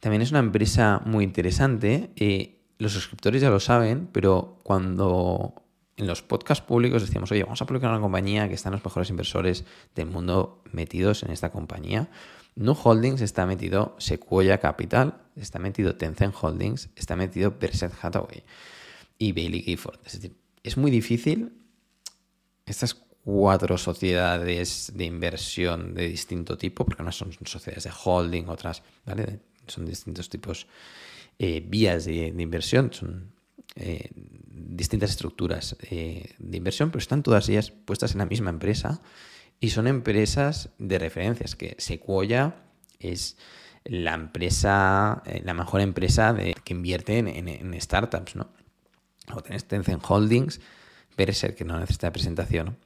también 0.00 0.22
es 0.22 0.30
una 0.30 0.40
empresa 0.40 1.00
muy 1.04 1.24
interesante. 1.24 2.10
Eh, 2.16 2.60
los 2.78 2.92
suscriptores 2.92 3.40
ya 3.42 3.50
lo 3.50 3.60
saben, 3.60 4.08
pero 4.12 4.58
cuando 4.62 5.54
en 5.96 6.06
los 6.06 6.22
podcasts 6.22 6.64
públicos 6.64 7.02
decíamos, 7.02 7.30
oye, 7.32 7.44
vamos 7.44 7.62
a 7.62 7.66
publicar 7.66 7.90
una 7.90 8.00
compañía 8.00 8.48
que 8.48 8.54
están 8.54 8.72
los 8.72 8.84
mejores 8.84 9.10
inversores 9.10 9.64
del 9.94 10.06
mundo 10.06 10.62
metidos 10.72 11.22
en 11.22 11.30
esta 11.30 11.50
compañía. 11.50 12.08
Nu 12.56 12.72
Holdings 12.72 13.20
está 13.20 13.46
metido 13.46 13.96
Sequoia 13.98 14.58
Capital, 14.58 15.22
está 15.36 15.58
metido 15.58 15.96
Tencent 15.96 16.34
Holdings, 16.40 16.88
está 16.94 17.16
metido 17.16 17.56
Berkshire 17.58 17.92
Hathaway 18.00 18.44
y 19.18 19.32
Bailey 19.32 19.62
Gifford. 19.62 19.98
Es 20.06 20.14
decir, 20.14 20.36
es 20.62 20.76
muy 20.76 20.90
difícil 20.90 21.52
estas 22.64 22.94
cuatro 23.24 23.76
sociedades 23.78 24.92
de 24.94 25.04
inversión 25.04 25.94
de 25.94 26.08
distinto 26.08 26.56
tipo, 26.56 26.84
porque 26.84 27.02
no 27.02 27.10
son 27.10 27.32
sociedades 27.44 27.84
de 27.84 27.90
holding, 28.04 28.44
otras, 28.48 28.82
¿vale? 29.04 29.40
Son 29.66 29.86
distintos 29.86 30.28
tipos, 30.28 30.66
eh, 31.38 31.64
vías 31.66 32.04
de, 32.04 32.26
inversión, 32.26 32.92
son 32.92 33.32
eh, 33.76 34.10
distintas 34.14 35.10
estructuras 35.10 35.76
eh, 35.90 36.34
de 36.38 36.56
inversión, 36.56 36.90
pero 36.90 37.00
están 37.00 37.22
todas 37.22 37.48
ellas 37.48 37.70
puestas 37.70 38.12
en 38.12 38.18
la 38.18 38.26
misma 38.26 38.50
empresa 38.50 39.00
y 39.60 39.70
son 39.70 39.86
empresas 39.86 40.70
de 40.78 40.98
referencias, 40.98 41.56
que 41.56 41.76
Sequoia 41.78 42.54
es 42.98 43.36
la 43.84 44.14
empresa, 44.14 45.22
la 45.42 45.54
mejor 45.54 45.80
empresa 45.80 46.32
de, 46.32 46.54
que 46.64 46.72
invierte 46.72 47.18
en, 47.18 47.80
startups, 47.80 48.36
¿no? 48.36 48.48
O 49.32 49.42
tenés 49.42 49.66
Tencent 49.66 50.02
Holdings, 50.06 50.60
Berser, 51.16 51.54
que 51.54 51.64
no 51.64 51.78
necesita 51.78 52.12
presentación, 52.12 52.76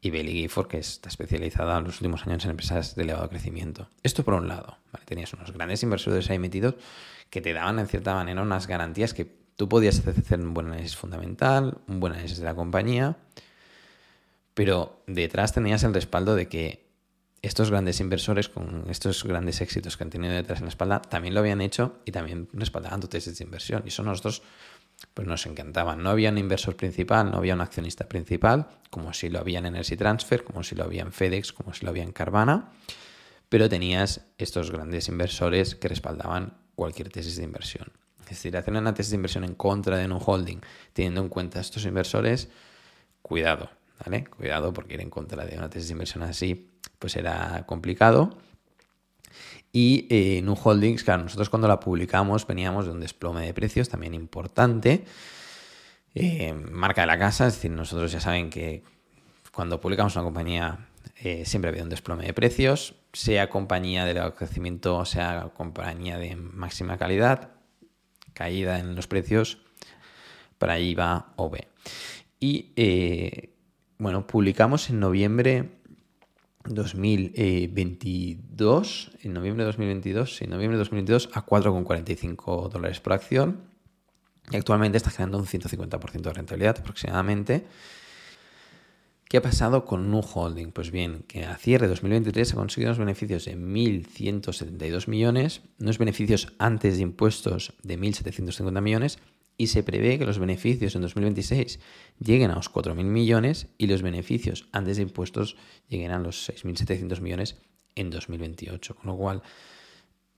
y 0.00 0.10
Bailey 0.10 0.34
Gifford, 0.34 0.68
que 0.68 0.78
está 0.78 1.08
especializada 1.08 1.78
en 1.78 1.84
los 1.84 2.00
últimos 2.00 2.26
años 2.26 2.44
en 2.44 2.50
empresas 2.52 2.94
de 2.94 3.02
elevado 3.02 3.28
crecimiento. 3.28 3.88
Esto 4.02 4.24
por 4.24 4.34
un 4.34 4.48
lado, 4.48 4.78
tenías 5.04 5.32
unos 5.32 5.52
grandes 5.52 5.82
inversores 5.82 6.30
ahí 6.30 6.38
metidos 6.38 6.74
que 7.30 7.40
te 7.40 7.52
daban 7.52 7.78
en 7.78 7.88
cierta 7.88 8.14
manera 8.14 8.42
unas 8.42 8.66
garantías 8.66 9.14
que 9.14 9.24
tú 9.56 9.68
podías 9.68 10.06
hacer 10.06 10.40
un 10.40 10.54
buen 10.54 10.66
análisis 10.68 10.96
fundamental, 10.96 11.78
un 11.88 11.98
buen 11.98 12.12
análisis 12.12 12.38
de 12.38 12.44
la 12.44 12.54
compañía, 12.54 13.16
pero 14.56 15.02
detrás 15.06 15.52
tenías 15.52 15.84
el 15.84 15.92
respaldo 15.92 16.34
de 16.34 16.48
que 16.48 16.88
estos 17.42 17.70
grandes 17.70 18.00
inversores 18.00 18.48
con 18.48 18.86
estos 18.88 19.22
grandes 19.22 19.60
éxitos 19.60 19.98
que 19.98 20.04
han 20.04 20.08
tenido 20.08 20.32
detrás 20.32 20.60
en 20.60 20.64
la 20.64 20.70
espalda 20.70 21.02
también 21.02 21.34
lo 21.34 21.40
habían 21.40 21.60
hecho 21.60 21.98
y 22.06 22.10
también 22.10 22.48
respaldaban 22.54 23.02
tu 23.02 23.06
tesis 23.06 23.36
de 23.36 23.44
inversión. 23.44 23.82
Y 23.84 23.88
eso 23.88 24.02
nosotros 24.02 24.42
pues 25.12 25.28
nos 25.28 25.44
encantaban. 25.44 26.02
No 26.02 26.08
había 26.08 26.30
un 26.30 26.38
inversor 26.38 26.74
principal, 26.74 27.30
no 27.30 27.36
había 27.36 27.52
un 27.52 27.60
accionista 27.60 28.08
principal, 28.08 28.66
como 28.88 29.12
si 29.12 29.28
lo 29.28 29.40
había 29.40 29.58
en 29.58 29.66
Energy 29.66 29.94
Transfer, 29.94 30.42
como 30.42 30.62
si 30.62 30.74
lo 30.74 30.84
había 30.84 31.02
en 31.02 31.12
FedEx, 31.12 31.52
como 31.52 31.74
si 31.74 31.84
lo 31.84 31.90
había 31.90 32.04
en 32.04 32.12
Carvana, 32.12 32.72
pero 33.50 33.68
tenías 33.68 34.22
estos 34.38 34.70
grandes 34.70 35.08
inversores 35.08 35.74
que 35.74 35.88
respaldaban 35.88 36.56
cualquier 36.74 37.10
tesis 37.10 37.36
de 37.36 37.44
inversión. 37.44 37.92
Es 38.20 38.30
decir, 38.30 38.56
hacer 38.56 38.72
una 38.72 38.94
tesis 38.94 39.10
de 39.10 39.16
inversión 39.16 39.44
en 39.44 39.54
contra 39.54 39.98
de 39.98 40.06
un 40.06 40.18
holding, 40.18 40.62
teniendo 40.94 41.20
en 41.20 41.28
cuenta 41.28 41.60
estos 41.60 41.84
inversores, 41.84 42.48
cuidado, 43.20 43.68
Cuidado 44.36 44.72
porque 44.72 44.94
ir 44.94 45.00
en 45.00 45.10
contra 45.10 45.44
de 45.44 45.56
una 45.56 45.70
tesis 45.70 45.88
de 45.88 45.92
inversión 45.92 46.22
así, 46.22 46.70
pues 46.98 47.16
era 47.16 47.64
complicado. 47.66 48.38
Y 49.72 50.06
eh, 50.08 50.38
en 50.38 50.48
un 50.48 50.56
holdings, 50.62 51.04
claro, 51.04 51.24
nosotros 51.24 51.50
cuando 51.50 51.68
la 51.68 51.80
publicamos 51.80 52.46
veníamos 52.46 52.86
de 52.86 52.92
un 52.92 53.00
desplome 53.00 53.44
de 53.44 53.52
precios 53.52 53.88
también 53.88 54.14
importante. 54.14 55.04
Eh, 56.14 56.54
marca 56.54 57.02
de 57.02 57.06
la 57.08 57.18
casa, 57.18 57.46
es 57.46 57.54
decir, 57.54 57.70
nosotros 57.70 58.10
ya 58.10 58.20
saben 58.20 58.48
que 58.48 58.82
cuando 59.52 59.80
publicamos 59.80 60.14
una 60.16 60.24
compañía 60.24 60.88
eh, 61.16 61.44
siempre 61.44 61.68
ha 61.68 61.70
habido 61.70 61.84
un 61.84 61.90
desplome 61.90 62.24
de 62.24 62.32
precios, 62.32 62.94
sea 63.12 63.50
compañía 63.50 64.04
de 64.04 64.32
crecimiento, 64.32 65.04
sea 65.04 65.50
compañía 65.54 66.16
de 66.16 66.36
máxima 66.36 66.96
calidad, 66.96 67.50
caída 68.32 68.78
en 68.78 68.94
los 68.94 69.06
precios 69.06 69.58
para 70.58 70.78
IVA 70.78 71.34
o 71.36 71.50
B. 71.50 71.68
Y 72.40 72.72
bueno, 73.98 74.26
publicamos 74.26 74.90
en 74.90 75.00
noviembre 75.00 75.70
2022, 76.64 79.12
en 79.22 79.32
noviembre 79.32 79.64
de 79.64 79.66
2022, 79.66 80.42
en 80.42 80.50
noviembre 80.50 80.76
de 80.76 80.80
2022 80.80 81.30
a 81.32 81.46
4,45 81.46 82.68
dólares 82.68 83.00
por 83.00 83.14
acción 83.14 83.62
y 84.50 84.56
actualmente 84.56 84.98
está 84.98 85.10
generando 85.10 85.38
un 85.38 85.46
150% 85.46 86.20
de 86.20 86.32
rentabilidad 86.32 86.78
aproximadamente. 86.78 87.66
¿Qué 89.28 89.38
ha 89.38 89.42
pasado 89.42 89.84
con 89.84 90.08
Nu 90.10 90.20
Holding? 90.20 90.70
Pues 90.70 90.92
bien, 90.92 91.24
que 91.26 91.44
a 91.44 91.56
cierre 91.56 91.86
de 91.86 91.90
2023 91.90 92.52
ha 92.52 92.56
conseguido 92.56 92.90
unos 92.90 92.98
beneficios 92.98 93.46
de 93.46 93.56
1.172 93.56 95.08
millones, 95.08 95.62
unos 95.80 95.98
beneficios 95.98 96.52
antes 96.58 96.96
de 96.96 97.02
impuestos 97.02 97.72
de 97.82 97.98
1.750 97.98 98.80
millones 98.80 99.18
y 99.58 99.68
se 99.68 99.82
prevé 99.82 100.18
que 100.18 100.26
los 100.26 100.38
beneficios 100.38 100.94
en 100.94 101.02
2026 101.02 101.80
lleguen 102.18 102.50
a 102.50 102.56
los 102.56 102.72
4.000 102.72 103.04
millones 103.04 103.68
y 103.78 103.86
los 103.86 104.02
beneficios 104.02 104.68
antes 104.72 104.96
de 104.96 105.04
impuestos 105.04 105.56
lleguen 105.88 106.10
a 106.10 106.18
los 106.18 106.50
6.700 106.50 107.20
millones 107.20 107.56
en 107.94 108.10
2028. 108.10 108.94
Con 108.94 109.06
lo 109.06 109.16
cual, 109.16 109.42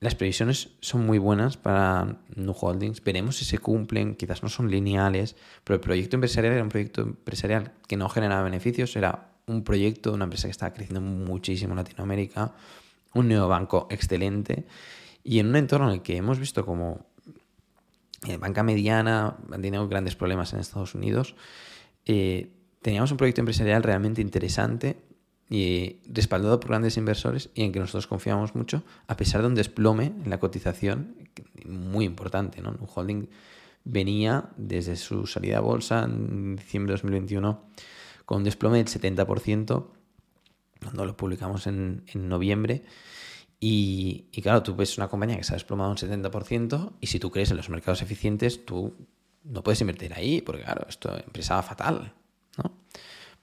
las 0.01 0.15
previsiones 0.15 0.71
son 0.81 1.05
muy 1.05 1.19
buenas 1.19 1.57
para 1.57 2.21
Nu 2.37 2.53
Holdings. 2.53 3.03
Veremos 3.03 3.37
si 3.37 3.45
se 3.45 3.59
cumplen, 3.59 4.15
quizás 4.15 4.45
no 4.45 4.49
son 4.49 4.71
lineales, 4.71 5.35
pero 5.65 5.75
el 5.75 5.81
proyecto 5.81 6.17
empresarial 6.17 6.55
era 6.55 6.63
un 6.63 6.69
proyecto 6.69 7.03
empresarial 7.03 7.73
que 7.89 7.97
no 7.97 8.09
generaba 8.09 8.43
beneficios, 8.43 8.95
era 8.95 9.33
un 9.47 9.65
proyecto 9.65 10.13
una 10.13 10.25
empresa 10.25 10.47
que 10.47 10.53
estaba 10.53 10.73
creciendo 10.73 11.01
muchísimo 11.01 11.73
en 11.73 11.79
Latinoamérica, 11.79 12.55
un 13.15 13.29
neobanco 13.29 13.89
excelente 13.91 14.67
y 15.25 15.41
en 15.41 15.49
un 15.49 15.57
entorno 15.57 15.89
en 15.89 15.95
el 15.95 16.03
que 16.03 16.17
hemos 16.17 16.39
visto 16.39 16.65
como 16.65 17.07
eh, 18.27 18.37
banca 18.37 18.63
mediana, 18.63 19.37
han 19.51 19.89
grandes 19.89 20.17
problemas 20.17 20.53
en 20.53 20.61
Estados 20.61 20.95
Unidos. 20.95 21.37
Eh, 22.05 22.51
teníamos 22.83 23.11
un 23.11 23.17
proyecto 23.17 23.41
empresarial 23.41 23.83
realmente 23.83 24.21
interesante 24.21 24.99
y 25.49 26.01
respaldado 26.07 26.59
por 26.59 26.71
grandes 26.71 26.97
inversores 26.97 27.51
y 27.55 27.63
en 27.63 27.73
que 27.73 27.81
nosotros 27.81 28.07
confiamos 28.07 28.55
mucho, 28.55 28.83
a 29.07 29.17
pesar 29.17 29.43
de 29.43 29.47
un 29.47 29.55
desplome 29.55 30.07
en 30.07 30.31
la 30.31 30.39
cotización 30.39 31.17
muy 31.65 32.05
importante. 32.05 32.61
¿no? 32.61 32.71
Un 32.71 32.89
holding 32.93 33.29
venía 33.85 34.51
desde 34.57 34.97
su 34.97 35.27
salida 35.27 35.59
a 35.59 35.61
bolsa 35.61 36.05
en 36.05 36.57
diciembre 36.57 36.93
de 36.93 36.95
2021 36.95 37.63
con 38.27 38.39
un 38.39 38.45
desplome 38.45 38.79
del 38.79 38.89
70%, 38.89 39.87
cuando 40.83 41.07
lo 41.07 41.17
publicamos 41.17 41.67
en 41.67 42.05
noviembre. 42.15 42.83
Y, 43.61 44.29
claro, 44.43 44.63
tú 44.63 44.77
ves 44.77 44.97
una 44.99 45.09
compañía 45.09 45.37
que 45.37 45.45
se 45.45 45.53
ha 45.53 45.57
desplomado 45.57 45.91
un 45.91 45.97
70% 45.97 46.93
y 47.01 47.09
si 47.09 47.19
tú 47.19 47.31
crees 47.31 47.51
en 47.51 47.57
los 47.57 47.69
mercados 47.69 48.03
eficientes, 48.03 48.65
tú 48.65 48.95
no 49.43 49.63
puedes 49.63 49.81
invertir 49.81 50.15
ahí, 50.15 50.41
porque 50.43 50.63
claro, 50.63 50.87
esto 50.89 51.17
empresa 51.17 51.61
fatal, 51.63 52.13
¿no? 52.57 52.73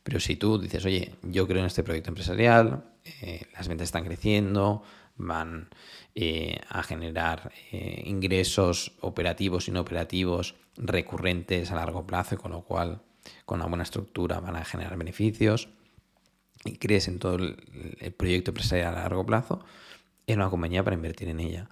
Pero 0.04 0.20
si 0.20 0.36
tú 0.36 0.60
dices, 0.60 0.86
oye, 0.86 1.16
yo 1.24 1.48
creo 1.48 1.60
en 1.62 1.66
este 1.66 1.84
proyecto 1.84 2.12
empresarial, 2.12 2.86
eh, 3.22 3.42
las 3.54 3.68
ventas 3.68 3.86
están 3.86 4.06
creciendo, 4.06 4.84
van 5.18 5.70
eh, 6.14 6.60
a 6.70 6.84
generar 6.84 7.52
eh, 7.72 8.04
ingresos 8.06 8.94
operativos 9.02 9.68
y 9.68 9.72
no 9.72 9.82
operativos 9.82 10.56
recurrentes 10.78 11.72
a 11.72 11.76
largo 11.76 12.06
plazo, 12.06 12.38
con 12.38 12.52
lo 12.52 12.62
cual, 12.62 13.02
con 13.46 13.60
una 13.60 13.68
buena 13.68 13.84
estructura, 13.84 14.40
van 14.40 14.56
a 14.56 14.64
generar 14.64 14.96
beneficios, 14.98 15.70
y 16.64 16.78
crees 16.78 17.08
en 17.08 17.20
todo 17.20 17.36
el 17.36 18.14
proyecto 18.16 18.52
empresarial 18.52 18.96
a 18.96 19.02
largo 19.02 19.26
plazo, 19.26 19.66
es 20.28 20.36
una 20.36 20.50
compañía 20.50 20.84
para 20.84 20.96
invertir 20.96 21.30
en 21.30 21.40
ella. 21.40 21.70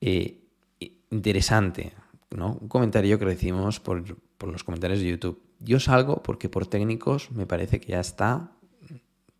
Eh, 0.00 0.40
interesante, 1.10 1.92
¿no? 2.30 2.58
Un 2.60 2.68
comentario 2.68 3.18
que 3.18 3.24
recibimos 3.24 3.80
por, 3.80 4.04
los 4.40 4.64
comentarios 4.64 5.00
de 5.00 5.10
YouTube. 5.10 5.40
Yo 5.60 5.80
salgo 5.80 6.22
porque 6.22 6.48
por 6.48 6.66
técnicos 6.66 7.30
me 7.30 7.46
parece 7.46 7.80
que 7.80 7.92
ya 7.92 8.00
está, 8.00 8.52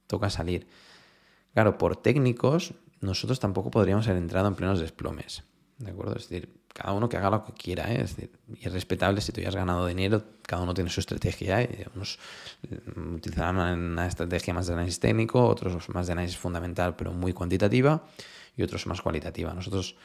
toca 0.07 0.31
salir. 0.31 0.67
Claro, 1.53 1.77
por 1.79 1.97
técnicos 1.97 2.75
nosotros 3.01 3.39
tampoco 3.41 3.71
podríamos 3.71 4.09
haber 4.09 4.23
entrado 4.23 4.49
en 4.49 4.55
plenos 4.55 4.81
desplomes, 4.81 5.45
¿de 5.79 5.91
acuerdo? 5.91 6.17
Es 6.17 6.29
decir, 6.29 6.49
cada 6.75 6.93
uno 6.93 7.09
que 7.09 7.17
haga 7.17 7.31
lo 7.31 7.45
que 7.45 7.53
quiera, 7.53 7.91
¿eh? 7.93 8.03
es, 8.03 8.17
decir, 8.17 8.33
y 8.61 8.67
es 8.67 8.73
respetable 8.73 9.21
si 9.21 9.31
tú 9.31 9.41
ya 9.41 9.49
has 9.49 9.55
ganado 9.55 9.87
dinero, 9.87 10.25
cada 10.43 10.63
uno 10.65 10.75
tiene 10.75 10.91
su 10.91 10.99
estrategia, 10.99 11.67
unos 11.95 12.19
utilizarán 12.97 13.57
una 13.93 14.09
estrategia 14.09 14.53
más 14.53 14.67
de 14.67 14.73
análisis 14.73 14.99
técnico, 14.99 15.47
otros 15.47 15.89
más 15.91 16.07
de 16.07 16.13
análisis 16.13 16.37
fundamental 16.37 16.97
pero 16.97 17.13
muy 17.13 17.33
cuantitativa 17.33 18.05
y 18.57 18.65
otros 18.65 18.89
más 18.89 19.01
cualitativa. 19.01 19.55
Nosotros 19.55 19.97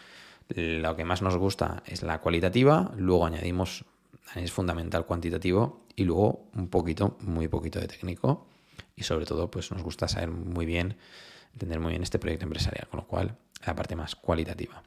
lo 0.56 0.96
que 0.96 1.06
más 1.06 1.24
nos 1.24 1.36
gusta 1.38 1.82
es 1.88 2.04
la 2.04 2.22
cualitativa, 2.22 2.92
luego 2.96 3.26
añadimos 3.26 3.84
análisis 4.32 4.54
fundamental 4.54 5.08
cuantitativo 5.08 5.82
y 5.96 6.04
luego 6.04 6.46
un 6.54 6.70
poquito, 6.70 7.18
muy 7.22 7.48
poquito 7.48 7.80
de 7.80 7.88
técnico 7.88 8.46
y 8.96 9.02
sobre 9.02 9.26
todo 9.26 9.50
pues 9.50 9.72
nos 9.72 9.82
gusta 9.82 10.08
saber 10.08 10.30
muy 10.30 10.68
bien, 10.68 10.98
entender 11.54 11.80
muy 11.80 11.90
bien 11.90 12.04
este 12.04 12.20
proyecto 12.20 12.46
empresarial, 12.46 12.88
con 12.90 13.00
lo 13.00 13.08
cual 13.08 13.36
la 13.66 13.76
parte 13.76 13.96
más 13.96 14.16
cualitativa. 14.16 14.84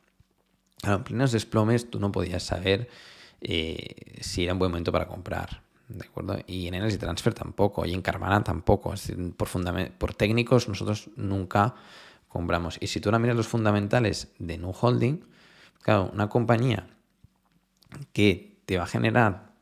Claro, 0.82 0.98
en 0.98 1.04
plenos 1.04 1.30
desplomes 1.30 1.88
tú 1.90 2.00
no 2.00 2.10
podías 2.10 2.42
saber 2.42 2.88
eh, 3.40 4.18
si 4.20 4.42
era 4.42 4.52
un 4.52 4.58
buen 4.58 4.72
momento 4.72 4.90
para 4.90 5.06
comprar. 5.06 5.62
¿De 5.86 6.04
acuerdo? 6.04 6.38
Y 6.48 6.66
en 6.66 6.74
Energy 6.74 6.96
Transfer 6.96 7.34
tampoco, 7.34 7.86
y 7.86 7.94
en 7.94 8.02
Carvana 8.02 8.42
tampoco. 8.42 8.92
Es 8.92 9.06
decir, 9.06 9.32
por, 9.36 10.14
técnicos 10.14 10.68
nosotros 10.68 11.08
nunca 11.14 11.76
compramos. 12.28 12.78
Y 12.80 12.88
si 12.88 13.00
tú 13.00 13.10
ahora 13.10 13.20
miras 13.20 13.36
los 13.36 13.46
fundamentales 13.46 14.32
de 14.40 14.58
New 14.58 14.74
Holding, 14.80 15.24
claro, 15.82 16.10
una 16.12 16.28
compañía 16.28 16.88
que 18.12 18.58
te 18.64 18.76
va 18.76 18.82
a 18.84 18.88
generar 18.88 19.52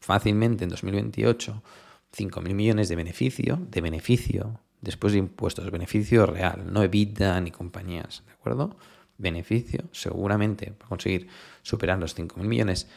fácilmente 0.00 0.64
en 0.64 0.70
2028 0.70 1.62
5.000 2.14 2.54
millones 2.54 2.88
de 2.90 2.96
beneficio, 2.96 3.58
de 3.70 3.80
beneficio, 3.80 4.60
después 4.82 5.14
de 5.14 5.20
impuestos, 5.20 5.70
beneficio 5.70 6.26
real, 6.26 6.70
no 6.70 6.82
EBITDA 6.82 7.40
ni 7.40 7.50
compañías, 7.50 8.22
¿de 8.26 8.32
acuerdo? 8.32 8.76
Beneficio, 9.18 9.84
seguramente 9.92 10.70
va 10.70 10.86
a 10.86 10.88
conseguir 10.88 11.28
superar 11.62 11.98
los 11.98 12.16
5.000 12.16 12.36
millones 12.44 12.88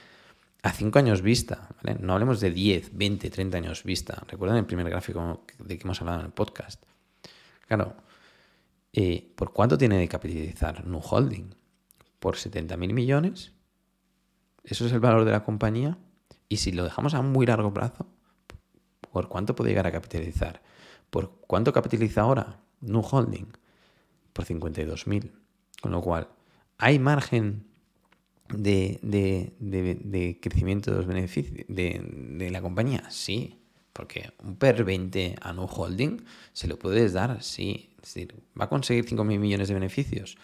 a 0.63 0.71
5 0.71 0.99
años 0.99 1.21
vista, 1.21 1.69
¿vale? 1.81 1.97
No 1.99 2.13
hablemos 2.13 2.39
de 2.39 2.51
10, 2.51 2.97
20, 2.97 3.29
30 3.29 3.57
años 3.57 3.83
vista. 3.83 4.23
Recuerden 4.27 4.57
el 4.57 4.65
primer 4.65 4.89
gráfico 4.89 5.43
de 5.59 5.77
que 5.77 5.83
hemos 5.83 6.01
hablado 6.01 6.19
en 6.19 6.25
el 6.25 6.31
podcast. 6.31 6.83
Claro, 7.67 7.95
eh, 8.93 9.31
¿por 9.35 9.53
cuánto 9.53 9.77
tiene 9.77 9.97
de 9.97 10.07
capitalizar 10.07 10.85
Nu 10.85 10.99
Holding? 10.99 11.55
¿Por 12.19 12.35
70.000 12.35 12.93
millones? 12.93 13.53
¿Eso 14.63 14.85
es 14.85 14.91
el 14.91 14.99
valor 14.99 15.23
de 15.23 15.31
la 15.31 15.43
compañía? 15.43 15.97
Y 16.49 16.57
si 16.57 16.71
lo 16.71 16.83
dejamos 16.83 17.13
a 17.13 17.21
muy 17.21 17.45
largo 17.45 17.73
plazo, 17.73 18.07
¿por 19.11 19.27
cuánto 19.29 19.55
puede 19.55 19.69
llegar 19.69 19.87
a 19.87 19.91
capitalizar? 19.91 20.61
¿Por 21.09 21.39
cuánto 21.47 21.71
capitaliza 21.71 22.21
ahora 22.21 22.59
Nu 22.81 23.01
Holding? 23.01 23.47
Por 24.33 24.45
52.000. 24.45 25.31
Con 25.81 25.91
lo 25.91 26.01
cual, 26.01 26.27
¿hay 26.77 26.99
margen 26.99 27.65
de, 28.49 28.99
de, 29.01 30.39
crecimiento 30.41 30.91
de 30.91 30.97
los 30.97 31.05
beneficios 31.05 31.65
de, 31.67 32.49
la 32.51 32.61
compañía? 32.61 33.09
Sí, 33.09 33.59
porque 33.93 34.31
un 34.43 34.55
PER 34.55 34.83
20 34.83 35.35
a 35.41 35.53
Nu 35.53 35.65
Holding 35.65 36.23
se 36.53 36.67
lo 36.67 36.77
puedes 36.79 37.13
dar, 37.13 37.41
sí. 37.43 37.89
Es 37.97 38.13
decir, 38.13 38.35
¿va 38.59 38.65
a 38.65 38.69
conseguir 38.69 39.05
5.000 39.05 39.39
millones 39.39 39.67
de 39.67 39.73
beneficios? 39.73 40.37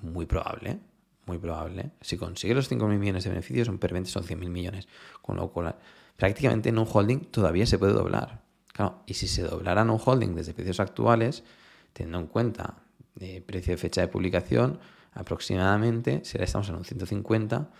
Muy 0.00 0.26
probable, 0.26 0.78
muy 1.26 1.38
probable. 1.38 1.90
Si 2.00 2.16
consigue 2.16 2.54
los 2.54 2.70
5.000 2.70 2.98
millones 2.98 3.24
de 3.24 3.30
beneficios, 3.30 3.68
un 3.68 3.78
PER 3.78 3.92
20 3.92 4.10
son 4.10 4.24
100.000 4.24 4.48
millones. 4.48 4.88
Con 5.20 5.36
lo 5.36 5.50
cual, 5.50 5.76
prácticamente 6.16 6.70
en 6.70 6.78
un 6.78 6.88
holding 6.90 7.20
todavía 7.30 7.66
se 7.66 7.78
puede 7.78 7.92
doblar. 7.92 8.42
Claro, 8.72 9.02
y 9.06 9.14
si 9.14 9.28
se 9.28 9.42
doblara 9.42 9.82
en 9.82 9.90
un 9.90 10.00
holding 10.02 10.34
desde 10.34 10.54
precios 10.54 10.80
actuales, 10.80 11.44
teniendo 11.92 12.18
en 12.18 12.26
cuenta 12.26 12.82
eh, 13.22 13.42
precio 13.44 13.72
de 13.72 13.78
fecha 13.78 14.00
de 14.00 14.08
publicación, 14.08 14.80
aproximadamente, 15.12 16.24
si 16.24 16.38
estamos 16.38 16.68
en 16.68 16.76
un 16.76 16.84
150, 16.84 17.70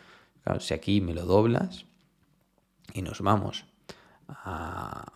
claro, 0.44 0.60
si 0.60 0.74
aquí 0.74 1.00
me 1.00 1.14
lo 1.14 1.24
doblas 1.24 1.86
y 2.92 3.02
nos 3.02 3.20
vamos 3.20 3.64
a 4.28 5.12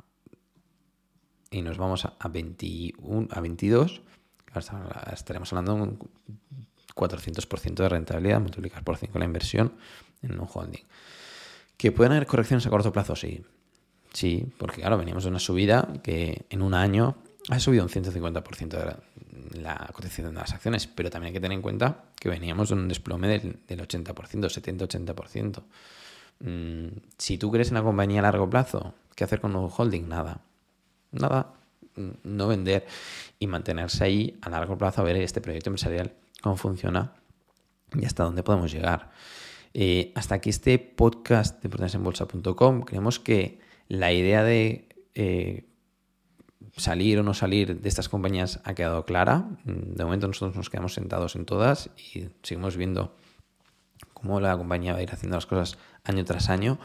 y 1.50 1.62
nos 1.62 1.78
vamos 1.78 2.04
a, 2.04 2.28
21, 2.28 3.28
a 3.30 3.40
22, 3.40 4.02
estaremos 5.12 5.52
hablando 5.52 5.74
de 5.74 5.82
un 5.82 5.98
400% 6.94 7.74
de 7.74 7.88
rentabilidad, 7.88 8.40
multiplicar 8.40 8.82
por 8.82 8.96
5 8.96 9.18
la 9.18 9.24
inversión 9.24 9.72
en 10.22 10.38
un 10.38 10.48
holding. 10.52 10.82
¿Que 11.76 11.92
pueden 11.92 12.12
haber 12.12 12.26
correcciones 12.26 12.66
a 12.66 12.70
corto 12.70 12.92
plazo? 12.92 13.14
Sí. 13.14 13.44
Sí, 14.12 14.50
porque 14.56 14.80
claro, 14.80 14.96
veníamos 14.96 15.24
de 15.24 15.30
una 15.30 15.38
subida 15.38 15.88
que 16.02 16.46
en 16.48 16.62
un 16.62 16.72
año 16.72 17.16
ha 17.50 17.60
subido 17.60 17.84
un 17.84 17.90
150% 17.90 18.68
de 18.68 18.96
la, 19.52 19.90
cotización 19.92 20.34
de 20.34 20.40
las 20.40 20.52
acciones, 20.52 20.86
pero 20.86 21.10
también 21.10 21.28
hay 21.28 21.32
que 21.34 21.40
tener 21.40 21.56
en 21.56 21.62
cuenta 21.62 22.04
que 22.18 22.28
veníamos 22.28 22.68
de 22.68 22.74
un 22.74 22.88
desplome 22.88 23.28
del, 23.28 23.58
80%, 23.68 24.14
70-80%. 24.14 25.62
Mm, 26.40 26.98
si 27.16 27.38
tú 27.38 27.50
crees 27.50 27.68
en 27.68 27.74
la 27.74 27.82
compañía 27.82 28.20
a 28.20 28.22
largo 28.22 28.48
plazo, 28.48 28.94
¿qué 29.14 29.24
hacer 29.24 29.40
con 29.40 29.56
un 29.56 29.70
holding? 29.74 30.08
Nada. 30.08 30.40
Nada. 31.12 31.54
Mm, 31.96 32.10
no 32.24 32.48
vender 32.48 32.86
y 33.38 33.46
mantenerse 33.46 34.04
ahí 34.04 34.38
a 34.42 34.50
largo 34.50 34.76
plazo 34.76 35.00
a 35.00 35.04
ver 35.04 35.16
este 35.16 35.40
proyecto 35.40 35.70
empresarial, 35.70 36.12
cómo 36.42 36.56
funciona 36.56 37.12
y 37.94 38.04
hasta 38.04 38.24
dónde 38.24 38.42
podemos 38.42 38.72
llegar. 38.72 39.10
Eh, 39.74 40.12
hasta 40.14 40.36
aquí 40.36 40.50
este 40.50 40.78
podcast 40.78 41.62
de 41.62 41.98
bolsa.com. 41.98 42.82
Creemos 42.82 43.20
que 43.20 43.60
la 43.88 44.12
idea 44.12 44.42
de 44.42 44.88
eh, 45.14 45.64
salir 46.76 47.18
o 47.18 47.22
no 47.22 47.34
salir 47.34 47.80
de 47.80 47.88
estas 47.88 48.08
compañías 48.08 48.60
ha 48.64 48.74
quedado 48.74 49.04
clara. 49.04 49.48
De 49.64 50.04
momento 50.04 50.26
nosotros 50.26 50.56
nos 50.56 50.70
quedamos 50.70 50.94
sentados 50.94 51.36
en 51.36 51.44
todas 51.44 51.90
y 51.96 52.28
seguimos 52.42 52.76
viendo 52.76 53.16
cómo 54.14 54.40
la 54.40 54.56
compañía 54.56 54.92
va 54.92 54.98
a 54.98 55.02
ir 55.02 55.12
haciendo 55.12 55.36
las 55.36 55.46
cosas 55.46 55.78
año 56.04 56.24
tras 56.24 56.48
año. 56.48 56.78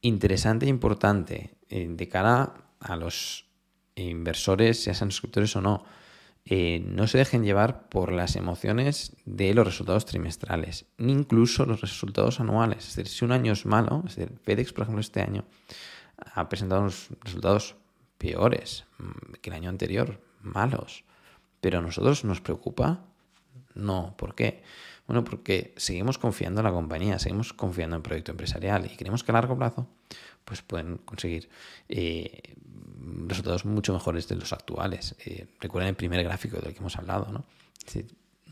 Interesante 0.00 0.66
e 0.66 0.68
importante 0.68 1.56
eh, 1.68 1.88
de 1.88 2.08
cara 2.08 2.54
a 2.80 2.96
los 2.96 3.46
inversores, 3.94 4.84
ya 4.84 4.94
sean 4.94 5.10
suscriptores 5.10 5.56
o 5.56 5.60
no 5.60 5.84
eh, 6.48 6.80
no 6.86 7.08
se 7.08 7.18
dejen 7.18 7.42
llevar 7.42 7.88
por 7.88 8.12
las 8.12 8.36
emociones 8.36 9.16
de 9.24 9.52
los 9.52 9.66
resultados 9.66 10.06
trimestrales, 10.06 10.86
ni 10.96 11.12
incluso 11.12 11.66
los 11.66 11.80
resultados 11.80 12.38
anuales. 12.38 12.86
Es 12.86 12.94
decir, 12.94 13.08
si 13.08 13.24
un 13.24 13.32
año 13.32 13.52
es 13.52 13.66
malo, 13.66 14.04
FedEx, 14.44 14.72
por 14.72 14.82
ejemplo, 14.82 15.00
este 15.00 15.22
año 15.22 15.44
ha 16.16 16.48
presentado 16.48 16.82
unos 16.82 17.08
resultados 17.20 17.74
peores 18.18 18.84
mm, 18.98 19.34
que 19.40 19.50
el 19.50 19.56
año 19.56 19.68
anterior, 19.68 20.20
malos. 20.40 21.04
Pero 21.60 21.78
a 21.78 21.82
nosotros 21.82 22.24
nos 22.24 22.40
preocupa. 22.40 23.04
No, 23.74 24.14
¿por 24.16 24.34
qué? 24.34 24.62
Bueno, 25.06 25.22
porque 25.24 25.74
seguimos 25.76 26.18
confiando 26.18 26.60
en 26.60 26.64
la 26.64 26.72
compañía, 26.72 27.18
seguimos 27.18 27.52
confiando 27.52 27.96
en 27.96 28.00
el 28.00 28.02
proyecto 28.02 28.32
empresarial 28.32 28.86
y 28.86 28.96
creemos 28.96 29.22
que 29.22 29.32
a 29.32 29.34
largo 29.34 29.56
plazo 29.56 29.88
pues 30.44 30.62
pueden 30.62 30.98
conseguir 30.98 31.48
eh, 31.88 32.54
resultados 33.26 33.64
mucho 33.64 33.92
mejores 33.92 34.28
de 34.28 34.36
los 34.36 34.52
actuales. 34.52 35.16
Eh, 35.24 35.46
recuerden 35.60 35.90
el 35.90 35.96
primer 35.96 36.22
gráfico 36.24 36.58
del 36.58 36.72
que 36.72 36.78
hemos 36.78 36.96
hablado, 36.96 37.32
¿no? 37.32 37.44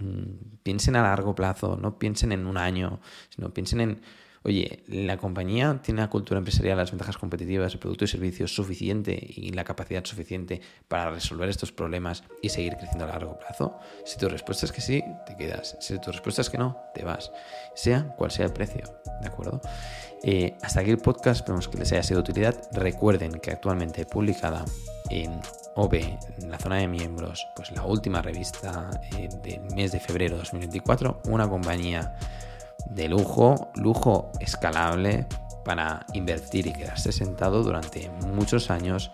Mm, 0.00 0.58
piensen 0.62 0.96
a 0.96 1.02
largo 1.02 1.34
plazo, 1.34 1.76
no 1.80 1.98
piensen 1.98 2.32
en 2.32 2.46
un 2.46 2.56
año, 2.56 3.00
sino 3.30 3.50
piensen 3.50 3.80
en, 3.80 4.00
oye, 4.44 4.84
la 4.86 5.16
compañía 5.16 5.80
tiene 5.82 6.02
la 6.02 6.10
cultura 6.10 6.38
empresarial, 6.38 6.76
las 6.76 6.90
ventajas 6.90 7.16
competitivas, 7.16 7.72
el 7.72 7.78
producto 7.78 8.04
y 8.04 8.08
servicio 8.08 8.46
suficiente 8.46 9.18
y 9.18 9.50
la 9.50 9.64
capacidad 9.64 10.04
suficiente 10.04 10.60
para 10.86 11.10
resolver 11.10 11.48
estos 11.48 11.72
problemas 11.72 12.24
y 12.42 12.50
seguir 12.50 12.76
creciendo 12.76 13.04
a 13.04 13.08
largo 13.08 13.38
plazo. 13.38 13.78
Si 14.04 14.18
tu 14.18 14.28
respuesta 14.28 14.66
es 14.66 14.72
que 14.72 14.82
sí, 14.82 15.02
te 15.26 15.36
quedas. 15.36 15.76
Si 15.80 15.98
tu 15.98 16.12
respuesta 16.12 16.42
es 16.42 16.50
que 16.50 16.58
no, 16.58 16.76
te 16.94 17.04
vas. 17.04 17.32
Sea 17.74 18.14
cual 18.16 18.30
sea 18.30 18.44
el 18.46 18.52
precio, 18.52 18.84
¿de 19.22 19.26
acuerdo? 19.26 19.62
Eh, 20.22 20.56
hasta 20.62 20.80
aquí 20.80 20.90
el 20.90 20.98
podcast, 20.98 21.40
esperemos 21.40 21.68
que 21.68 21.78
les 21.78 21.92
haya 21.92 22.02
sido 22.02 22.22
de 22.22 22.30
utilidad. 22.30 22.68
Recuerden 22.72 23.32
que 23.40 23.50
actualmente 23.50 24.04
publicada 24.04 24.64
en 25.10 25.40
OB, 25.74 25.94
en 25.94 26.50
la 26.50 26.58
zona 26.58 26.76
de 26.76 26.88
miembros, 26.88 27.46
pues 27.56 27.70
la 27.72 27.84
última 27.84 28.20
revista 28.20 28.90
eh, 29.16 29.28
del 29.42 29.74
mes 29.74 29.92
de 29.92 30.00
febrero 30.00 30.34
de 30.34 30.40
2024, 30.40 31.22
una 31.24 31.48
compañía 31.48 32.14
de 32.86 33.08
lujo, 33.08 33.70
lujo 33.74 34.30
escalable 34.40 35.26
para 35.64 36.04
invertir 36.12 36.66
y 36.66 36.72
quedarse 36.72 37.12
sentado 37.12 37.62
durante 37.62 38.10
muchos 38.26 38.70
años 38.70 39.10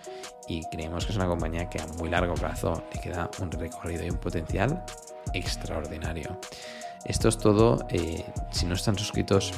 y 0.49 0.65
creemos 0.69 1.07
que 1.07 1.13
es 1.13 1.17
una 1.17 1.29
compañía 1.29 1.71
que 1.71 1.81
a 1.81 1.87
muy 1.99 2.11
largo 2.11 2.35
plazo 2.35 2.83
le 2.93 3.01
queda 3.01 3.31
un 3.41 3.53
recorrido 3.53 4.05
y 4.05 4.11
un 4.11 4.19
potencial 4.19 4.85
extraordinario. 5.33 6.39
Esto 7.05 7.29
es 7.29 7.39
todo. 7.39 7.87
Eh, 7.89 8.25
si 8.51 8.67
no 8.67 8.75
están 8.75 8.99
suscritos, 8.99 9.53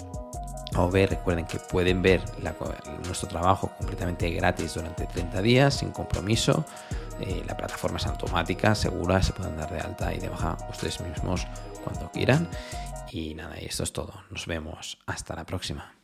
o 0.76 0.90
ver, 0.90 1.10
recuerden 1.10 1.44
que 1.44 1.58
pueden 1.58 2.02
ver 2.02 2.22
nuestro 3.04 3.28
trabajo 3.28 3.70
completamente 3.78 4.30
gratis 4.30 4.74
durante 4.74 5.06
30 5.06 5.42
días, 5.42 5.74
sin 5.74 5.90
compromiso. 5.90 6.64
Eh, 7.20 7.42
la 7.46 7.56
plataforma 7.56 7.98
es 7.98 8.06
automática, 8.06 8.74
segura, 8.74 9.22
se 9.22 9.32
pueden 9.32 9.56
dar 9.56 9.70
de 9.70 9.80
alta 9.80 10.14
y 10.14 10.18
de 10.18 10.28
baja 10.28 10.56
ustedes 10.70 11.00
mismos 11.00 11.46
cuando 11.84 12.10
quieran. 12.10 12.48
Y 13.14 13.34
nada, 13.34 13.60
y 13.60 13.66
esto 13.66 13.82
es 13.82 13.92
todo. 13.92 14.24
Nos 14.30 14.46
vemos. 14.46 14.96
Hasta 15.04 15.36
la 15.36 15.44
próxima. 15.44 16.01